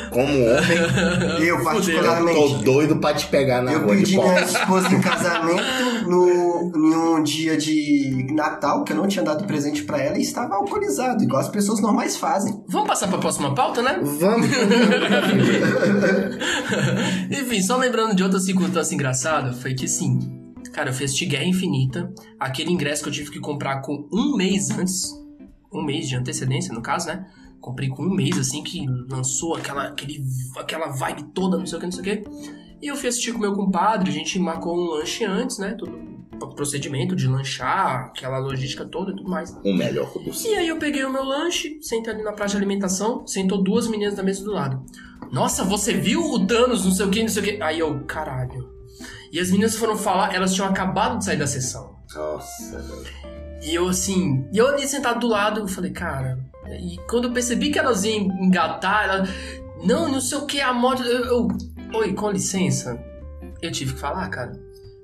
como 0.10 0.24
homem, 0.24 0.40
Eu, 1.40 1.58
eu 1.58 1.64
particularmente. 1.64 2.40
tô 2.40 2.48
doido 2.60 2.98
pra 2.98 3.14
te 3.14 3.28
pegar 3.28 3.62
na 3.62 3.74
Eu 3.74 3.84
rua 3.84 3.96
de 3.96 4.04
pedi 4.04 4.18
minha 4.18 4.42
esposa 4.42 4.94
em 4.94 5.02
casamento 5.02 5.64
no, 6.08 6.72
em 6.76 6.96
um 6.96 7.24
dia 7.24 7.58
de 7.58 8.28
Natal, 8.34 8.84
que 8.84 8.94
eu 8.94 8.98
não 8.98 9.08
tinha 9.08 9.24
dado 9.24 9.46
presente 9.46 9.84
pra 9.84 10.02
ela 10.02 10.18
e 10.18 10.22
estava 10.22 10.56
alcoolizado, 10.56 11.24
igual 11.24 11.42
as 11.42 11.50
pessoas 11.50 11.82
normais 11.82 12.16
fazem. 12.16 12.64
Vamos 12.68 12.88
passar 12.88 13.08
pra 13.10 13.18
próxima 13.18 13.54
pauta, 13.54 13.82
né? 13.82 14.00
Vamos. 14.02 14.48
Enfim, 17.30 17.62
só 17.62 17.78
lembrando 17.78 18.16
de 18.16 18.24
outra 18.24 18.40
circunstância 18.40 18.94
engraçada, 18.94 19.54
foi 19.54 19.74
que 19.74 19.88
sim, 19.88 20.20
cara, 20.74 20.90
eu 20.90 20.94
assistir 20.94 21.26
Guerra 21.26 21.46
Infinita, 21.46 22.12
aquele 22.40 22.72
ingresso 22.72 23.04
que 23.04 23.10
eu 23.10 23.14
tive 23.14 23.32
que 23.32 23.40
comprar 23.40 23.82
com 23.82 24.08
um 24.12 24.36
mês 24.36 24.70
antes, 24.72 25.12
um 25.74 25.84
mês 25.84 26.08
de 26.08 26.16
antecedência, 26.16 26.74
no 26.74 26.82
caso, 26.82 27.08
né? 27.08 27.26
Comprei 27.60 27.90
com 27.90 28.04
um 28.04 28.14
mês, 28.14 28.38
assim, 28.38 28.64
que 28.64 28.86
lançou 29.10 29.56
aquela, 29.56 29.88
aquele, 29.88 30.24
aquela 30.58 30.88
vibe 30.88 31.24
toda, 31.34 31.58
não 31.58 31.66
sei 31.66 31.78
o 31.78 31.80
que, 31.80 31.86
não 31.86 31.92
sei 31.92 32.02
o 32.02 32.04
que. 32.04 32.24
E 32.82 32.88
eu 32.88 32.96
fui 32.96 33.10
assistir 33.10 33.34
com 33.34 33.40
meu 33.40 33.54
compadre, 33.54 34.10
a 34.10 34.14
gente 34.14 34.40
marcou 34.40 34.78
um 34.78 34.86
lanche 34.92 35.26
antes, 35.26 35.58
né? 35.58 35.74
Todo 35.74 36.10
procedimento 36.60 37.16
de 37.16 37.26
lanchar, 37.28 38.08
aquela 38.08 38.38
logística 38.38 38.86
toda 38.86 39.12
e 39.12 39.16
tudo 39.16 39.30
mais. 39.30 39.56
O 39.64 39.74
melhor 39.74 40.12
dos. 40.14 40.44
E 40.44 40.56
aí 40.56 40.68
eu 40.68 40.78
peguei 40.78 41.04
o 41.06 41.12
meu 41.12 41.24
lanche, 41.24 41.80
sentei 41.82 42.14
ali 42.14 42.24
na 42.24 42.34
praça 42.34 42.52
de 42.52 42.58
alimentação, 42.58 43.26
sentou 43.26 43.64
duas 43.64 43.88
meninas 43.88 44.16
na 44.16 44.24
mesa 44.24 44.44
do 44.44 44.52
lado. 44.52 44.84
Nossa, 45.32 45.64
você 45.64 45.94
viu 45.94 46.22
o 46.22 46.46
Thanos, 46.46 46.84
não 46.84 46.92
sei 46.92 47.06
o 47.06 47.10
que, 47.10 47.22
não 47.22 47.30
sei 47.30 47.42
o 47.42 47.46
que. 47.46 47.62
Aí 47.64 47.80
eu, 47.80 48.04
caralho. 48.06 48.70
E 49.32 49.40
as 49.40 49.52
meninas 49.52 49.76
foram 49.76 49.96
falar, 49.96 50.34
elas 50.34 50.54
tinham 50.54 50.68
acabado 50.68 51.20
de 51.20 51.26
sair 51.26 51.38
da 51.38 51.48
sessão. 51.48 51.96
Nossa, 52.14 52.82
velho. 52.82 53.30
E 53.62 53.76
eu 53.76 53.88
assim, 53.88 54.46
e 54.52 54.58
eu 54.58 54.68
ali 54.68 54.88
sentado 54.88 55.20
do 55.20 55.28
lado, 55.28 55.62
eu 55.62 55.68
falei, 55.68 55.92
cara. 55.92 56.40
E 56.78 56.98
quando 57.10 57.26
eu 57.26 57.34
percebi 57.34 57.72
que 57.72 57.80
elas 57.80 58.04
iam 58.04 58.26
engatar, 58.42 59.06
ela. 59.06 59.24
Não, 59.84 60.12
não 60.12 60.20
sei 60.20 60.38
o 60.38 60.46
que, 60.46 60.60
a 60.60 60.74
moto. 60.74 61.04
Eu, 61.04 61.26
eu, 61.26 61.48
Oi, 61.94 62.14
com 62.14 62.30
licença. 62.30 63.04
Eu 63.62 63.72
tive 63.72 63.94
que 63.94 64.00
falar, 64.00 64.28
cara. 64.30 64.52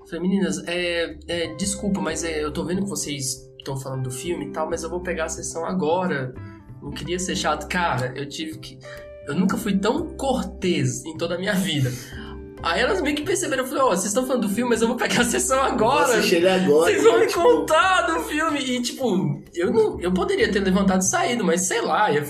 Falei, 0.06 0.22
meninas, 0.22 0.62
é, 0.68 1.18
é, 1.28 1.56
desculpa, 1.56 2.00
mas 2.00 2.24
é, 2.24 2.44
eu 2.44 2.52
tô 2.54 2.64
vendo 2.64 2.84
que 2.84 2.90
vocês 2.90 3.50
estão 3.58 3.76
falando 3.76 4.04
do 4.04 4.12
filme 4.12 4.46
e 4.46 4.52
tal, 4.52 4.70
mas 4.70 4.84
eu 4.84 4.90
vou 4.90 5.02
pegar 5.02 5.26
a 5.26 5.30
sessão 5.30 5.66
agora. 5.66 6.34
Não 6.82 6.92
queria 6.92 7.18
ser 7.18 7.36
chato. 7.36 7.68
Cara, 7.68 8.14
eu 8.16 8.30
tive 8.30 8.60
que. 8.60 8.78
Eu 9.28 9.34
nunca 9.34 9.58
fui 9.58 9.78
tão 9.80 10.16
cortês 10.16 11.04
em 11.04 11.18
toda 11.18 11.36
a 11.36 11.38
minha 11.38 11.56
vida. 11.56 11.92
Aí 12.66 12.82
elas 12.82 13.00
meio 13.00 13.16
que 13.16 13.22
perceberam, 13.22 13.64
eu 13.64 13.68
falei, 13.68 13.84
ó, 13.84 13.90
vocês 13.90 14.06
estão 14.06 14.26
falando 14.26 14.48
do 14.48 14.50
filme, 14.50 14.72
mas 14.72 14.82
eu 14.82 14.88
vou 14.88 14.98
pegar 14.98 15.22
a 15.22 15.24
sessão 15.24 15.62
agora. 15.62 16.08
Você 16.08 16.24
chega 16.24 16.56
agora. 16.56 16.92
Vocês 16.92 17.04
vão 17.04 17.20
me 17.20 17.28
tipo, 17.28 17.42
contar 17.44 18.02
do 18.08 18.22
filme. 18.22 18.60
E, 18.60 18.82
tipo, 18.82 19.40
eu 19.54 19.72
não. 19.72 20.02
Eu 20.02 20.12
poderia 20.12 20.52
ter 20.52 20.62
levantado 20.62 21.02
e 21.02 21.06
saído, 21.06 21.44
mas 21.44 21.62
sei 21.62 21.80
lá. 21.82 22.12
Eu, 22.12 22.26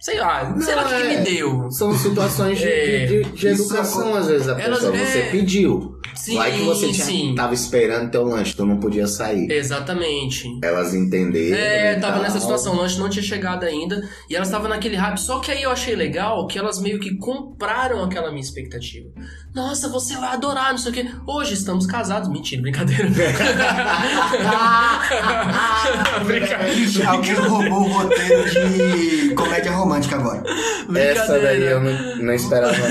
sei 0.00 0.18
lá, 0.20 0.54
sei 0.60 0.74
lá 0.74 0.82
o 0.82 0.88
que, 0.88 0.94
que 0.94 1.02
é. 1.02 1.18
me 1.18 1.24
deu. 1.24 1.70
São 1.70 1.96
situações 1.96 2.58
de, 2.58 2.64
É, 2.68 3.06
de- 3.06 3.24
de 3.24 3.46
educação, 3.48 4.16
é- 4.16 4.20
às 4.20 4.26
vezes, 4.28 4.48
a 4.48 4.60
Elas- 4.60 4.78
pessoa. 4.80 4.96
Você 4.96 5.18
é. 5.18 5.30
pediu. 5.30 5.96
Sim, 6.14 6.36
Vai 6.36 6.50
que 6.52 6.62
você 6.62 6.90
tinha, 6.92 7.04
sim. 7.04 7.34
tava 7.36 7.52
esperando 7.52 8.10
teu 8.10 8.24
lanche, 8.24 8.54
tu 8.56 8.64
não 8.64 8.78
podia 8.78 9.06
sair. 9.06 9.50
Exatamente. 9.52 10.44
Elas 10.64 10.94
entenderam. 10.94 11.54
É, 11.56 11.94
tava 11.96 12.14
tal. 12.14 12.22
nessa 12.22 12.40
situação, 12.40 12.72
o 12.74 12.76
lanche 12.78 12.98
não 12.98 13.10
tinha 13.10 13.22
chegado 13.22 13.64
ainda. 13.64 14.02
E 14.30 14.34
elas 14.34 14.48
estavam 14.48 14.66
naquele 14.68 14.96
hype. 14.96 15.18
Só 15.18 15.40
que 15.40 15.52
aí 15.52 15.62
eu 15.62 15.70
achei 15.70 15.94
legal 15.94 16.46
que 16.46 16.58
elas 16.58 16.80
meio 16.80 16.98
que 16.98 17.16
compraram 17.18 18.02
aquela 18.02 18.30
minha 18.30 18.40
expectativa. 18.40 19.10
Nossa, 19.54 19.88
você 19.90 20.16
vai 20.16 20.30
adorar, 20.32 20.70
não 20.70 20.78
sei 20.78 20.90
o 20.90 20.94
quê. 20.94 21.06
Hoje 21.26 21.52
estamos 21.52 21.86
casados. 21.86 22.30
Mentira, 22.30 22.62
brincadeira. 22.62 23.06
brincadeira. 26.24 27.10
Alguém 27.10 27.34
roubou 27.34 27.80
o 27.82 27.88
roteiro 27.92 28.50
de 28.50 29.34
comédia 29.34 29.72
romântica 29.72 29.85
agora. 30.14 30.42
Essa 30.94 31.38
daí 31.38 31.62
eu 31.62 31.80
não, 31.80 32.16
não 32.18 32.32
esperava. 32.32 32.76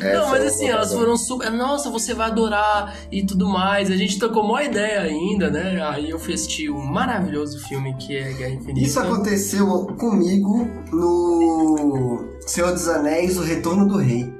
Não, 0.00 0.30
mas 0.30 0.44
assim, 0.44 0.68
elas 0.68 0.92
foram 0.92 1.16
super. 1.16 1.50
Nossa, 1.50 1.90
você 1.90 2.14
vai 2.14 2.28
adorar 2.28 2.94
e 3.10 3.24
tudo 3.24 3.48
mais. 3.48 3.90
A 3.90 3.96
gente 3.96 4.18
tocou 4.18 4.44
uma 4.44 4.62
ideia 4.62 5.00
ainda, 5.00 5.50
né? 5.50 5.80
Aí 5.82 6.10
eu 6.10 6.18
assistir 6.34 6.70
um 6.70 6.84
maravilhoso 6.84 7.58
filme 7.66 7.94
que 7.96 8.16
é 8.16 8.32
Guerra 8.32 8.54
Infinita. 8.54 8.80
Isso 8.80 9.00
aconteceu 9.00 9.66
comigo 9.98 10.68
no 10.92 12.28
Senhor 12.46 12.72
dos 12.72 12.88
Anéis, 12.88 13.36
O 13.38 13.42
Retorno 13.42 13.86
do 13.86 13.98
Rei. 13.98 14.32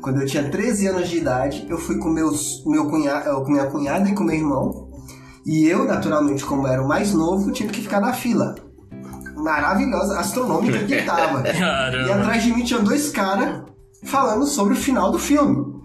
Quando 0.00 0.20
eu 0.20 0.26
tinha 0.26 0.48
13 0.48 0.88
anos 0.88 1.08
de 1.08 1.18
idade, 1.18 1.66
eu 1.68 1.76
fui 1.76 1.98
com, 1.98 2.08
meus, 2.08 2.64
meu 2.64 2.88
cunha, 2.88 3.12
eh, 3.12 3.32
com 3.44 3.50
minha 3.50 3.66
cunhada 3.66 4.08
e 4.08 4.14
com 4.14 4.24
meu 4.24 4.36
irmão. 4.36 4.88
E 5.44 5.66
eu, 5.66 5.84
naturalmente, 5.84 6.44
como 6.44 6.66
era 6.66 6.82
o 6.82 6.86
mais 6.86 7.12
novo, 7.12 7.50
tive 7.50 7.72
que 7.72 7.80
ficar 7.80 8.00
na 8.00 8.12
fila. 8.12 8.54
Maravilhosa, 9.48 10.18
astronômica 10.18 10.84
que 10.84 11.02
tava. 11.02 11.42
E 11.48 12.12
atrás 12.12 12.42
de 12.42 12.52
mim 12.52 12.62
tinha 12.62 12.80
dois 12.80 13.08
caras 13.08 13.62
falando 14.04 14.46
sobre 14.46 14.74
o 14.74 14.76
final 14.76 15.10
do 15.10 15.18
filme. 15.18 15.78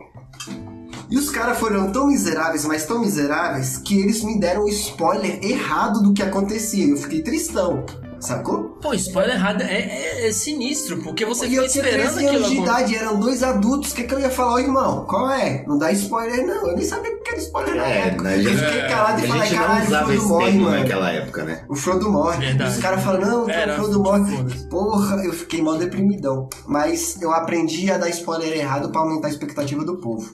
E 1.09 1.17
os 1.17 1.29
caras 1.29 1.57
foram 1.57 1.91
tão 1.91 2.07
miseráveis, 2.07 2.65
mas 2.65 2.85
tão 2.85 2.99
miseráveis, 2.99 3.77
que 3.77 3.99
eles 3.99 4.21
me 4.23 4.39
deram 4.39 4.63
o 4.63 4.69
spoiler 4.69 5.39
errado 5.43 6.01
do 6.01 6.13
que 6.13 6.21
acontecia. 6.21 6.87
Eu 6.87 6.97
fiquei 6.97 7.21
tristão, 7.21 7.85
sacou? 8.25 8.77
Pô, 8.81 8.93
spoiler 8.93 9.35
errado 9.35 9.61
é, 9.61 9.73
é- 9.73 10.27
é 10.27 10.31
sinistro, 10.31 10.97
porque 11.01 11.25
você 11.25 11.45
e 11.45 11.49
fica 11.49 11.61
eu 11.63 11.67
tinha 11.69 11.83
esperando 11.85 12.13
13 12.15 12.25
anos 12.27 12.41
aquilo 12.41 12.49
de 12.55 12.61
idade, 12.61 12.95
eram 12.95 13.19
dois 13.19 13.43
adultos. 13.43 13.91
O 13.91 13.95
que, 13.95 14.03
que 14.03 14.13
eu 14.13 14.19
ia 14.19 14.29
falar, 14.29 14.53
ô 14.55 14.59
irmão? 14.59 15.05
Qual 15.05 15.31
é? 15.31 15.63
Não 15.67 15.77
dá 15.77 15.91
spoiler, 15.91 16.45
não. 16.45 16.67
Eu 16.67 16.75
nem 16.75 16.85
sabia 16.85 17.11
o 17.13 17.21
que 17.21 17.29
era 17.29 17.39
spoiler 17.39 17.75
na 17.75 17.87
É, 17.87 18.07
época. 18.07 18.23
né, 18.23 18.37
Eu 18.39 18.43
gente- 18.43 18.57
fiquei 18.65 18.81
calado 18.87 19.23
e 19.23 19.27
falei, 19.27 19.49
caralho, 19.51 19.83
o 19.85 19.87
Frodo 19.87 20.27
morre, 20.27 20.51
mano. 20.59 20.79
naquela 20.79 21.11
época, 21.11 21.43
né? 21.43 21.65
O 21.69 21.75
Frodo 21.75 22.11
morre. 22.11 22.37
Verdade. 22.45 22.71
E 22.71 22.75
os 22.75 22.81
caras 22.81 23.03
falam, 23.03 23.21
não, 23.21 23.49
Era, 23.49 23.73
o 23.73 23.75
Frodo 23.77 23.99
morre. 24.03 24.37
Porra, 24.69 25.23
eu 25.25 25.33
fiquei 25.33 25.61
mal 25.61 25.77
deprimidão. 25.77 26.49
Mas 26.67 27.21
eu 27.21 27.31
aprendi 27.31 27.91
a 27.91 27.97
dar 27.97 28.09
spoiler 28.09 28.51
errado 28.57 28.89
pra 28.91 29.01
aumentar 29.01 29.27
a 29.27 29.31
expectativa 29.31 29.83
do 29.85 29.97
povo. 29.97 30.33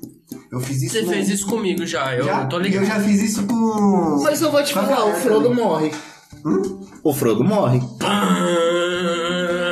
Eu 0.51 0.59
fiz 0.59 0.81
isso 0.81 0.93
Você 0.95 1.01
no- 1.03 1.11
fez 1.11 1.29
isso 1.29 1.45
comigo 1.47 1.85
já, 1.85 2.15
eu 2.15 2.25
já, 2.25 2.45
tô 2.45 2.57
ligado. 2.57 2.83
eu 2.83 2.87
já 2.87 2.99
fiz 2.99 3.21
isso 3.21 3.43
com. 3.43 4.19
Mas 4.23 4.41
eu 4.41 4.51
vou 4.51 4.63
te 4.63 4.73
falar, 4.73 5.05
o 5.05 5.13
Frodo 5.13 5.49
também. 5.49 5.63
morre. 5.63 5.91
Hum? 6.45 6.78
O 7.03 7.13
Frodo 7.13 7.43
morre. 7.43 7.79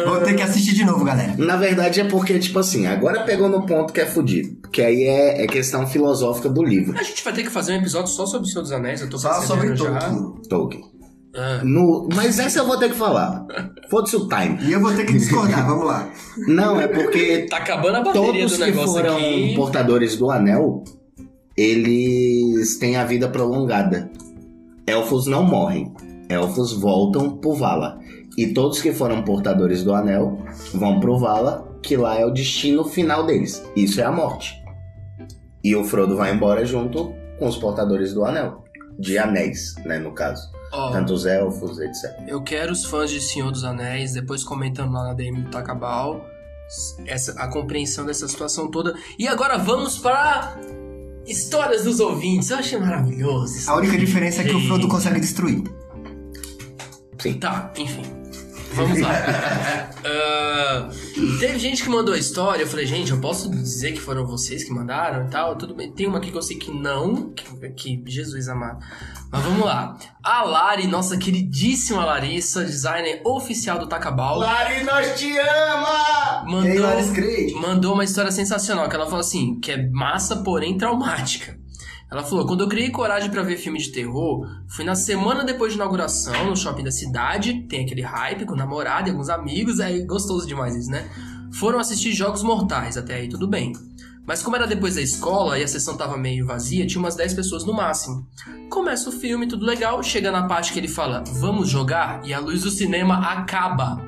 Vou 0.06 0.20
ter 0.22 0.34
que 0.36 0.42
assistir 0.42 0.74
de 0.74 0.84
novo, 0.86 1.04
galera. 1.04 1.36
Na 1.38 1.56
verdade 1.58 2.00
é 2.02 2.06
porque, 2.06 2.40
tipo 2.40 2.60
assim, 2.60 2.88
agora 2.88 3.24
pegou 3.24 3.50
no 3.50 3.66
ponto 3.66 3.92
que 3.94 4.00
é 4.02 4.06
fudido. 4.06 4.58
Que 4.72 4.82
aí 4.82 5.04
é, 5.04 5.44
é 5.44 5.48
questão 5.48 5.86
filosófica 5.86 6.50
do 6.50 6.64
livro. 6.64 6.98
A 6.98 7.04
gente 7.04 7.24
vai 7.24 7.34
ter 7.34 7.44
que 7.44 7.50
fazer 7.50 7.74
um 7.74 7.78
episódio 7.78 8.08
só 8.10 8.26
sobre 8.26 8.48
o 8.48 8.50
Senhor 8.50 8.62
dos 8.64 8.72
Anéis, 8.72 9.02
eu 9.02 9.10
tô 9.10 9.18
Só 9.18 9.34
sobre 9.42 9.76
já. 9.76 10.00
Tolkien. 10.00 10.34
Tolkien. 10.50 10.84
Ah, 11.36 11.62
No, 11.64 12.08
mas 12.16 12.40
essa 12.40 12.60
eu 12.60 12.66
vou 12.66 12.78
ter 12.78 12.90
que 12.90 12.96
falar. 12.96 13.46
Foda-se 13.90 14.16
o 14.16 14.28
time. 14.28 14.58
E 14.64 14.72
eu 14.72 14.80
vou 14.80 14.94
ter 14.94 15.06
que 15.06 15.14
discordar, 15.14 15.66
vamos 15.68 15.86
lá. 15.86 16.10
Não, 16.48 16.80
é 16.80 16.88
porque 16.88 17.46
tá 17.50 17.58
acabando 17.58 17.98
a 17.98 18.02
bateria 18.04 18.32
todos 18.32 18.52
do 18.54 18.58
que 18.58 18.72
negócio 18.72 18.94
foram 18.94 19.18
aqui. 19.18 19.54
portadores 19.56 20.16
do 20.18 20.32
anel, 20.32 20.84
eles 21.56 22.78
têm 22.78 22.96
a 22.96 23.04
vida 23.06 23.28
prolongada. 23.30 24.10
Elfos 24.88 25.28
não 25.28 25.44
morrem. 25.44 25.94
Elfos 26.30 26.74
voltam 26.74 27.38
pro 27.38 27.54
Vala. 27.54 28.00
E 28.38 28.48
todos 28.54 28.82
que 28.82 28.94
foram 28.94 29.24
portadores 29.24 29.84
do 29.84 29.94
anel 29.94 30.38
vão 30.74 31.00
pro 31.00 31.18
Vala, 31.18 31.68
que 31.82 31.98
lá 31.98 32.20
é 32.20 32.26
o 32.26 32.32
destino 32.32 32.84
final 32.84 33.26
deles. 33.26 33.64
Isso 33.76 34.00
é 34.00 34.04
a 34.04 34.12
morte. 34.12 34.62
E 35.64 35.76
o 35.76 35.84
Frodo 35.84 36.16
vai 36.16 36.34
embora 36.34 36.64
junto 36.66 37.14
com 37.40 37.48
os 37.48 37.58
portadores 37.58 38.14
do 38.14 38.24
anel. 38.24 38.64
De 39.00 39.18
anéis, 39.18 39.76
né, 39.86 39.98
no 40.00 40.12
caso. 40.12 40.52
Ó, 40.72 40.92
Tanto 40.92 41.14
os 41.14 41.26
elfos, 41.26 41.80
etc. 41.80 42.04
eu 42.28 42.42
quero 42.42 42.74
os 42.74 42.84
fãs 42.84 43.10
de 43.10 43.22
Senhor 43.22 43.52
dos 43.52 43.64
Anéis, 43.64 44.12
depois 44.14 44.44
comentando 44.44 44.92
lá 44.92 45.06
na 45.06 45.14
DM 45.14 45.44
do 45.44 45.50
Takabal, 45.50 46.26
essa, 47.06 47.32
a 47.42 47.48
compreensão 47.48 48.06
dessa 48.06 48.28
situação 48.28 48.70
toda. 48.70 48.94
E 49.18 49.28
agora 49.28 49.58
vamos 49.58 49.98
para 49.98 50.58
histórias 51.26 51.84
dos 51.86 52.00
ouvintes. 52.00 52.50
Eu 52.50 52.58
achei 52.58 52.78
maravilhoso. 52.80 53.70
A 53.70 53.76
única 53.76 53.98
diferença 53.98 54.42
é 54.42 54.46
que 54.46 54.56
o 54.56 54.62
Frodo 54.68 54.88
consegue 54.88 55.20
destruir. 55.20 55.64
Tá, 57.40 57.72
enfim. 57.78 58.04
Vamos 58.74 59.02
lá. 59.02 59.12
Ah, 60.06 60.90
teve 61.40 61.58
gente 61.58 61.84
que 61.84 61.90
mandou 61.90 62.14
a 62.14 62.18
história. 62.18 62.62
Eu 62.62 62.68
falei, 62.68 62.86
gente, 62.86 63.12
eu 63.12 63.20
posso 63.20 63.50
dizer 63.50 63.94
que 63.94 64.00
foram 64.00 64.26
vocês 64.26 64.64
que 64.64 64.72
mandaram 64.72 65.26
e 65.26 65.30
tal? 65.30 65.56
Tudo 65.56 65.74
bem. 65.74 65.92
Tem 65.92 66.06
uma 66.06 66.20
aqui 66.20 66.32
que 66.32 66.38
eu 66.38 66.42
sei 66.42 66.58
que 66.58 66.72
não. 66.72 67.32
Que, 67.32 67.98
que 67.98 68.04
Jesus 68.06 68.48
amado. 68.48 68.80
Mas 69.32 69.44
vamos 69.44 69.66
lá. 69.66 69.98
A 70.24 70.44
Lari, 70.44 70.88
nossa 70.88 71.18
queridíssima 71.18 72.06
Larissa, 72.06 72.64
designer 72.64 73.22
oficial 73.26 73.80
do 73.80 73.88
Takabal, 73.88 74.40
Lari, 74.40 74.84
nós 74.84 75.20
te 75.20 75.38
ama! 75.38 76.46
E 76.48 76.68
aí, 76.68 76.80
mandou, 76.80 77.14
Grade? 77.14 77.54
mandou 77.54 77.94
uma 77.94 78.04
história 78.04 78.32
sensacional. 78.32 78.88
Que 78.88 78.96
ela 78.96 79.06
falou 79.06 79.20
assim: 79.22 79.60
que 79.60 79.72
é 79.72 79.90
massa, 79.90 80.38
porém 80.38 80.78
traumática. 80.78 81.58
Ela 82.10 82.24
falou: 82.24 82.46
quando 82.46 82.62
eu 82.62 82.68
criei 82.68 82.90
coragem 82.90 83.30
pra 83.30 83.44
ver 83.44 83.58
filme 83.58 83.80
de 83.80 83.92
terror, 83.92 84.48
fui 84.68 84.86
na 84.86 84.96
semana 84.96 85.44
depois 85.44 85.74
de 85.74 85.78
inauguração, 85.78 86.46
no 86.46 86.56
shopping 86.56 86.84
da 86.84 86.92
cidade, 86.92 87.66
tem 87.68 87.84
aquele 87.84 88.02
hype 88.02 88.46
com 88.46 88.54
o 88.54 88.58
namorado 88.58 89.10
e 89.10 89.12
alguns 89.12 89.30
amigos, 89.30 89.80
é 89.80 90.00
gostoso 90.00 90.48
demais 90.48 90.76
isso, 90.76 90.90
né? 90.90 91.10
Foram 91.52 91.80
assistir 91.80 92.14
Jogos 92.14 92.44
Mortais, 92.44 92.98
até 92.98 93.16
aí 93.16 93.30
tudo 93.30 93.48
bem. 93.48 93.74
Mas 94.26 94.44
como 94.44 94.58
era 94.58 94.68
depois 94.68 94.96
da 94.96 95.02
escola 95.02 95.58
e 95.58 95.64
a 95.64 95.68
sessão 95.68 95.96
tava 95.96 96.18
meio 96.18 96.46
vazia, 96.46 96.86
tinha 96.86 97.00
umas 97.00 97.16
10 97.16 97.34
pessoas 97.34 97.64
no 97.64 97.74
máximo. 97.74 98.28
Começa 98.70 99.10
o 99.10 99.14
filme, 99.14 99.48
tudo 99.48 99.66
legal, 99.66 100.04
chega 100.04 100.32
na 100.32 100.46
parte 100.46 100.74
que 100.74 100.80
ele 100.80 100.90
fala, 100.90 101.24
vamos 101.40 101.70
jogar, 101.70 102.22
e 102.26 102.34
a 102.34 102.40
luz 102.40 102.64
do 102.64 102.70
cinema 102.70 103.20
acaba. 103.32 104.06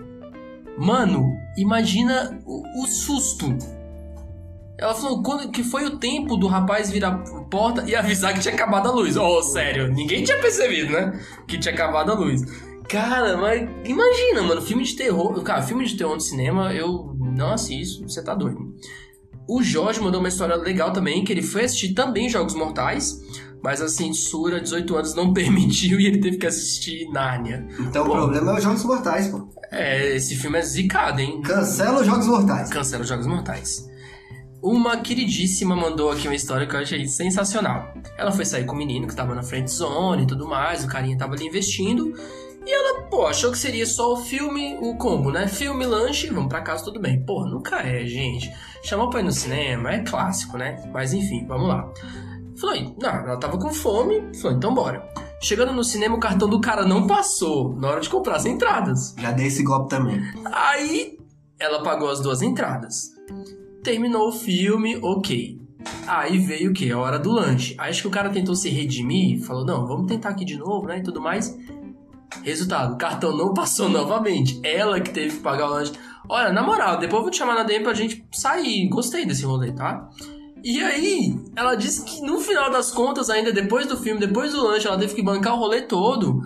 Mano, 0.77 1.33
imagina 1.57 2.37
o, 2.45 2.83
o 2.83 2.87
susto. 2.87 3.57
Ela 4.79 4.95
falou 4.95 5.21
quando, 5.21 5.51
que 5.51 5.61
foi 5.61 5.85
o 5.85 5.97
tempo 5.97 6.37
do 6.37 6.47
rapaz 6.47 6.89
virar 6.89 7.09
a 7.09 7.41
porta 7.43 7.83
e 7.85 7.93
avisar 7.93 8.33
que 8.33 8.39
tinha 8.39 8.53
acabado 8.53 8.87
a 8.87 8.91
luz. 8.91 9.17
Oh, 9.17 9.43
sério, 9.43 9.91
ninguém 9.91 10.23
tinha 10.23 10.39
percebido, 10.39 10.93
né? 10.93 11.19
Que 11.45 11.57
tinha 11.57 11.73
acabado 11.73 12.11
a 12.13 12.15
luz. 12.15 12.41
Cara, 12.87 13.35
mas 13.35 13.69
imagina, 13.83 14.41
mano, 14.41 14.61
filme 14.61 14.83
de 14.83 14.95
terror. 14.95 15.43
Cara, 15.43 15.61
filme 15.61 15.85
de 15.85 15.97
terror 15.97 16.15
no 16.15 16.21
cinema 16.21 16.73
eu 16.73 17.13
não 17.19 17.51
assisto, 17.51 18.07
você 18.07 18.23
tá 18.23 18.33
doido. 18.33 18.73
O 19.47 19.61
Jorge 19.61 19.99
mandou 19.99 20.21
uma 20.21 20.29
história 20.29 20.55
legal 20.55 20.93
também, 20.93 21.25
que 21.25 21.33
ele 21.33 21.41
foi 21.41 21.65
assistir 21.65 21.93
também 21.93 22.29
Jogos 22.29 22.53
Mortais, 22.53 23.19
mas 23.61 23.81
a 23.81 23.89
censura, 23.89 24.61
18 24.61 24.95
anos, 24.95 25.13
não 25.13 25.33
permitiu 25.33 25.99
e 25.99 26.05
ele 26.05 26.21
teve 26.21 26.37
que 26.37 26.47
assistir 26.47 27.09
Nárnia. 27.11 27.67
Então 27.81 28.05
Pô. 28.05 28.13
o 28.13 28.15
problema 28.15 28.53
é 28.53 28.57
os 28.57 28.63
Jogos 28.63 28.83
Mortais, 28.85 29.27
pô. 29.27 29.49
É, 29.71 30.15
esse 30.15 30.37
filme 30.37 30.57
é 30.57 30.61
zicado, 30.61 31.19
hein? 31.19 31.41
Cancela 31.41 31.99
os 31.99 32.05
Jogos 32.07 32.27
Mortais. 32.27 32.69
Cancela 32.69 33.03
os 33.03 33.09
Jogos 33.09 33.27
Mortais. 33.27 33.89
Uma 34.61 34.97
queridíssima 34.97 35.73
mandou 35.73 36.11
aqui 36.11 36.27
uma 36.27 36.35
história 36.35 36.67
que 36.67 36.75
eu 36.75 36.79
achei 36.79 37.07
sensacional. 37.07 37.93
Ela 38.17 38.31
foi 38.31 38.43
sair 38.43 38.65
com 38.65 38.73
o 38.73 38.77
menino 38.77 39.07
que 39.07 39.15
tava 39.15 39.33
na 39.33 39.41
frente 39.41 39.71
zone 39.71 40.23
e 40.23 40.27
tudo 40.27 40.45
mais, 40.45 40.83
o 40.83 40.87
carinha 40.87 41.17
tava 41.17 41.33
ali 41.33 41.47
investindo. 41.47 42.13
E 42.65 42.71
ela, 42.71 43.03
pô, 43.03 43.25
achou 43.25 43.51
que 43.51 43.57
seria 43.57 43.85
só 43.85 44.13
o 44.13 44.17
filme, 44.17 44.77
o 44.81 44.97
combo, 44.97 45.31
né? 45.31 45.47
Filme, 45.47 45.85
lanche, 45.85 46.27
vamos 46.27 46.49
pra 46.49 46.61
casa, 46.61 46.83
tudo 46.83 46.99
bem. 46.99 47.23
Pô, 47.23 47.45
nunca 47.45 47.77
é, 47.77 48.05
gente. 48.05 48.51
Chamou 48.83 49.09
pra 49.09 49.21
ir 49.21 49.23
no 49.23 49.31
cinema, 49.31 49.93
é 49.93 50.03
clássico, 50.03 50.57
né? 50.57 50.83
Mas 50.93 51.13
enfim, 51.13 51.45
vamos 51.47 51.67
lá. 51.69 51.89
Falei, 52.59 52.93
não, 53.01 53.09
ela 53.09 53.37
tava 53.37 53.57
com 53.57 53.73
fome, 53.73 54.21
falou, 54.35 54.57
então 54.57 54.73
bora. 54.73 55.07
Chegando 55.41 55.71
no 55.71 55.85
cinema, 55.85 56.17
o 56.17 56.19
cartão 56.19 56.49
do 56.49 56.59
cara 56.59 56.85
não 56.85 57.07
passou 57.07 57.73
na 57.77 57.87
hora 57.87 58.01
de 58.01 58.09
comprar 58.09 58.35
as 58.35 58.45
entradas. 58.45 59.15
Já 59.17 59.31
dei 59.31 59.47
esse 59.47 59.63
golpe 59.63 59.89
também. 59.89 60.21
Aí 60.51 61.17
ela 61.57 61.81
pagou 61.81 62.09
as 62.09 62.19
duas 62.19 62.41
entradas. 62.41 63.13
Terminou 63.83 64.29
o 64.29 64.31
filme, 64.31 64.97
ok. 65.01 65.59
Aí 66.07 66.37
veio 66.37 66.71
o 66.71 66.73
quê? 66.73 66.91
A 66.91 66.99
hora 66.99 67.17
do 67.17 67.31
lanche. 67.31 67.75
Acho 67.77 68.01
que 68.01 68.07
o 68.07 68.11
cara 68.11 68.29
tentou 68.29 68.55
se 68.55 68.69
redimir, 68.69 69.41
falou, 69.41 69.65
não, 69.65 69.87
vamos 69.87 70.07
tentar 70.07 70.29
aqui 70.29 70.43
de 70.43 70.57
novo, 70.57 70.87
né? 70.87 70.99
E 70.99 71.03
tudo 71.03 71.21
mais. 71.21 71.57
Resultado, 72.43 72.93
o 72.93 72.97
cartão 72.97 73.35
não 73.35 73.53
passou 73.55 73.89
novamente. 73.89 74.59
Ela 74.63 74.99
que 74.99 75.11
teve 75.11 75.37
que 75.37 75.41
pagar 75.41 75.67
o 75.67 75.73
lanche. 75.73 75.93
Olha, 76.27 76.51
na 76.51 76.61
moral, 76.61 76.99
depois 76.99 77.19
eu 77.19 77.23
vou 77.23 77.31
te 77.31 77.37
chamar 77.37 77.55
na 77.55 77.63
DM 77.63 77.83
pra 77.83 77.93
gente 77.93 78.25
sair. 78.31 78.87
Gostei 78.89 79.25
desse 79.25 79.45
rolê, 79.45 79.71
tá? 79.71 80.09
E 80.63 80.83
aí, 80.83 81.39
ela 81.55 81.75
disse 81.75 82.03
que 82.03 82.21
no 82.21 82.39
final 82.39 82.69
das 82.69 82.91
contas, 82.91 83.29
ainda 83.29 83.51
depois 83.51 83.87
do 83.87 83.97
filme, 83.97 84.19
depois 84.19 84.51
do 84.51 84.61
lanche, 84.61 84.87
ela 84.87 84.97
teve 84.97 85.15
que 85.15 85.23
bancar 85.23 85.53
o 85.53 85.57
rolê 85.57 85.81
todo. 85.81 86.41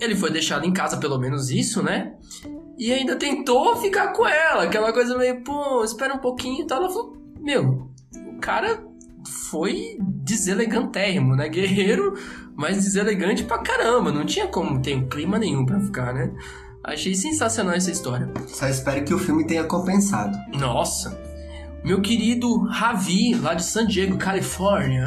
Ele 0.00 0.16
foi 0.16 0.30
deixado 0.30 0.66
em 0.66 0.72
casa, 0.72 0.96
pelo 0.96 1.18
menos 1.18 1.50
isso, 1.50 1.82
né? 1.82 2.14
E 2.80 2.90
ainda 2.94 3.14
tentou 3.14 3.76
ficar 3.76 4.14
com 4.14 4.26
ela, 4.26 4.64
aquela 4.64 4.90
coisa 4.90 5.14
meio, 5.18 5.42
pô, 5.42 5.84
espera 5.84 6.14
um 6.14 6.18
pouquinho 6.18 6.62
e 6.62 6.66
tal. 6.66 6.78
Ela 6.78 6.88
falou, 6.88 7.14
meu, 7.38 7.90
o 8.14 8.40
cara 8.40 8.82
foi 9.50 9.98
deselegantérrimo, 10.00 11.36
né? 11.36 11.46
Guerreiro, 11.50 12.14
mas 12.56 12.82
deselegante 12.82 13.44
pra 13.44 13.58
caramba. 13.58 14.10
Não 14.10 14.24
tinha 14.24 14.46
como 14.46 14.80
ter 14.80 14.96
um 14.96 15.06
clima 15.10 15.38
nenhum 15.38 15.66
pra 15.66 15.78
ficar, 15.78 16.14
né? 16.14 16.32
Achei 16.82 17.14
sensacional 17.14 17.74
essa 17.74 17.90
história. 17.90 18.32
Só 18.46 18.66
espero 18.66 19.04
que 19.04 19.12
o 19.12 19.18
filme 19.18 19.46
tenha 19.46 19.64
compensado. 19.64 20.38
Nossa. 20.58 21.20
Meu 21.84 22.00
querido 22.00 22.62
Ravi, 22.64 23.34
lá 23.34 23.52
de 23.52 23.62
San 23.62 23.86
Diego, 23.86 24.16
Califórnia. 24.16 25.04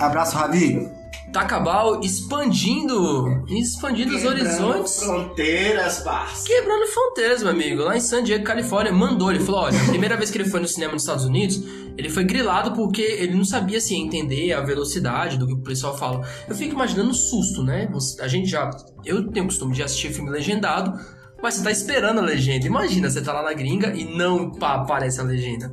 Abraço, 0.00 0.38
Ravi. 0.38 0.88
Takabal 1.34 2.00
expandindo, 2.00 3.44
expandindo 3.48 4.14
os 4.14 4.24
horizontes. 4.24 5.02
Fronteiras, 5.02 5.98
parça. 5.98 6.46
Quebrando 6.46 6.86
fronteiras, 6.86 7.42
meu 7.42 7.50
amigo. 7.50 7.82
Lá 7.82 7.96
em 7.96 8.00
San 8.00 8.22
Diego, 8.22 8.44
Califórnia, 8.44 8.92
mandou. 8.92 9.32
Ele 9.32 9.40
falou: 9.40 9.62
olha, 9.62 9.76
a 9.76 9.88
primeira 9.88 10.16
vez 10.16 10.30
que 10.30 10.38
ele 10.38 10.48
foi 10.48 10.60
no 10.60 10.68
cinema 10.68 10.92
nos 10.92 11.02
Estados 11.02 11.24
Unidos, 11.24 11.60
ele 11.98 12.08
foi 12.08 12.22
grilado 12.22 12.70
porque 12.72 13.02
ele 13.02 13.34
não 13.34 13.44
sabia 13.44 13.80
se 13.80 13.96
entender 13.96 14.52
a 14.52 14.60
velocidade 14.60 15.36
do 15.36 15.44
que 15.44 15.54
o 15.54 15.60
pessoal 15.60 15.98
fala. 15.98 16.24
Eu 16.48 16.54
fico 16.54 16.72
imaginando 16.72 17.10
o 17.10 17.14
susto, 17.14 17.64
né? 17.64 17.90
A 18.20 18.28
gente 18.28 18.48
já. 18.48 18.70
Eu 19.04 19.26
tenho 19.32 19.46
o 19.46 19.48
costume 19.48 19.74
de 19.74 19.82
assistir 19.82 20.12
filme 20.12 20.30
legendado, 20.30 20.96
mas 21.42 21.54
você 21.54 21.64
tá 21.64 21.72
esperando 21.72 22.20
a 22.20 22.22
legenda. 22.22 22.64
Imagina, 22.64 23.10
você 23.10 23.20
tá 23.20 23.32
lá 23.32 23.42
na 23.42 23.52
gringa 23.54 23.92
e 23.92 24.04
não 24.04 24.52
pá, 24.52 24.74
aparece 24.74 25.20
a 25.20 25.24
legenda. 25.24 25.72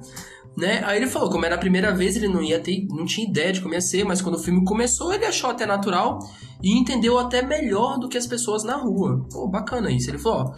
Né? 0.57 0.81
Aí 0.85 0.97
ele 0.97 1.07
falou, 1.07 1.29
como 1.29 1.45
era 1.45 1.55
a 1.55 1.57
primeira 1.57 1.93
vez, 1.93 2.15
ele 2.15 2.27
não 2.27 2.43
ia 2.43 2.59
ter, 2.59 2.85
não 2.89 3.05
tinha 3.05 3.27
ideia 3.27 3.53
de 3.53 3.61
como 3.61 3.73
ia 3.73 3.81
ser, 3.81 4.03
mas 4.03 4.21
quando 4.21 4.35
o 4.35 4.39
filme 4.39 4.63
começou, 4.65 5.13
ele 5.13 5.25
achou 5.25 5.49
até 5.49 5.65
natural 5.65 6.19
e 6.61 6.77
entendeu 6.77 7.17
até 7.17 7.41
melhor 7.41 7.97
do 7.97 8.09
que 8.09 8.17
as 8.17 8.27
pessoas 8.27 8.63
na 8.63 8.75
rua. 8.75 9.25
Pô, 9.31 9.47
bacana 9.47 9.89
isso. 9.91 10.09
Ele 10.09 10.19
falou, 10.19 10.49
ó, 10.49 10.53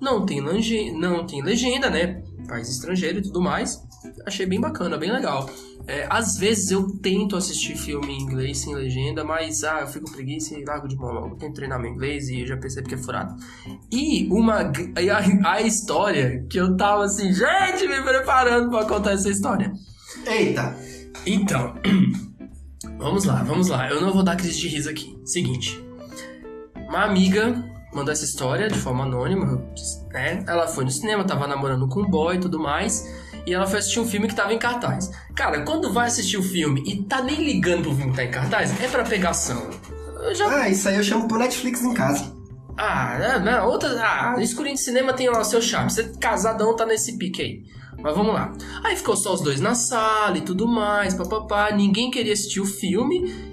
não 0.00 0.26
tem, 0.26 0.40
legenda, 0.40 0.98
não 0.98 1.26
tem 1.26 1.42
legenda, 1.42 1.88
né? 1.88 2.22
País 2.48 2.68
estrangeiro 2.68 3.18
e 3.18 3.22
tudo 3.22 3.40
mais. 3.40 3.80
Achei 4.26 4.46
bem 4.46 4.60
bacana, 4.60 4.96
bem 4.96 5.12
legal. 5.12 5.48
É, 5.86 6.06
às 6.10 6.36
vezes 6.36 6.70
eu 6.70 6.86
tento 6.98 7.36
assistir 7.36 7.76
filme 7.76 8.12
em 8.12 8.22
inglês 8.22 8.58
sem 8.58 8.74
legenda, 8.74 9.24
mas 9.24 9.62
ah, 9.62 9.80
eu 9.82 9.86
fico 9.86 10.10
preguiça 10.10 10.58
e 10.58 10.64
largo 10.64 10.88
de 10.88 10.96
mão 10.96 11.12
logo. 11.12 11.36
Tento 11.36 11.54
treinar 11.54 11.80
meu 11.80 11.90
inglês 11.90 12.28
e 12.28 12.46
já 12.46 12.56
percebo 12.56 12.88
que 12.88 12.94
é 12.94 12.98
furado. 12.98 13.34
E 13.92 14.28
uma 14.30 14.60
a, 14.62 15.52
a 15.52 15.62
história 15.62 16.44
que 16.50 16.58
eu 16.58 16.76
tava 16.76 17.04
assim, 17.04 17.32
gente, 17.32 17.86
me 17.86 18.02
preparando 18.02 18.70
para 18.70 18.86
contar 18.86 19.12
essa 19.12 19.30
história. 19.30 19.72
Eita! 20.26 20.76
Então, 21.26 21.74
vamos 22.98 23.24
lá, 23.24 23.42
vamos 23.42 23.68
lá. 23.68 23.88
Eu 23.88 24.00
não 24.00 24.12
vou 24.12 24.22
dar 24.22 24.36
crise 24.36 24.58
de 24.58 24.68
riso 24.68 24.90
aqui. 24.90 25.18
Seguinte, 25.24 25.82
uma 26.88 27.04
amiga 27.04 27.64
mandou 27.92 28.12
essa 28.12 28.24
história 28.24 28.68
de 28.68 28.78
forma 28.78 29.04
anônima, 29.04 29.62
né? 30.10 30.44
Ela 30.46 30.66
foi 30.66 30.84
no 30.84 30.90
cinema, 30.90 31.24
tava 31.24 31.46
namorando 31.46 31.88
com 31.88 32.00
um 32.00 32.06
boy 32.06 32.36
e 32.36 32.40
tudo 32.40 32.58
mais 32.58 33.06
e 33.48 33.54
ela 33.54 33.66
foi 33.66 33.78
assistir 33.78 33.98
um 33.98 34.06
filme 34.06 34.28
que 34.28 34.34
tava 34.34 34.52
em 34.52 34.58
cartaz. 34.58 35.10
Cara, 35.34 35.62
quando 35.62 35.90
vai 35.92 36.06
assistir 36.06 36.36
o 36.36 36.42
filme 36.42 36.82
e 36.86 37.02
tá 37.02 37.22
nem 37.22 37.36
ligando 37.36 37.82
pro 37.82 37.94
filme 37.94 38.10
que 38.10 38.16
tá 38.16 38.24
em 38.24 38.30
cartaz, 38.30 38.78
é 38.82 38.88
pra 38.88 39.04
pegação. 39.04 39.70
Já... 40.34 40.48
Ah, 40.48 40.68
isso 40.68 40.88
aí 40.88 40.96
eu 40.96 41.02
chamo 41.02 41.26
pro 41.26 41.38
Netflix 41.38 41.82
em 41.82 41.94
casa. 41.94 42.36
Ah, 42.76 43.40
não, 43.40 43.68
outra. 43.68 43.88
Ah, 44.00 44.36
escurinho 44.38 44.76
de 44.76 44.82
cinema 44.82 45.12
tem 45.12 45.28
lá 45.28 45.40
o 45.40 45.44
seu 45.44 45.62
charme. 45.62 45.90
Você 45.90 46.12
casadão 46.20 46.76
tá 46.76 46.84
nesse 46.84 47.16
pique 47.16 47.42
aí. 47.42 47.62
Mas 48.00 48.14
vamos 48.14 48.32
lá. 48.32 48.52
Aí 48.84 48.94
ficou 48.94 49.16
só 49.16 49.34
os 49.34 49.40
dois 49.40 49.60
na 49.60 49.74
sala 49.74 50.38
e 50.38 50.42
tudo 50.42 50.68
mais, 50.68 51.14
papapá. 51.14 51.72
Ninguém 51.72 52.10
queria 52.10 52.32
assistir 52.32 52.60
o 52.60 52.66
filme, 52.66 53.47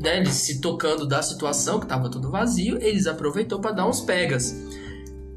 né? 0.00 0.24
Se 0.26 0.60
tocando 0.60 1.06
da 1.06 1.22
situação, 1.22 1.80
que 1.80 1.86
tava 1.86 2.10
tudo 2.10 2.30
vazio. 2.30 2.78
Eles 2.80 3.06
aproveitou 3.06 3.60
para 3.60 3.72
dar 3.72 3.86
uns 3.86 4.00
pegas. 4.00 4.54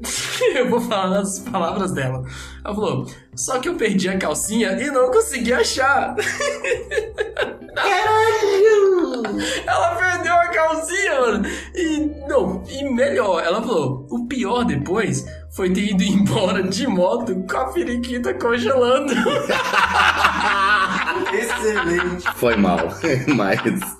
eu 0.54 0.68
vou 0.68 0.80
falar 0.80 1.18
as 1.20 1.38
palavras 1.40 1.92
dela. 1.92 2.24
Ela 2.64 2.74
falou: 2.74 3.06
Só 3.34 3.58
que 3.58 3.68
eu 3.68 3.74
perdi 3.74 4.08
a 4.08 4.18
calcinha 4.18 4.72
e 4.72 4.90
não 4.90 5.10
consegui 5.10 5.52
achar. 5.52 6.14
Caralho! 7.74 9.22
Ela 9.66 9.94
perdeu 9.96 10.34
a 10.34 10.48
calcinha, 10.48 11.20
mano. 11.20 11.46
E 11.74 11.98
não, 12.28 12.62
e 12.68 12.90
melhor, 12.90 13.42
ela 13.44 13.60
falou: 13.62 14.06
O 14.10 14.26
pior 14.26 14.64
depois 14.64 15.26
foi 15.50 15.70
ter 15.70 15.90
ido 15.90 16.02
embora 16.08 16.62
de 16.62 16.86
moto 16.86 17.44
com 17.48 17.56
a 17.56 17.72
periquita 17.72 18.32
congelando. 18.34 19.12
Excelente. 21.32 22.30
Foi 22.34 22.56
mal, 22.56 22.78
mas. 23.34 23.99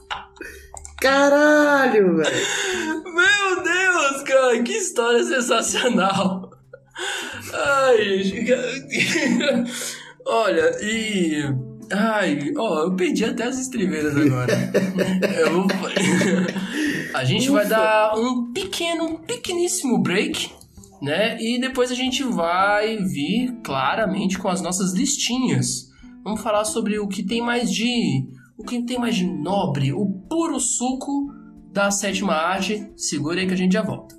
Caralho, 1.00 2.16
velho! 2.16 3.04
Meu 3.04 3.62
Deus, 3.62 4.22
cara, 4.22 4.62
que 4.62 4.72
história 4.72 5.24
sensacional! 5.24 6.50
Ai, 7.54 8.22
olha, 10.26 10.70
e. 10.82 11.42
Ai, 11.92 12.52
ó, 12.56 12.84
eu 12.84 12.94
perdi 12.94 13.24
até 13.24 13.44
as 13.44 13.58
estribeiras 13.58 14.14
agora. 14.16 14.52
eu 15.38 15.52
vou... 15.52 15.66
A 17.14 17.24
gente 17.24 17.50
Ufa. 17.50 17.60
vai 17.60 17.66
dar 17.66 18.14
um 18.16 18.52
pequeno, 18.52 19.04
um 19.04 19.16
pequeníssimo 19.16 19.98
break, 19.98 20.52
né? 21.02 21.36
E 21.40 21.58
depois 21.58 21.90
a 21.90 21.94
gente 21.94 22.22
vai 22.22 22.98
vir 22.98 23.58
claramente 23.64 24.38
com 24.38 24.48
as 24.48 24.60
nossas 24.60 24.92
listinhas. 24.92 25.90
Vamos 26.22 26.40
falar 26.40 26.64
sobre 26.64 26.98
o 26.98 27.08
que 27.08 27.24
tem 27.24 27.40
mais 27.40 27.72
de 27.72 28.28
o 28.60 28.62
que 28.62 28.82
tem 28.82 28.98
mais 28.98 29.18
nobre, 29.22 29.90
o 29.90 30.06
puro 30.28 30.60
suco 30.60 31.32
da 31.72 31.90
sétima 31.90 32.34
arte. 32.34 32.92
Segura 32.94 33.40
aí 33.40 33.46
que 33.46 33.54
a 33.54 33.56
gente 33.56 33.72
já 33.72 33.80
volta. 33.80 34.14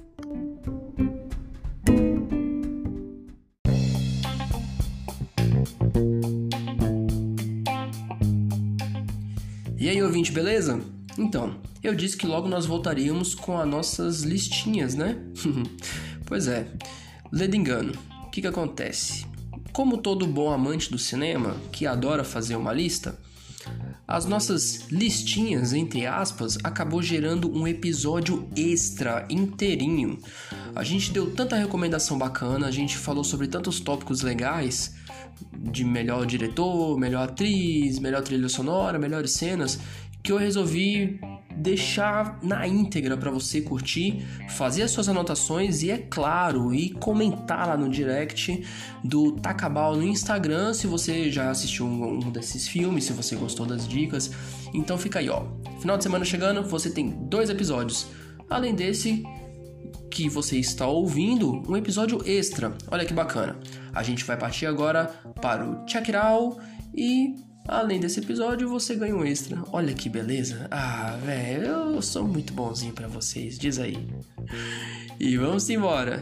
E 9.78 9.88
aí, 9.88 10.02
ouvinte, 10.02 10.32
beleza? 10.32 10.82
Então, 11.20 11.56
eu 11.84 11.94
disse 11.94 12.18
que 12.18 12.26
logo 12.26 12.48
nós 12.48 12.66
voltaríamos 12.66 13.36
com 13.36 13.60
as 13.60 13.68
nossas 13.68 14.22
listinhas, 14.22 14.96
né? 14.96 15.18
pois 16.26 16.48
é, 16.48 16.66
lendo 17.32 17.56
engano, 17.56 17.94
o 18.26 18.30
que, 18.32 18.42
que 18.42 18.48
acontece? 18.48 19.24
Como 19.72 20.00
todo 20.00 20.26
bom 20.26 20.52
amante 20.52 20.90
do 20.90 20.98
cinema 20.98 21.56
que 21.72 21.86
adora 21.86 22.24
fazer 22.24 22.56
uma 22.56 22.74
lista, 22.74 23.18
as 24.08 24.26
nossas 24.26 24.88
listinhas, 24.90 25.72
entre 25.74 26.06
aspas, 26.06 26.58
acabou 26.64 27.02
gerando 27.02 27.50
um 27.50 27.68
episódio 27.68 28.48
extra 28.56 29.26
inteirinho. 29.30 30.20
A 30.76 30.84
gente 30.84 31.12
deu 31.12 31.32
tanta 31.32 31.56
recomendação 31.56 32.18
bacana, 32.18 32.68
a 32.68 32.72
gente 32.72 32.98
falou 32.98 33.24
sobre 33.24 33.48
tantos 33.48 33.80
tópicos 33.80 34.22
legais 34.22 34.94
de 35.54 35.84
melhor 35.84 36.26
diretor, 36.26 36.98
melhor 36.98 37.24
atriz, 37.30 38.00
melhor 38.00 38.22
trilha 38.22 38.50
sonora, 38.50 39.00
melhores 39.00 39.32
cenas, 39.32 39.80
que 40.24 40.32
eu 40.32 40.38
resolvi 40.38 41.20
deixar 41.56 42.40
na 42.42 42.68
íntegra 42.68 43.18
para 43.18 43.30
você 43.30 43.62
curtir, 43.62 44.26
fazer 44.50 44.84
as 44.84 44.92
suas 44.92 45.10
anotações 45.10 45.84
e 45.84 45.92
é 45.92 45.98
claro, 45.98 46.74
e 46.74 46.92
comentar 46.92 47.68
lá 47.68 47.78
no 47.78 47.90
direct 47.90 48.64
do 49.04 49.34
Takabal 49.34 49.96
no 49.96 50.04
Instagram 50.04 50.74
se 50.74 50.88
você 50.88 51.32
já 51.32 51.50
assistiu 51.50 51.86
um, 51.86 52.26
um 52.26 52.32
desses 52.32 52.68
filmes, 52.68 53.06
se 53.06 53.14
você 53.14 53.36
gostou 53.36 53.66
das 53.66 53.88
dicas. 53.88 54.32
Então 54.74 54.98
fica 54.98 55.20
aí, 55.20 55.30
ó. 55.30 55.46
Final 55.80 55.98
de 55.98 56.04
semana 56.04 56.26
chegando, 56.26 56.64
você 56.64 56.90
tem 56.90 57.10
dois 57.28 57.50
episódios. 57.50 58.08
Além 58.50 58.74
desse 58.74 59.24
que 60.10 60.28
você 60.28 60.58
está 60.58 60.86
ouvindo, 60.88 61.64
um 61.70 61.78
episódio 61.78 62.22
extra. 62.26 62.74
Olha 62.90 63.06
que 63.06 63.14
bacana. 63.14 63.58
A 63.94 64.04
gente 64.04 64.26
vai 64.26 64.38
partir 64.38 64.66
agora 64.66 65.06
para 65.42 65.66
o 65.66 65.86
Out 65.86 66.58
e 66.94 67.36
Além 67.72 68.02
desse 68.02 68.20
episódio, 68.20 68.68
você 68.68 68.96
ganha 68.96 69.16
um 69.16 69.24
extra. 69.24 69.64
Olha 69.72 69.94
que 69.94 70.10
beleza. 70.10 70.68
Ah, 70.70 71.18
velho, 71.24 71.68
eu 71.68 72.02
sou 72.02 72.28
muito 72.28 72.52
bonzinho 72.52 72.92
para 72.92 73.08
vocês, 73.08 73.58
diz 73.58 73.80
aí. 73.80 74.10
E 75.18 75.38
vamos 75.38 75.70
embora. 75.70 76.20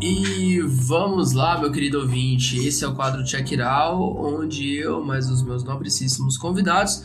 E 0.00 0.62
vamos 0.62 1.32
lá, 1.32 1.60
meu 1.60 1.70
querido 1.70 1.98
ouvinte. 1.98 2.56
Esse 2.66 2.84
é 2.84 2.88
o 2.88 2.94
quadro 2.94 3.22
Check 3.22 3.52
onde 3.60 4.76
eu, 4.76 5.04
mais 5.04 5.28
os 5.28 5.42
meus 5.42 5.62
nobrecíssimos 5.62 6.38
convidados, 6.38 7.04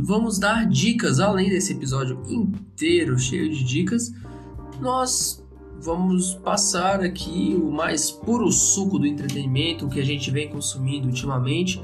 vamos 0.00 0.38
dar 0.38 0.66
dicas, 0.66 1.20
além 1.20 1.48
desse 1.48 1.72
episódio 1.72 2.20
inteiro 2.28 3.18
cheio 3.18 3.50
de 3.50 3.64
dicas, 3.64 4.12
nós 4.80 5.44
vamos 5.80 6.34
passar 6.34 7.02
aqui 7.02 7.56
o 7.60 7.70
mais 7.70 8.10
puro 8.10 8.50
suco 8.50 8.98
do 8.98 9.06
entretenimento 9.06 9.88
que 9.88 10.00
a 10.00 10.04
gente 10.04 10.30
vem 10.30 10.48
consumindo 10.48 11.06
ultimamente. 11.06 11.80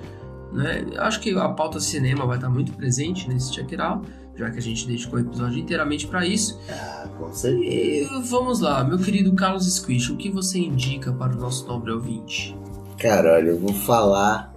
Né? 0.52 0.86
Acho 0.98 1.20
que 1.20 1.30
a 1.36 1.48
pauta 1.50 1.78
cinema 1.78 2.26
vai 2.26 2.36
estar 2.36 2.48
muito 2.48 2.72
presente 2.72 3.28
nesse 3.28 3.52
check 3.52 3.78
out, 3.78 4.08
já 4.34 4.50
que 4.50 4.58
a 4.58 4.62
gente 4.62 4.86
dedicou 4.86 5.18
o 5.18 5.22
episódio 5.22 5.58
inteiramente 5.58 6.06
para 6.06 6.26
isso. 6.26 6.58
Ah, 6.68 7.08
com 7.18 7.32
certeza. 7.32 8.14
E 8.14 8.22
vamos 8.22 8.60
lá, 8.60 8.82
meu 8.82 8.98
querido 8.98 9.32
Carlos 9.34 9.70
Squish, 9.70 10.10
o 10.10 10.16
que 10.16 10.30
você 10.30 10.58
indica 10.58 11.12
para 11.12 11.36
o 11.36 11.38
nosso 11.38 11.66
nobre 11.66 11.92
ouvinte? 11.92 12.56
Cara, 12.98 13.34
olha, 13.34 13.50
eu 13.50 13.58
vou 13.58 13.72
falar 13.72 14.54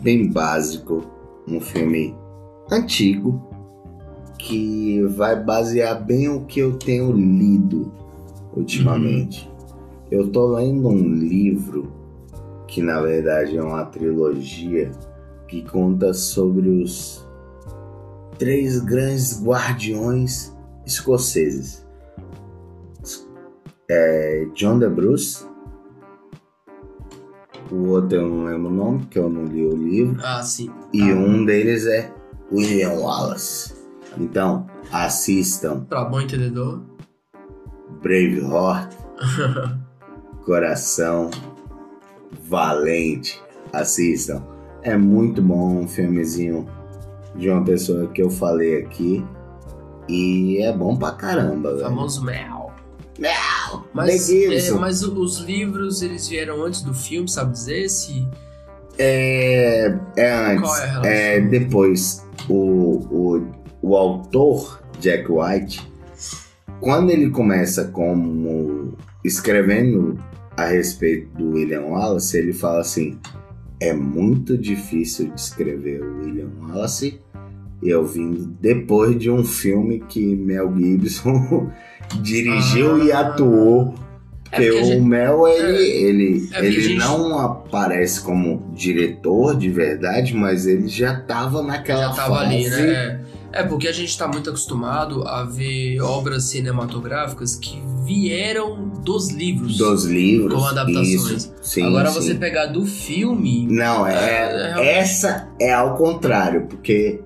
bem 0.00 0.30
básico, 0.30 1.04
um 1.46 1.60
filme 1.60 2.14
antigo 2.70 3.42
que 4.38 5.02
vai 5.02 5.42
basear 5.42 6.04
bem 6.04 6.28
o 6.28 6.44
que 6.44 6.60
eu 6.60 6.76
tenho 6.78 7.12
lido 7.12 7.92
ultimamente. 8.54 9.48
Uhum. 9.48 9.56
Eu 10.10 10.28
tô 10.30 10.54
lendo 10.54 10.88
um 10.88 11.14
livro 11.14 11.92
que 12.68 12.82
na 12.82 13.00
verdade 13.00 13.56
é 13.56 13.62
uma 13.62 13.84
trilogia 13.86 14.90
que 15.48 15.62
conta 15.62 16.12
sobre 16.12 16.68
os 16.68 17.24
três 18.38 18.78
grandes 18.80 19.42
guardiões 19.42 20.54
escoceses. 20.84 21.84
É 23.88 24.46
John 24.54 24.80
the 24.80 24.88
Bruce, 24.88 25.44
o 27.70 27.88
outro 27.90 28.18
eu 28.18 28.28
não 28.28 28.44
lembro 28.44 28.68
o 28.68 28.74
nome, 28.74 28.98
porque 29.00 29.18
eu 29.18 29.28
não 29.30 29.44
li 29.44 29.64
o 29.64 29.76
livro. 29.76 30.20
Ah, 30.24 30.42
sim. 30.42 30.70
E 30.92 31.00
Tá. 31.00 31.06
um 31.06 31.44
deles 31.44 31.86
é 31.86 32.12
William 32.52 32.94
Wallace. 33.00 33.74
Então, 34.18 34.66
assistam 34.92 35.84
Pra 35.84 36.04
bom 36.04 36.20
entendedor. 36.20 36.82
Braveheart, 38.02 38.94
Coração 40.44 41.30
Valente. 42.48 43.42
Assistam. 43.72 44.42
É 44.82 44.96
muito 44.96 45.42
bom 45.42 45.80
um 45.80 45.88
filmezinho 45.88 46.68
de 47.34 47.50
uma 47.50 47.64
pessoa 47.64 48.06
que 48.08 48.22
eu 48.22 48.30
falei 48.30 48.82
aqui. 48.82 49.24
E 50.08 50.62
é 50.62 50.72
bom 50.72 50.96
pra 50.96 51.12
caramba, 51.12 51.70
velho. 51.70 51.82
famoso 51.82 52.24
Mel. 52.24 52.72
Mel! 53.18 53.84
Mas, 53.92 54.30
é, 54.30 54.70
mas 54.72 55.02
os 55.02 55.38
livros, 55.38 56.02
eles 56.02 56.28
vieram 56.28 56.62
antes 56.62 56.82
do 56.82 56.94
filme, 56.94 57.28
sabe 57.28 57.52
dizer? 57.52 57.88
Se... 57.88 58.26
É, 58.98 59.98
é 60.16 60.32
antes. 60.32 60.60
Qual 60.62 60.76
é 60.76 60.82
a 60.82 60.86
relação? 60.86 61.10
É 61.10 61.40
depois. 61.40 62.25
O, 62.48 62.54
o, 63.10 63.46
o 63.82 63.96
autor, 63.96 64.82
Jack 65.00 65.30
White, 65.30 65.90
quando 66.80 67.10
ele 67.10 67.30
começa 67.30 67.86
como 67.86 68.94
escrevendo 69.24 70.18
a 70.56 70.66
respeito 70.66 71.28
do 71.36 71.52
William 71.52 71.82
Wallace, 71.82 72.36
ele 72.36 72.52
fala 72.52 72.80
assim: 72.80 73.18
é 73.80 73.92
muito 73.92 74.56
difícil 74.56 75.30
de 75.30 75.40
escrever 75.40 76.02
o 76.02 76.18
William 76.18 76.50
Wallace. 76.60 77.20
Eu 77.82 78.06
vim 78.06 78.56
depois 78.60 79.18
de 79.18 79.30
um 79.30 79.44
filme 79.44 80.00
que 80.00 80.34
Mel 80.34 80.74
Gibson 80.76 81.70
dirigiu 82.22 83.04
e 83.04 83.12
Ah. 83.12 83.24
Atuou 84.52 84.66
É 84.66 84.70
porque 84.70 84.70
porque 84.70 84.80
o 84.80 84.84
gente- 84.84 85.00
Mel, 85.04 85.48
ele, 85.48 85.76
é, 85.76 85.86
ele, 86.02 86.36
é 86.36 86.40
porque 86.40 86.56
a 86.56 86.64
ele 86.64 86.80
gente- 86.80 86.98
não 86.98 87.38
aparece 87.38 88.20
como 88.20 88.70
diretor 88.74 89.56
de 89.56 89.70
verdade, 89.70 90.34
mas 90.34 90.66
ele 90.66 90.88
já 90.88 91.20
tava 91.20 91.62
naquela 91.62 92.08
já 92.08 92.12
tava 92.12 92.36
fase. 92.36 92.46
ali, 92.54 92.68
né? 92.68 93.20
É, 93.52 93.60
é 93.60 93.62
porque 93.62 93.88
a 93.88 93.92
gente 93.92 94.16
tá 94.16 94.26
muito 94.28 94.48
acostumado 94.50 95.26
a 95.26 95.44
ver 95.44 96.00
obras 96.00 96.44
cinematográficas 96.44 97.56
que 97.56 97.82
vieram 98.04 98.88
dos 99.02 99.30
livros. 99.30 99.78
Dos 99.78 100.04
livros. 100.04 100.52
Como 100.54 100.66
adaptações. 100.66 101.08
Isso, 101.08 101.54
sim, 101.62 101.82
Agora 101.84 102.08
sim. 102.10 102.20
você 102.20 102.34
pegar 102.34 102.66
do 102.66 102.84
filme. 102.86 103.66
Não, 103.68 104.06
É, 104.06 104.14
é, 104.14 104.74
é, 104.78 104.98
essa 104.98 105.48
é 105.60 105.72
ao 105.72 105.96
contrário, 105.96 106.66
porque... 106.68 107.20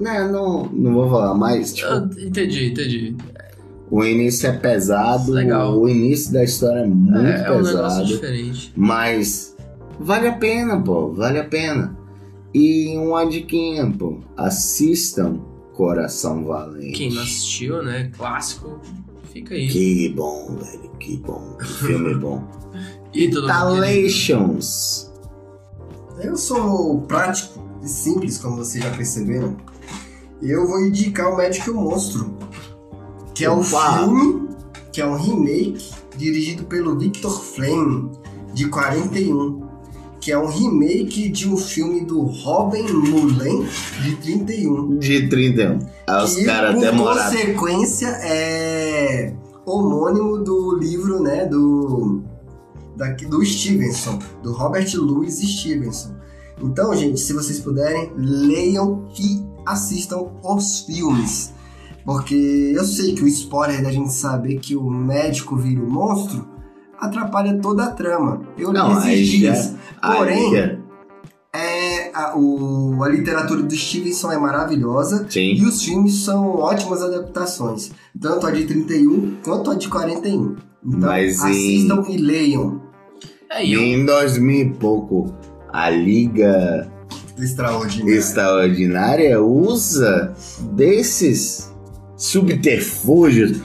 Não, 0.00 0.30
não, 0.32 0.66
não 0.72 0.92
vou 0.94 1.08
falar 1.08 1.34
mais, 1.34 1.72
tipo, 1.72 1.88
Ah, 1.88 2.08
entendi, 2.18 2.66
entendi. 2.72 3.16
O 3.94 4.02
início 4.04 4.48
é 4.48 4.52
pesado, 4.52 5.30
Legal. 5.30 5.78
o 5.78 5.88
início 5.88 6.32
da 6.32 6.42
história 6.42 6.80
é 6.80 6.84
muito 6.84 7.16
é, 7.16 7.44
é 7.46 7.52
um 7.52 7.62
pesado. 7.62 8.04
diferente. 8.04 8.72
Mas 8.74 9.56
vale 10.00 10.26
a 10.26 10.32
pena, 10.32 10.82
pô, 10.82 11.12
vale 11.12 11.38
a 11.38 11.44
pena. 11.44 11.96
E 12.52 12.98
uma 12.98 13.24
diquinha, 13.24 13.88
pô, 13.96 14.18
assistam 14.36 15.38
Coração 15.74 16.44
Valente. 16.44 16.90
Quem 16.90 17.14
não 17.14 17.22
assistiu, 17.22 17.84
né? 17.84 18.10
Clássico, 18.16 18.80
fica 19.32 19.54
aí. 19.54 19.68
Que 19.68 20.08
bom, 20.08 20.56
velho, 20.56 20.90
que 20.98 21.16
bom. 21.18 21.56
Que 21.56 21.64
filme 21.86 22.14
bom. 22.16 22.42
E 23.12 23.30
todo 23.30 23.42
mundo 23.42 23.80
Talations. 23.80 25.12
Eu 26.20 26.36
sou 26.36 27.00
prático 27.02 27.62
e 27.80 27.88
simples, 27.88 28.38
como 28.38 28.56
vocês 28.56 28.82
já 28.82 28.90
perceberam. 28.90 29.56
E 30.42 30.50
eu 30.50 30.66
vou 30.66 30.84
indicar 30.84 31.32
o 31.32 31.36
Médico 31.36 31.70
e 31.70 31.72
o 31.72 31.76
Monstro. 31.76 32.36
Que 33.34 33.44
é 33.44 33.50
um 33.50 33.62
filme, 33.62 34.48
que 34.92 35.00
é 35.00 35.06
um 35.06 35.16
remake, 35.16 35.90
dirigido 36.16 36.64
pelo 36.64 36.98
Victor 36.98 37.42
Flame, 37.42 38.10
de 38.52 38.68
41. 38.68 39.64
Que 40.20 40.32
é 40.32 40.38
um 40.38 40.46
remake 40.46 41.28
de 41.28 41.48
um 41.48 41.56
filme 41.56 42.02
do 42.02 42.22
Robin 42.22 42.84
Mullen, 42.84 43.66
de 44.02 44.16
31. 44.16 44.98
De 44.98 45.28
31. 45.28 45.78
Aí 46.06 46.24
os 46.24 46.36
caras 46.44 46.74
por 46.74 46.80
demoraram. 46.80 47.30
consequência, 47.30 48.08
é 48.22 49.34
homônimo 49.66 50.38
do 50.38 50.76
livro, 50.78 51.22
né, 51.22 51.46
do, 51.46 52.22
da, 52.96 53.10
do 53.10 53.44
Stevenson, 53.44 54.18
do 54.42 54.52
Robert 54.52 54.86
Louis 54.94 55.38
Stevenson. 55.38 56.14
Então, 56.62 56.94
gente, 56.94 57.20
se 57.20 57.32
vocês 57.32 57.60
puderem, 57.60 58.12
leiam 58.16 59.06
e 59.18 59.42
assistam 59.66 60.28
os 60.42 60.80
filmes. 60.80 61.52
Porque 62.04 62.72
eu 62.74 62.84
sei 62.84 63.14
que 63.14 63.22
o 63.24 63.28
spoiler 63.28 63.82
da 63.82 63.90
gente 63.90 64.12
saber 64.12 64.58
que 64.58 64.76
o 64.76 64.90
médico 64.90 65.56
vira 65.56 65.82
o 65.82 65.90
monstro 65.90 66.46
atrapalha 67.00 67.58
toda 67.60 67.84
a 67.84 67.90
trama. 67.90 68.42
Eu 68.58 68.72
Não, 68.72 69.00
dias. 69.00 69.74
Aí, 70.02 70.16
Porém, 70.18 70.78
é, 71.52 72.10
a, 72.14 72.36
o- 72.36 73.02
a 73.02 73.08
literatura 73.08 73.62
do 73.62 73.74
Stevenson 73.74 74.32
é 74.32 74.38
maravilhosa. 74.38 75.26
Sim. 75.28 75.54
E 75.54 75.64
os 75.64 75.82
filmes 75.82 76.24
são 76.24 76.48
ótimas 76.50 77.02
adaptações, 77.02 77.90
tanto 78.20 78.46
a 78.46 78.50
de 78.50 78.64
31 78.64 79.36
quanto 79.44 79.70
a 79.70 79.74
de 79.74 79.88
41. 79.88 80.56
Então, 80.86 81.00
Mas 81.08 81.40
em- 81.42 81.50
assistam 81.50 82.04
e 82.08 82.16
leiam. 82.18 82.82
É, 83.50 83.64
e 83.64 83.72
eu, 83.72 83.80
Em 83.80 84.04
2000 84.04 84.66
e 84.66 84.70
pouco, 84.74 85.34
a 85.72 85.88
Liga 85.90 86.90
Extraordinário. 87.38 88.14
Extraordinária 88.14 89.40
usa 89.42 90.34
desses 90.72 91.72
subterfúgios. 92.16 93.58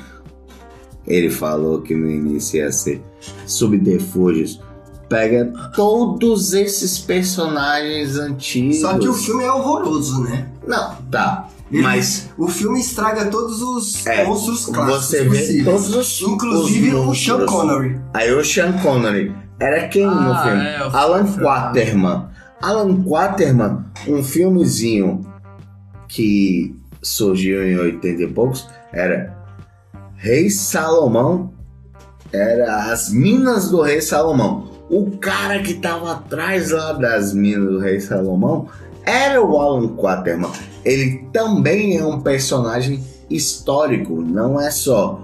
Ele 1.07 1.29
falou 1.29 1.81
que 1.81 1.95
no 1.95 2.09
início 2.09 2.57
ia 2.57 2.71
ser 2.71 3.01
subterfúgios. 3.45 4.59
Pega 5.07 5.51
todos 5.75 6.53
esses 6.53 6.99
personagens 6.99 8.15
antigos. 8.15 8.79
Só 8.81 8.97
que 8.97 9.07
o 9.07 9.13
filme 9.13 9.43
é 9.43 9.51
horroroso, 9.51 10.21
né? 10.23 10.47
Não, 10.67 10.95
tá. 11.09 11.47
Ele- 11.71 11.81
Mas 11.83 12.29
O 12.37 12.47
filme 12.47 12.79
estraga 12.79 13.25
todos 13.25 13.61
os 13.61 14.05
É, 14.05 14.23
monstros 14.25 14.65
clássicos 14.67 15.05
você 15.05 15.23
vê 15.23 15.29
possíveis. 15.39 15.65
todos 15.65 15.95
os 15.95 16.21
Inclusive 16.21 16.95
os 16.95 17.07
o 17.07 17.15
Sean. 17.15 17.45
Connery. 17.45 17.99
Aí 18.13 18.31
o 18.33 18.43
Sean 18.45 18.73
Connery 18.73 19.31
era 19.59 19.87
quem 19.87 20.05
no 20.05 20.11
Ah, 20.11 20.43
filme? 20.43 20.63
é, 20.63 20.77
Alan 20.77 21.25
filme- 21.25 21.43
Quaterman. 21.43 22.25
Alan 22.61 23.03
Quaterman, 23.03 23.85
um 24.07 24.23
filmezinho 24.23 25.21
que 26.07 26.75
surgiu 27.01 27.63
em 27.65 27.77
80 27.77 28.23
e 28.23 28.27
poucos, 28.27 28.67
era 28.91 29.35
Rei 30.15 30.49
Salomão, 30.49 31.53
era 32.31 32.91
as 32.91 33.09
Minas 33.11 33.69
do 33.69 33.81
Rei 33.81 34.01
Salomão. 34.01 34.69
O 34.89 35.11
cara 35.17 35.59
que 35.61 35.75
tava 35.75 36.11
atrás 36.13 36.71
lá 36.71 36.93
das 36.93 37.33
Minas 37.33 37.69
do 37.69 37.79
Rei 37.79 37.99
Salomão 37.99 38.67
era 39.05 39.41
o 39.41 39.57
Alan 39.57 39.95
Quaterman. 39.95 40.51
Ele 40.83 41.25
também 41.31 41.97
é 41.97 42.05
um 42.05 42.19
personagem 42.21 43.03
histórico, 43.29 44.21
não 44.21 44.59
é 44.59 44.71
só 44.71 45.21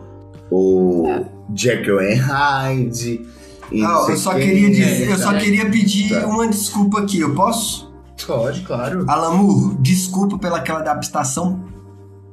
o 0.52 1.26
Jekyll 1.56 2.00
and 2.00 2.22
Hyde. 2.22 3.26
não 3.72 4.10
eu 4.10 4.18
só 4.18 4.34
quem. 4.34 4.42
queria 4.48 4.70
dizer, 4.70 5.10
eu 5.10 5.18
só 5.18 5.34
queria 5.34 5.70
pedir 5.70 6.10
Tá. 6.10 6.28
uma 6.28 6.48
desculpa 6.48 7.00
aqui, 7.00 7.20
eu 7.20 7.34
posso? 7.34 7.92
Pode, 8.26 8.62
claro. 8.62 9.04
Alan 9.08 9.36
Moore, 9.36 9.76
desculpa 9.82 10.38
pela 10.38 10.58
aquela 10.58 10.80
adaptação 10.80 11.65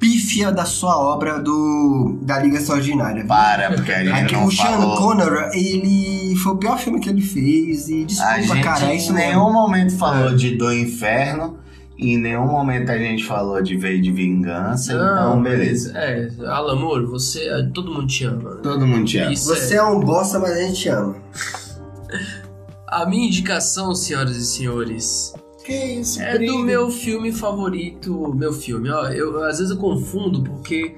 pífia 0.02 0.50
da 0.50 0.64
sua 0.64 0.98
obra 0.98 1.38
do 1.38 2.18
da 2.22 2.40
Liga 2.40 2.56
Extraordinária. 2.56 3.24
Para, 3.24 3.72
porque 3.72 3.92
a 3.92 4.02
gente 4.04 4.32
não 4.32 4.46
o 4.46 4.50
Sean 4.50 4.64
falou. 4.80 4.96
Connery, 4.98 5.56
ele 5.56 6.34
foi 6.36 6.52
o 6.54 6.56
pior 6.56 6.76
filme 6.76 6.98
que 6.98 7.08
ele 7.08 7.22
fez 7.22 7.88
e 7.88 8.02
A 8.02 8.06
desculpa, 8.06 8.38
gente 8.56 8.64
cara, 8.64 8.86
é 8.92 8.96
isso 8.96 9.12
em 9.12 9.14
mesmo. 9.14 9.28
nenhum 9.30 9.52
momento 9.52 9.96
falou 9.96 10.34
de 10.34 10.56
Do 10.56 10.72
Inferno. 10.72 11.58
E 11.96 12.14
em 12.14 12.18
nenhum 12.18 12.46
momento 12.48 12.90
a 12.90 12.98
gente 12.98 13.24
falou 13.24 13.62
de 13.62 13.76
V 13.76 14.00
de 14.00 14.10
Vingança. 14.10 14.92
então, 14.92 15.40
beleza. 15.40 15.96
É, 15.96 16.28
Alan 16.48 16.74
Moore, 16.74 17.06
você. 17.06 17.48
Todo 17.72 17.92
mundo 17.94 18.08
te 18.08 18.24
ama. 18.24 18.54
né? 18.54 18.60
Todo 18.60 18.84
mundo 18.84 19.04
te 19.04 19.18
ama. 19.18 19.32
Isso 19.32 19.46
Você 19.46 19.74
é. 19.74 19.76
é 19.76 19.82
um 19.84 20.00
bosta, 20.00 20.40
mas 20.40 20.50
a 20.50 20.60
gente 20.62 20.88
ama. 20.88 21.14
A 22.88 23.06
minha 23.06 23.26
indicação, 23.28 23.94
senhoras 23.94 24.36
e 24.36 24.44
senhores, 24.44 25.32
Que 25.64 26.00
isso, 26.00 26.20
é 26.20 26.38
do 26.38 26.58
meu 26.58 26.90
filme 26.90 27.32
favorito. 27.32 28.34
Meu 28.34 28.52
filme, 28.52 28.90
ó. 28.90 29.06
Eu, 29.08 29.42
às 29.44 29.58
vezes 29.58 29.70
eu 29.70 29.78
confundo 29.78 30.42
porque 30.42 30.96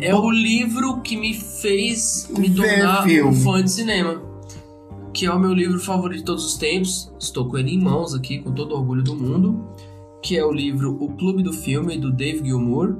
é 0.00 0.14
o 0.14 0.30
livro 0.30 1.00
que 1.00 1.16
me 1.16 1.34
fez 1.34 2.28
me 2.36 2.48
tornar 2.50 3.06
um 3.06 3.32
fã 3.32 3.62
de 3.62 3.70
cinema. 3.70 4.22
Que 5.12 5.26
é 5.26 5.32
o 5.32 5.38
meu 5.38 5.52
livro 5.52 5.78
favorito 5.78 6.18
de 6.18 6.24
todos 6.24 6.44
os 6.46 6.56
tempos. 6.56 7.12
Estou 7.18 7.48
com 7.48 7.58
ele 7.58 7.74
em 7.74 7.80
mãos 7.80 8.14
aqui, 8.14 8.38
com 8.38 8.52
todo 8.52 8.72
o 8.72 8.78
orgulho 8.78 9.02
do 9.02 9.14
mundo. 9.14 9.66
Que 10.22 10.36
é 10.36 10.44
o 10.44 10.52
livro 10.52 10.96
O 11.00 11.14
Clube 11.16 11.42
do 11.42 11.52
Filme, 11.52 11.98
do 11.98 12.10
Dave 12.10 12.44
Gilmour. 12.44 12.96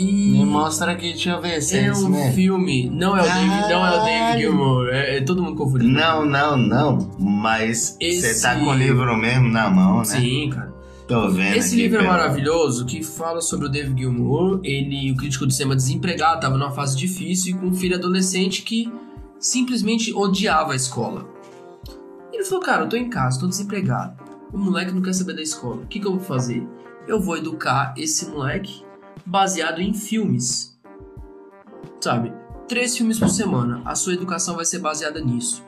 E. 0.00 0.38
Me 0.38 0.44
mostra 0.44 0.92
aqui, 0.92 1.10
deixa 1.12 1.30
eu 1.30 1.40
ver 1.40 1.60
se 1.60 1.76
é, 1.76 1.86
É 1.86 1.92
um 1.92 2.32
filme. 2.32 2.88
Não 2.90 3.16
é 3.16 3.20
o 3.20 3.24
David, 3.24 3.68
não 3.68 3.86
é 3.86 4.00
o 4.00 4.04
David. 4.04 4.40
Gilmour. 4.42 4.88
É, 4.88 5.16
é 5.16 5.20
todo 5.20 5.42
mundo 5.42 5.56
confundindo. 5.56 5.92
Não, 5.92 6.24
não, 6.24 6.56
não. 6.56 7.10
Mas 7.18 7.96
Esse- 8.00 8.34
você 8.34 8.42
tá 8.42 8.54
com 8.58 8.66
o 8.66 8.74
livro 8.74 9.16
mesmo 9.16 9.48
na 9.48 9.68
mão, 9.70 9.98
né? 9.98 10.04
Sim, 10.04 10.50
cara. 10.50 10.70
Tô 11.06 11.28
vendo. 11.28 11.56
Esse 11.56 11.74
livro 11.74 12.00
é 12.00 12.06
maravilhoso 12.06 12.86
que 12.86 13.02
fala 13.02 13.40
sobre 13.40 13.66
o 13.66 13.68
David 13.68 14.00
Gilmour. 14.00 14.60
Ele, 14.62 15.10
o 15.10 15.16
crítico 15.16 15.44
de 15.46 15.52
cinema 15.54 15.74
desempregado, 15.74 16.40
tava 16.40 16.56
numa 16.56 16.70
fase 16.70 16.96
difícil 16.96 17.56
e 17.56 17.58
com 17.58 17.66
um 17.66 17.74
filho 17.74 17.96
adolescente 17.96 18.62
que 18.62 18.88
simplesmente 19.38 20.12
odiava 20.14 20.72
a 20.72 20.76
escola. 20.76 21.26
Ele 22.32 22.44
falou, 22.44 22.62
cara, 22.62 22.84
eu 22.84 22.88
tô 22.88 22.96
em 22.96 23.08
casa, 23.10 23.40
tô 23.40 23.46
desempregado. 23.48 24.14
O 24.52 24.58
moleque 24.58 24.92
não 24.92 25.02
quer 25.02 25.12
saber 25.12 25.34
da 25.34 25.42
escola. 25.42 25.82
O 25.82 25.86
que, 25.86 25.98
que 26.00 26.06
eu 26.06 26.12
vou 26.12 26.20
fazer? 26.20 26.66
Eu 27.08 27.20
vou 27.20 27.36
educar 27.36 27.92
esse 27.96 28.26
moleque 28.30 28.82
baseado 29.24 29.80
em 29.80 29.92
filmes. 29.94 30.78
Sabe? 32.00 32.32
Três 32.68 32.96
filmes 32.96 33.18
por 33.18 33.28
semana. 33.28 33.82
A 33.84 33.94
sua 33.94 34.14
educação 34.14 34.56
vai 34.56 34.64
ser 34.64 34.78
baseada 34.78 35.20
nisso. 35.20 35.62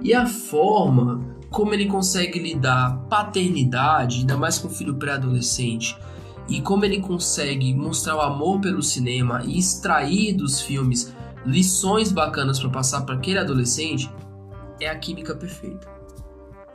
E 0.00 0.14
a 0.14 0.26
forma 0.26 1.36
como 1.50 1.72
ele 1.74 1.86
consegue 1.86 2.38
lidar 2.38 2.98
paternidade, 3.08 4.18
ainda 4.20 4.36
mais 4.36 4.58
com 4.58 4.68
o 4.68 4.70
filho 4.70 4.96
pré-adolescente, 4.96 5.96
e 6.48 6.60
como 6.60 6.84
ele 6.84 7.00
consegue 7.00 7.74
mostrar 7.74 8.16
o 8.16 8.20
amor 8.20 8.60
pelo 8.60 8.82
cinema 8.82 9.42
e 9.44 9.58
extrair 9.58 10.34
dos 10.34 10.60
filmes 10.60 11.12
lições 11.44 12.12
bacanas 12.12 12.58
para 12.58 12.70
passar 12.70 13.02
para 13.02 13.14
aquele 13.14 13.38
adolescente, 13.38 14.10
é 14.80 14.88
a 14.88 14.98
química 14.98 15.34
perfeita. 15.34 15.97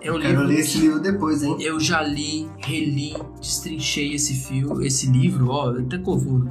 É 0.04 0.12
um 0.12 0.20
Quero 0.20 0.28
livro 0.28 0.44
ler 0.44 0.60
esse 0.60 0.80
livro 0.80 1.00
depois, 1.00 1.42
hein? 1.44 1.56
Eu 1.62 1.80
já 1.80 2.02
li, 2.02 2.50
reli, 2.58 3.14
destrinchei 3.40 4.14
esse 4.14 4.34
filme, 4.36 4.86
esse 4.86 5.10
livro, 5.10 5.50
ó, 5.50 5.70
até 5.70 5.98
confundo. 5.98 6.50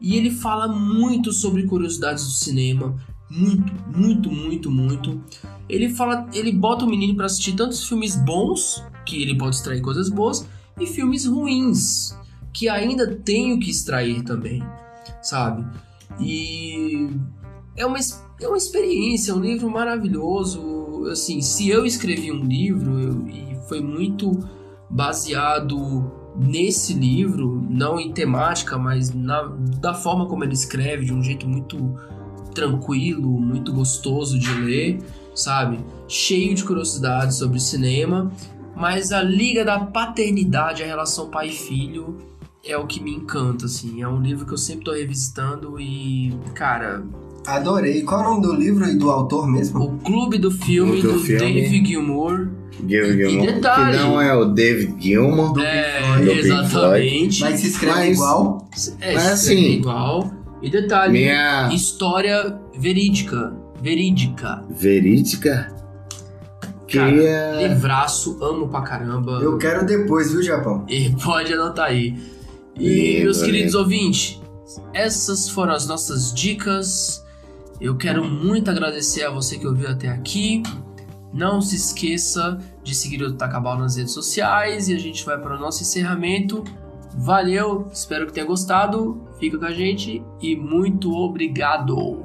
E 0.00 0.16
ele 0.16 0.30
fala 0.30 0.68
muito 0.68 1.32
sobre 1.32 1.64
curiosidades 1.64 2.24
do 2.24 2.30
cinema, 2.30 2.96
muito, 3.28 3.72
muito, 3.96 4.30
muito, 4.30 4.70
muito. 4.70 5.20
Ele 5.68 5.88
fala, 5.88 6.28
ele 6.32 6.52
bota 6.52 6.84
o 6.84 6.88
menino 6.88 7.16
para 7.16 7.26
assistir 7.26 7.54
tantos 7.56 7.88
filmes 7.88 8.14
bons, 8.14 8.84
que 9.04 9.20
ele 9.20 9.36
pode 9.36 9.56
extrair 9.56 9.80
coisas 9.80 10.08
boas, 10.08 10.46
e 10.78 10.86
filmes 10.86 11.26
ruins, 11.26 12.16
que 12.52 12.68
ainda 12.68 13.16
tem 13.16 13.52
o 13.52 13.58
que 13.58 13.70
extrair 13.70 14.22
também, 14.22 14.62
sabe? 15.20 15.66
E 16.20 17.10
é 17.76 17.84
uma, 17.84 17.98
é 18.40 18.46
uma 18.46 18.56
experiência, 18.56 19.32
é 19.32 19.34
um 19.34 19.40
livro 19.40 19.68
maravilhoso. 19.68 20.81
Assim, 21.10 21.40
se 21.40 21.68
eu 21.68 21.84
escrevi 21.84 22.30
um 22.30 22.44
livro 22.44 22.98
eu, 22.98 23.26
e 23.28 23.56
foi 23.68 23.80
muito 23.80 24.38
baseado 24.88 26.10
nesse 26.36 26.94
livro, 26.94 27.66
não 27.68 28.00
em 28.00 28.12
temática, 28.12 28.78
mas 28.78 29.12
na, 29.12 29.42
da 29.80 29.94
forma 29.94 30.26
como 30.26 30.44
ele 30.44 30.54
escreve, 30.54 31.04
de 31.04 31.12
um 31.12 31.22
jeito 31.22 31.46
muito 31.46 31.94
tranquilo, 32.54 33.40
muito 33.40 33.72
gostoso 33.72 34.38
de 34.38 34.52
ler, 34.52 34.98
sabe? 35.34 35.78
Cheio 36.08 36.54
de 36.54 36.64
curiosidades 36.64 37.36
sobre 37.36 37.58
cinema, 37.58 38.30
mas 38.76 39.12
a 39.12 39.22
liga 39.22 39.64
da 39.64 39.78
paternidade, 39.80 40.82
a 40.82 40.86
relação 40.86 41.30
pai 41.30 41.48
e 41.48 41.52
filho 41.52 42.18
é 42.64 42.76
o 42.76 42.86
que 42.86 43.02
me 43.02 43.12
encanta, 43.12 43.66
assim. 43.66 44.02
É 44.02 44.08
um 44.08 44.20
livro 44.20 44.46
que 44.46 44.52
eu 44.52 44.58
sempre 44.58 44.84
tô 44.84 44.92
revisitando 44.92 45.80
e, 45.80 46.32
cara, 46.54 47.04
Adorei. 47.46 48.02
Qual 48.02 48.20
é 48.20 48.24
o 48.24 48.30
nome 48.30 48.42
do 48.42 48.54
livro 48.54 48.88
e 48.88 48.94
do 48.94 49.10
autor 49.10 49.46
mesmo? 49.46 49.84
O 49.84 49.98
Clube 49.98 50.38
do 50.38 50.50
Filme 50.50 51.02
do, 51.02 51.14
do 51.14 51.18
filme. 51.18 51.60
Dave 51.60 51.84
Gilmour. 51.84 52.48
Gilmour. 52.88 53.44
E 53.44 53.52
detalhe, 53.52 53.98
que 53.98 54.04
não 54.04 54.20
é 54.20 54.34
o 54.34 54.44
David 54.46 54.94
Gilmour. 54.98 55.60
É, 55.60 56.20
do 56.20 56.30
exatamente. 56.30 57.40
Mas 57.40 57.60
se 57.60 57.68
escreve 57.68 57.98
Mas, 57.98 58.16
igual. 58.16 58.68
É, 59.00 59.14
Mas, 59.14 59.26
assim, 59.26 59.72
igual. 59.72 60.32
E 60.62 60.70
detalhe, 60.70 61.12
minha... 61.12 61.68
história 61.72 62.56
verídica. 62.78 63.52
Verídica. 63.82 64.62
Verídica? 64.70 65.74
Cara, 66.92 67.10
Queria... 67.10 67.68
livraço, 67.68 68.38
amo 68.42 68.68
pra 68.68 68.82
caramba. 68.82 69.40
Eu 69.42 69.58
quero 69.58 69.84
depois, 69.84 70.30
viu, 70.30 70.42
Japão? 70.42 70.84
E 70.88 71.10
pode 71.22 71.52
anotar 71.52 71.86
aí. 71.86 72.14
E, 72.78 73.18
e 73.18 73.22
meus 73.22 73.42
queridos 73.42 73.74
ouvintes, 73.74 74.40
essas 74.94 75.48
foram 75.48 75.72
as 75.72 75.86
nossas 75.86 76.32
dicas 76.32 77.22
eu 77.82 77.96
quero 77.96 78.24
muito 78.24 78.70
agradecer 78.70 79.24
a 79.24 79.30
você 79.30 79.58
que 79.58 79.66
ouviu 79.66 79.90
até 79.90 80.08
aqui. 80.08 80.62
Não 81.34 81.60
se 81.60 81.74
esqueça 81.74 82.58
de 82.80 82.94
seguir 82.94 83.20
o 83.24 83.34
Tacabal 83.34 83.76
nas 83.76 83.96
redes 83.96 84.12
sociais 84.12 84.88
e 84.88 84.94
a 84.94 84.98
gente 84.98 85.24
vai 85.24 85.36
para 85.36 85.56
o 85.56 85.58
nosso 85.58 85.82
encerramento. 85.82 86.62
Valeu, 87.16 87.88
espero 87.92 88.26
que 88.26 88.32
tenha 88.32 88.46
gostado. 88.46 89.26
Fica 89.40 89.58
com 89.58 89.64
a 89.64 89.72
gente 89.72 90.22
e 90.40 90.54
muito 90.54 91.12
obrigado. 91.12 92.20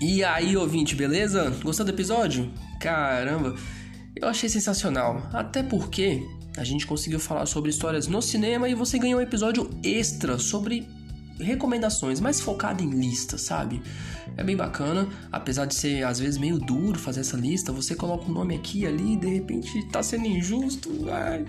E 0.00 0.22
aí, 0.22 0.56
ouvinte, 0.56 0.94
beleza? 0.94 1.52
Gostou 1.64 1.84
do 1.84 1.90
episódio? 1.90 2.48
Caramba! 2.78 3.56
Eu 4.22 4.28
achei 4.28 4.48
sensacional, 4.48 5.20
até 5.32 5.64
porque 5.64 6.24
a 6.56 6.62
gente 6.62 6.86
conseguiu 6.86 7.18
falar 7.18 7.44
sobre 7.44 7.70
histórias 7.70 8.06
no 8.06 8.22
cinema 8.22 8.68
e 8.68 8.74
você 8.74 8.96
ganhou 8.96 9.18
um 9.18 9.22
episódio 9.22 9.68
extra 9.82 10.38
sobre 10.38 10.88
recomendações, 11.40 12.20
mais 12.20 12.40
focado 12.40 12.84
em 12.84 12.90
lista, 12.90 13.36
sabe? 13.36 13.82
É 14.36 14.44
bem 14.44 14.56
bacana, 14.56 15.08
apesar 15.32 15.64
de 15.64 15.74
ser 15.74 16.04
às 16.04 16.20
vezes 16.20 16.38
meio 16.38 16.56
duro 16.56 17.00
fazer 17.00 17.22
essa 17.22 17.36
lista, 17.36 17.72
você 17.72 17.96
coloca 17.96 18.30
um 18.30 18.32
nome 18.32 18.54
aqui 18.54 18.82
e 18.82 18.86
ali 18.86 19.14
e 19.14 19.16
de 19.16 19.26
repente 19.26 19.88
tá 19.88 20.04
sendo 20.04 20.24
injusto. 20.24 20.88
Ai. 21.10 21.44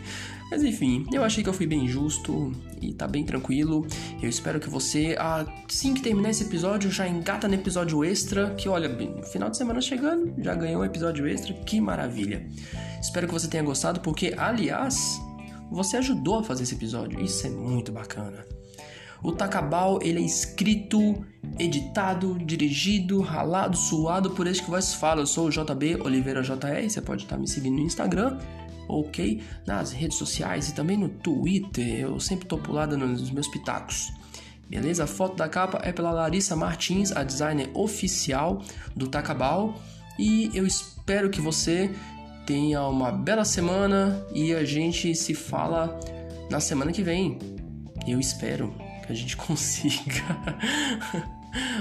Mas 0.50 0.64
enfim, 0.64 1.06
eu 1.14 1.24
achei 1.24 1.44
que 1.44 1.50
eu 1.50 1.54
fui 1.54 1.68
bem 1.68 1.88
justo 1.88 2.52
e 2.90 2.94
tá 2.94 3.08
bem 3.08 3.24
tranquilo. 3.24 3.86
Eu 4.22 4.30
espero 4.30 4.60
que 4.60 4.70
você, 4.70 5.16
assim 5.20 5.94
que 5.94 6.02
terminar 6.02 6.30
esse 6.30 6.44
episódio, 6.44 6.92
já 6.92 7.08
engata 7.08 7.48
no 7.48 7.54
episódio 7.54 8.04
extra. 8.04 8.52
Que 8.56 8.68
olha, 8.70 8.90
final 9.32 9.50
de 9.50 9.58
semana 9.58 9.82
chegando, 9.82 10.34
já 10.42 10.54
ganhou 10.56 10.82
um 10.82 10.86
episódio 10.86 11.28
extra, 11.28 11.54
que 11.54 11.80
maravilha. 11.80 12.48
Espero 13.02 13.28
que 13.28 13.34
você 13.34 13.48
tenha 13.48 13.64
gostado, 13.64 14.00
porque 14.00 14.34
aliás, 14.38 15.20
você 15.72 15.98
ajudou 15.98 16.40
a 16.40 16.44
fazer 16.44 16.64
esse 16.64 16.76
episódio. 16.76 17.20
Isso 17.20 17.46
é 17.48 17.50
muito 17.50 17.92
bacana. 17.92 18.46
O 19.24 19.32
Takabal, 19.32 20.00
ele 20.02 20.20
é 20.20 20.26
escrito, 20.26 21.26
editado, 21.58 22.38
dirigido, 22.40 23.22
ralado, 23.22 23.78
suado 23.78 24.32
por 24.32 24.48
este 24.48 24.64
que 24.64 24.70
vos 24.70 24.94
fala. 24.94 25.22
Eu 25.22 25.26
sou 25.26 25.48
o 25.48 25.50
JB 25.50 26.02
Oliveira 26.04 26.44
JR, 26.44 26.90
você 26.90 27.02
pode 27.02 27.24
estar 27.24 27.38
me 27.38 27.48
seguindo 27.48 27.76
no 27.76 27.84
Instagram, 27.84 28.38
ok? 29.00 29.42
Nas 29.66 29.92
redes 29.92 30.18
sociais 30.18 30.70
e 30.70 30.74
também 30.74 30.98
no 30.98 31.10
Twitter, 31.10 32.02
eu 32.02 32.20
sempre 32.20 32.48
tô 32.48 32.58
pulada 32.58 32.96
nos 32.98 33.30
meus 33.32 33.48
pitacos. 33.48 34.12
Beleza? 34.70 35.04
A 35.04 35.08
foto 35.08 35.36
da 35.36 35.48
capa 35.48 35.80
é 35.84 35.92
pela 35.92 36.12
Larissa 36.12 36.56
Martins, 36.56 37.12
a 37.12 37.24
designer 37.24 37.70
oficial 37.74 38.62
do 38.96 39.08
Takabal. 39.08 39.80
E 40.18 40.50
eu 40.54 40.66
espero 40.66 41.30
que 41.30 41.42
você 41.42 41.92
tenha 42.46 42.82
uma 42.88 43.12
bela 43.12 43.46
semana 43.46 44.26
e 44.34 44.54
a 44.54 44.64
gente 44.64 45.14
se 45.16 45.34
fala 45.34 46.00
na 46.50 46.60
semana 46.60 46.92
que 46.92 47.04
vem. 47.04 47.38
Eu 48.08 48.20
espero 48.20 48.74
que 49.06 49.12
a 49.12 49.16
gente 49.16 49.36
consiga. 49.38 50.24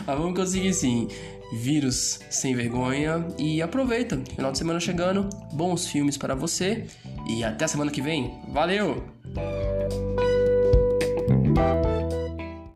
Mas 0.07 0.19
vamos 0.19 0.39
conseguir 0.39 0.75
sim. 0.75 1.09
Vírus 1.53 2.21
sem 2.31 2.55
vergonha. 2.55 3.27
E 3.39 3.61
aproveita. 3.61 4.21
Final 4.35 4.53
de 4.53 4.59
semana 4.59 4.81
chegando. 4.81 5.29
Bons 5.53 5.87
filmes 5.87 6.17
para 6.17 6.35
você. 6.35 6.87
E 7.29 7.45
até 7.45 7.67
semana 7.67 7.91
que 7.91 8.01
vem. 8.01 8.41
Valeu! 8.49 9.03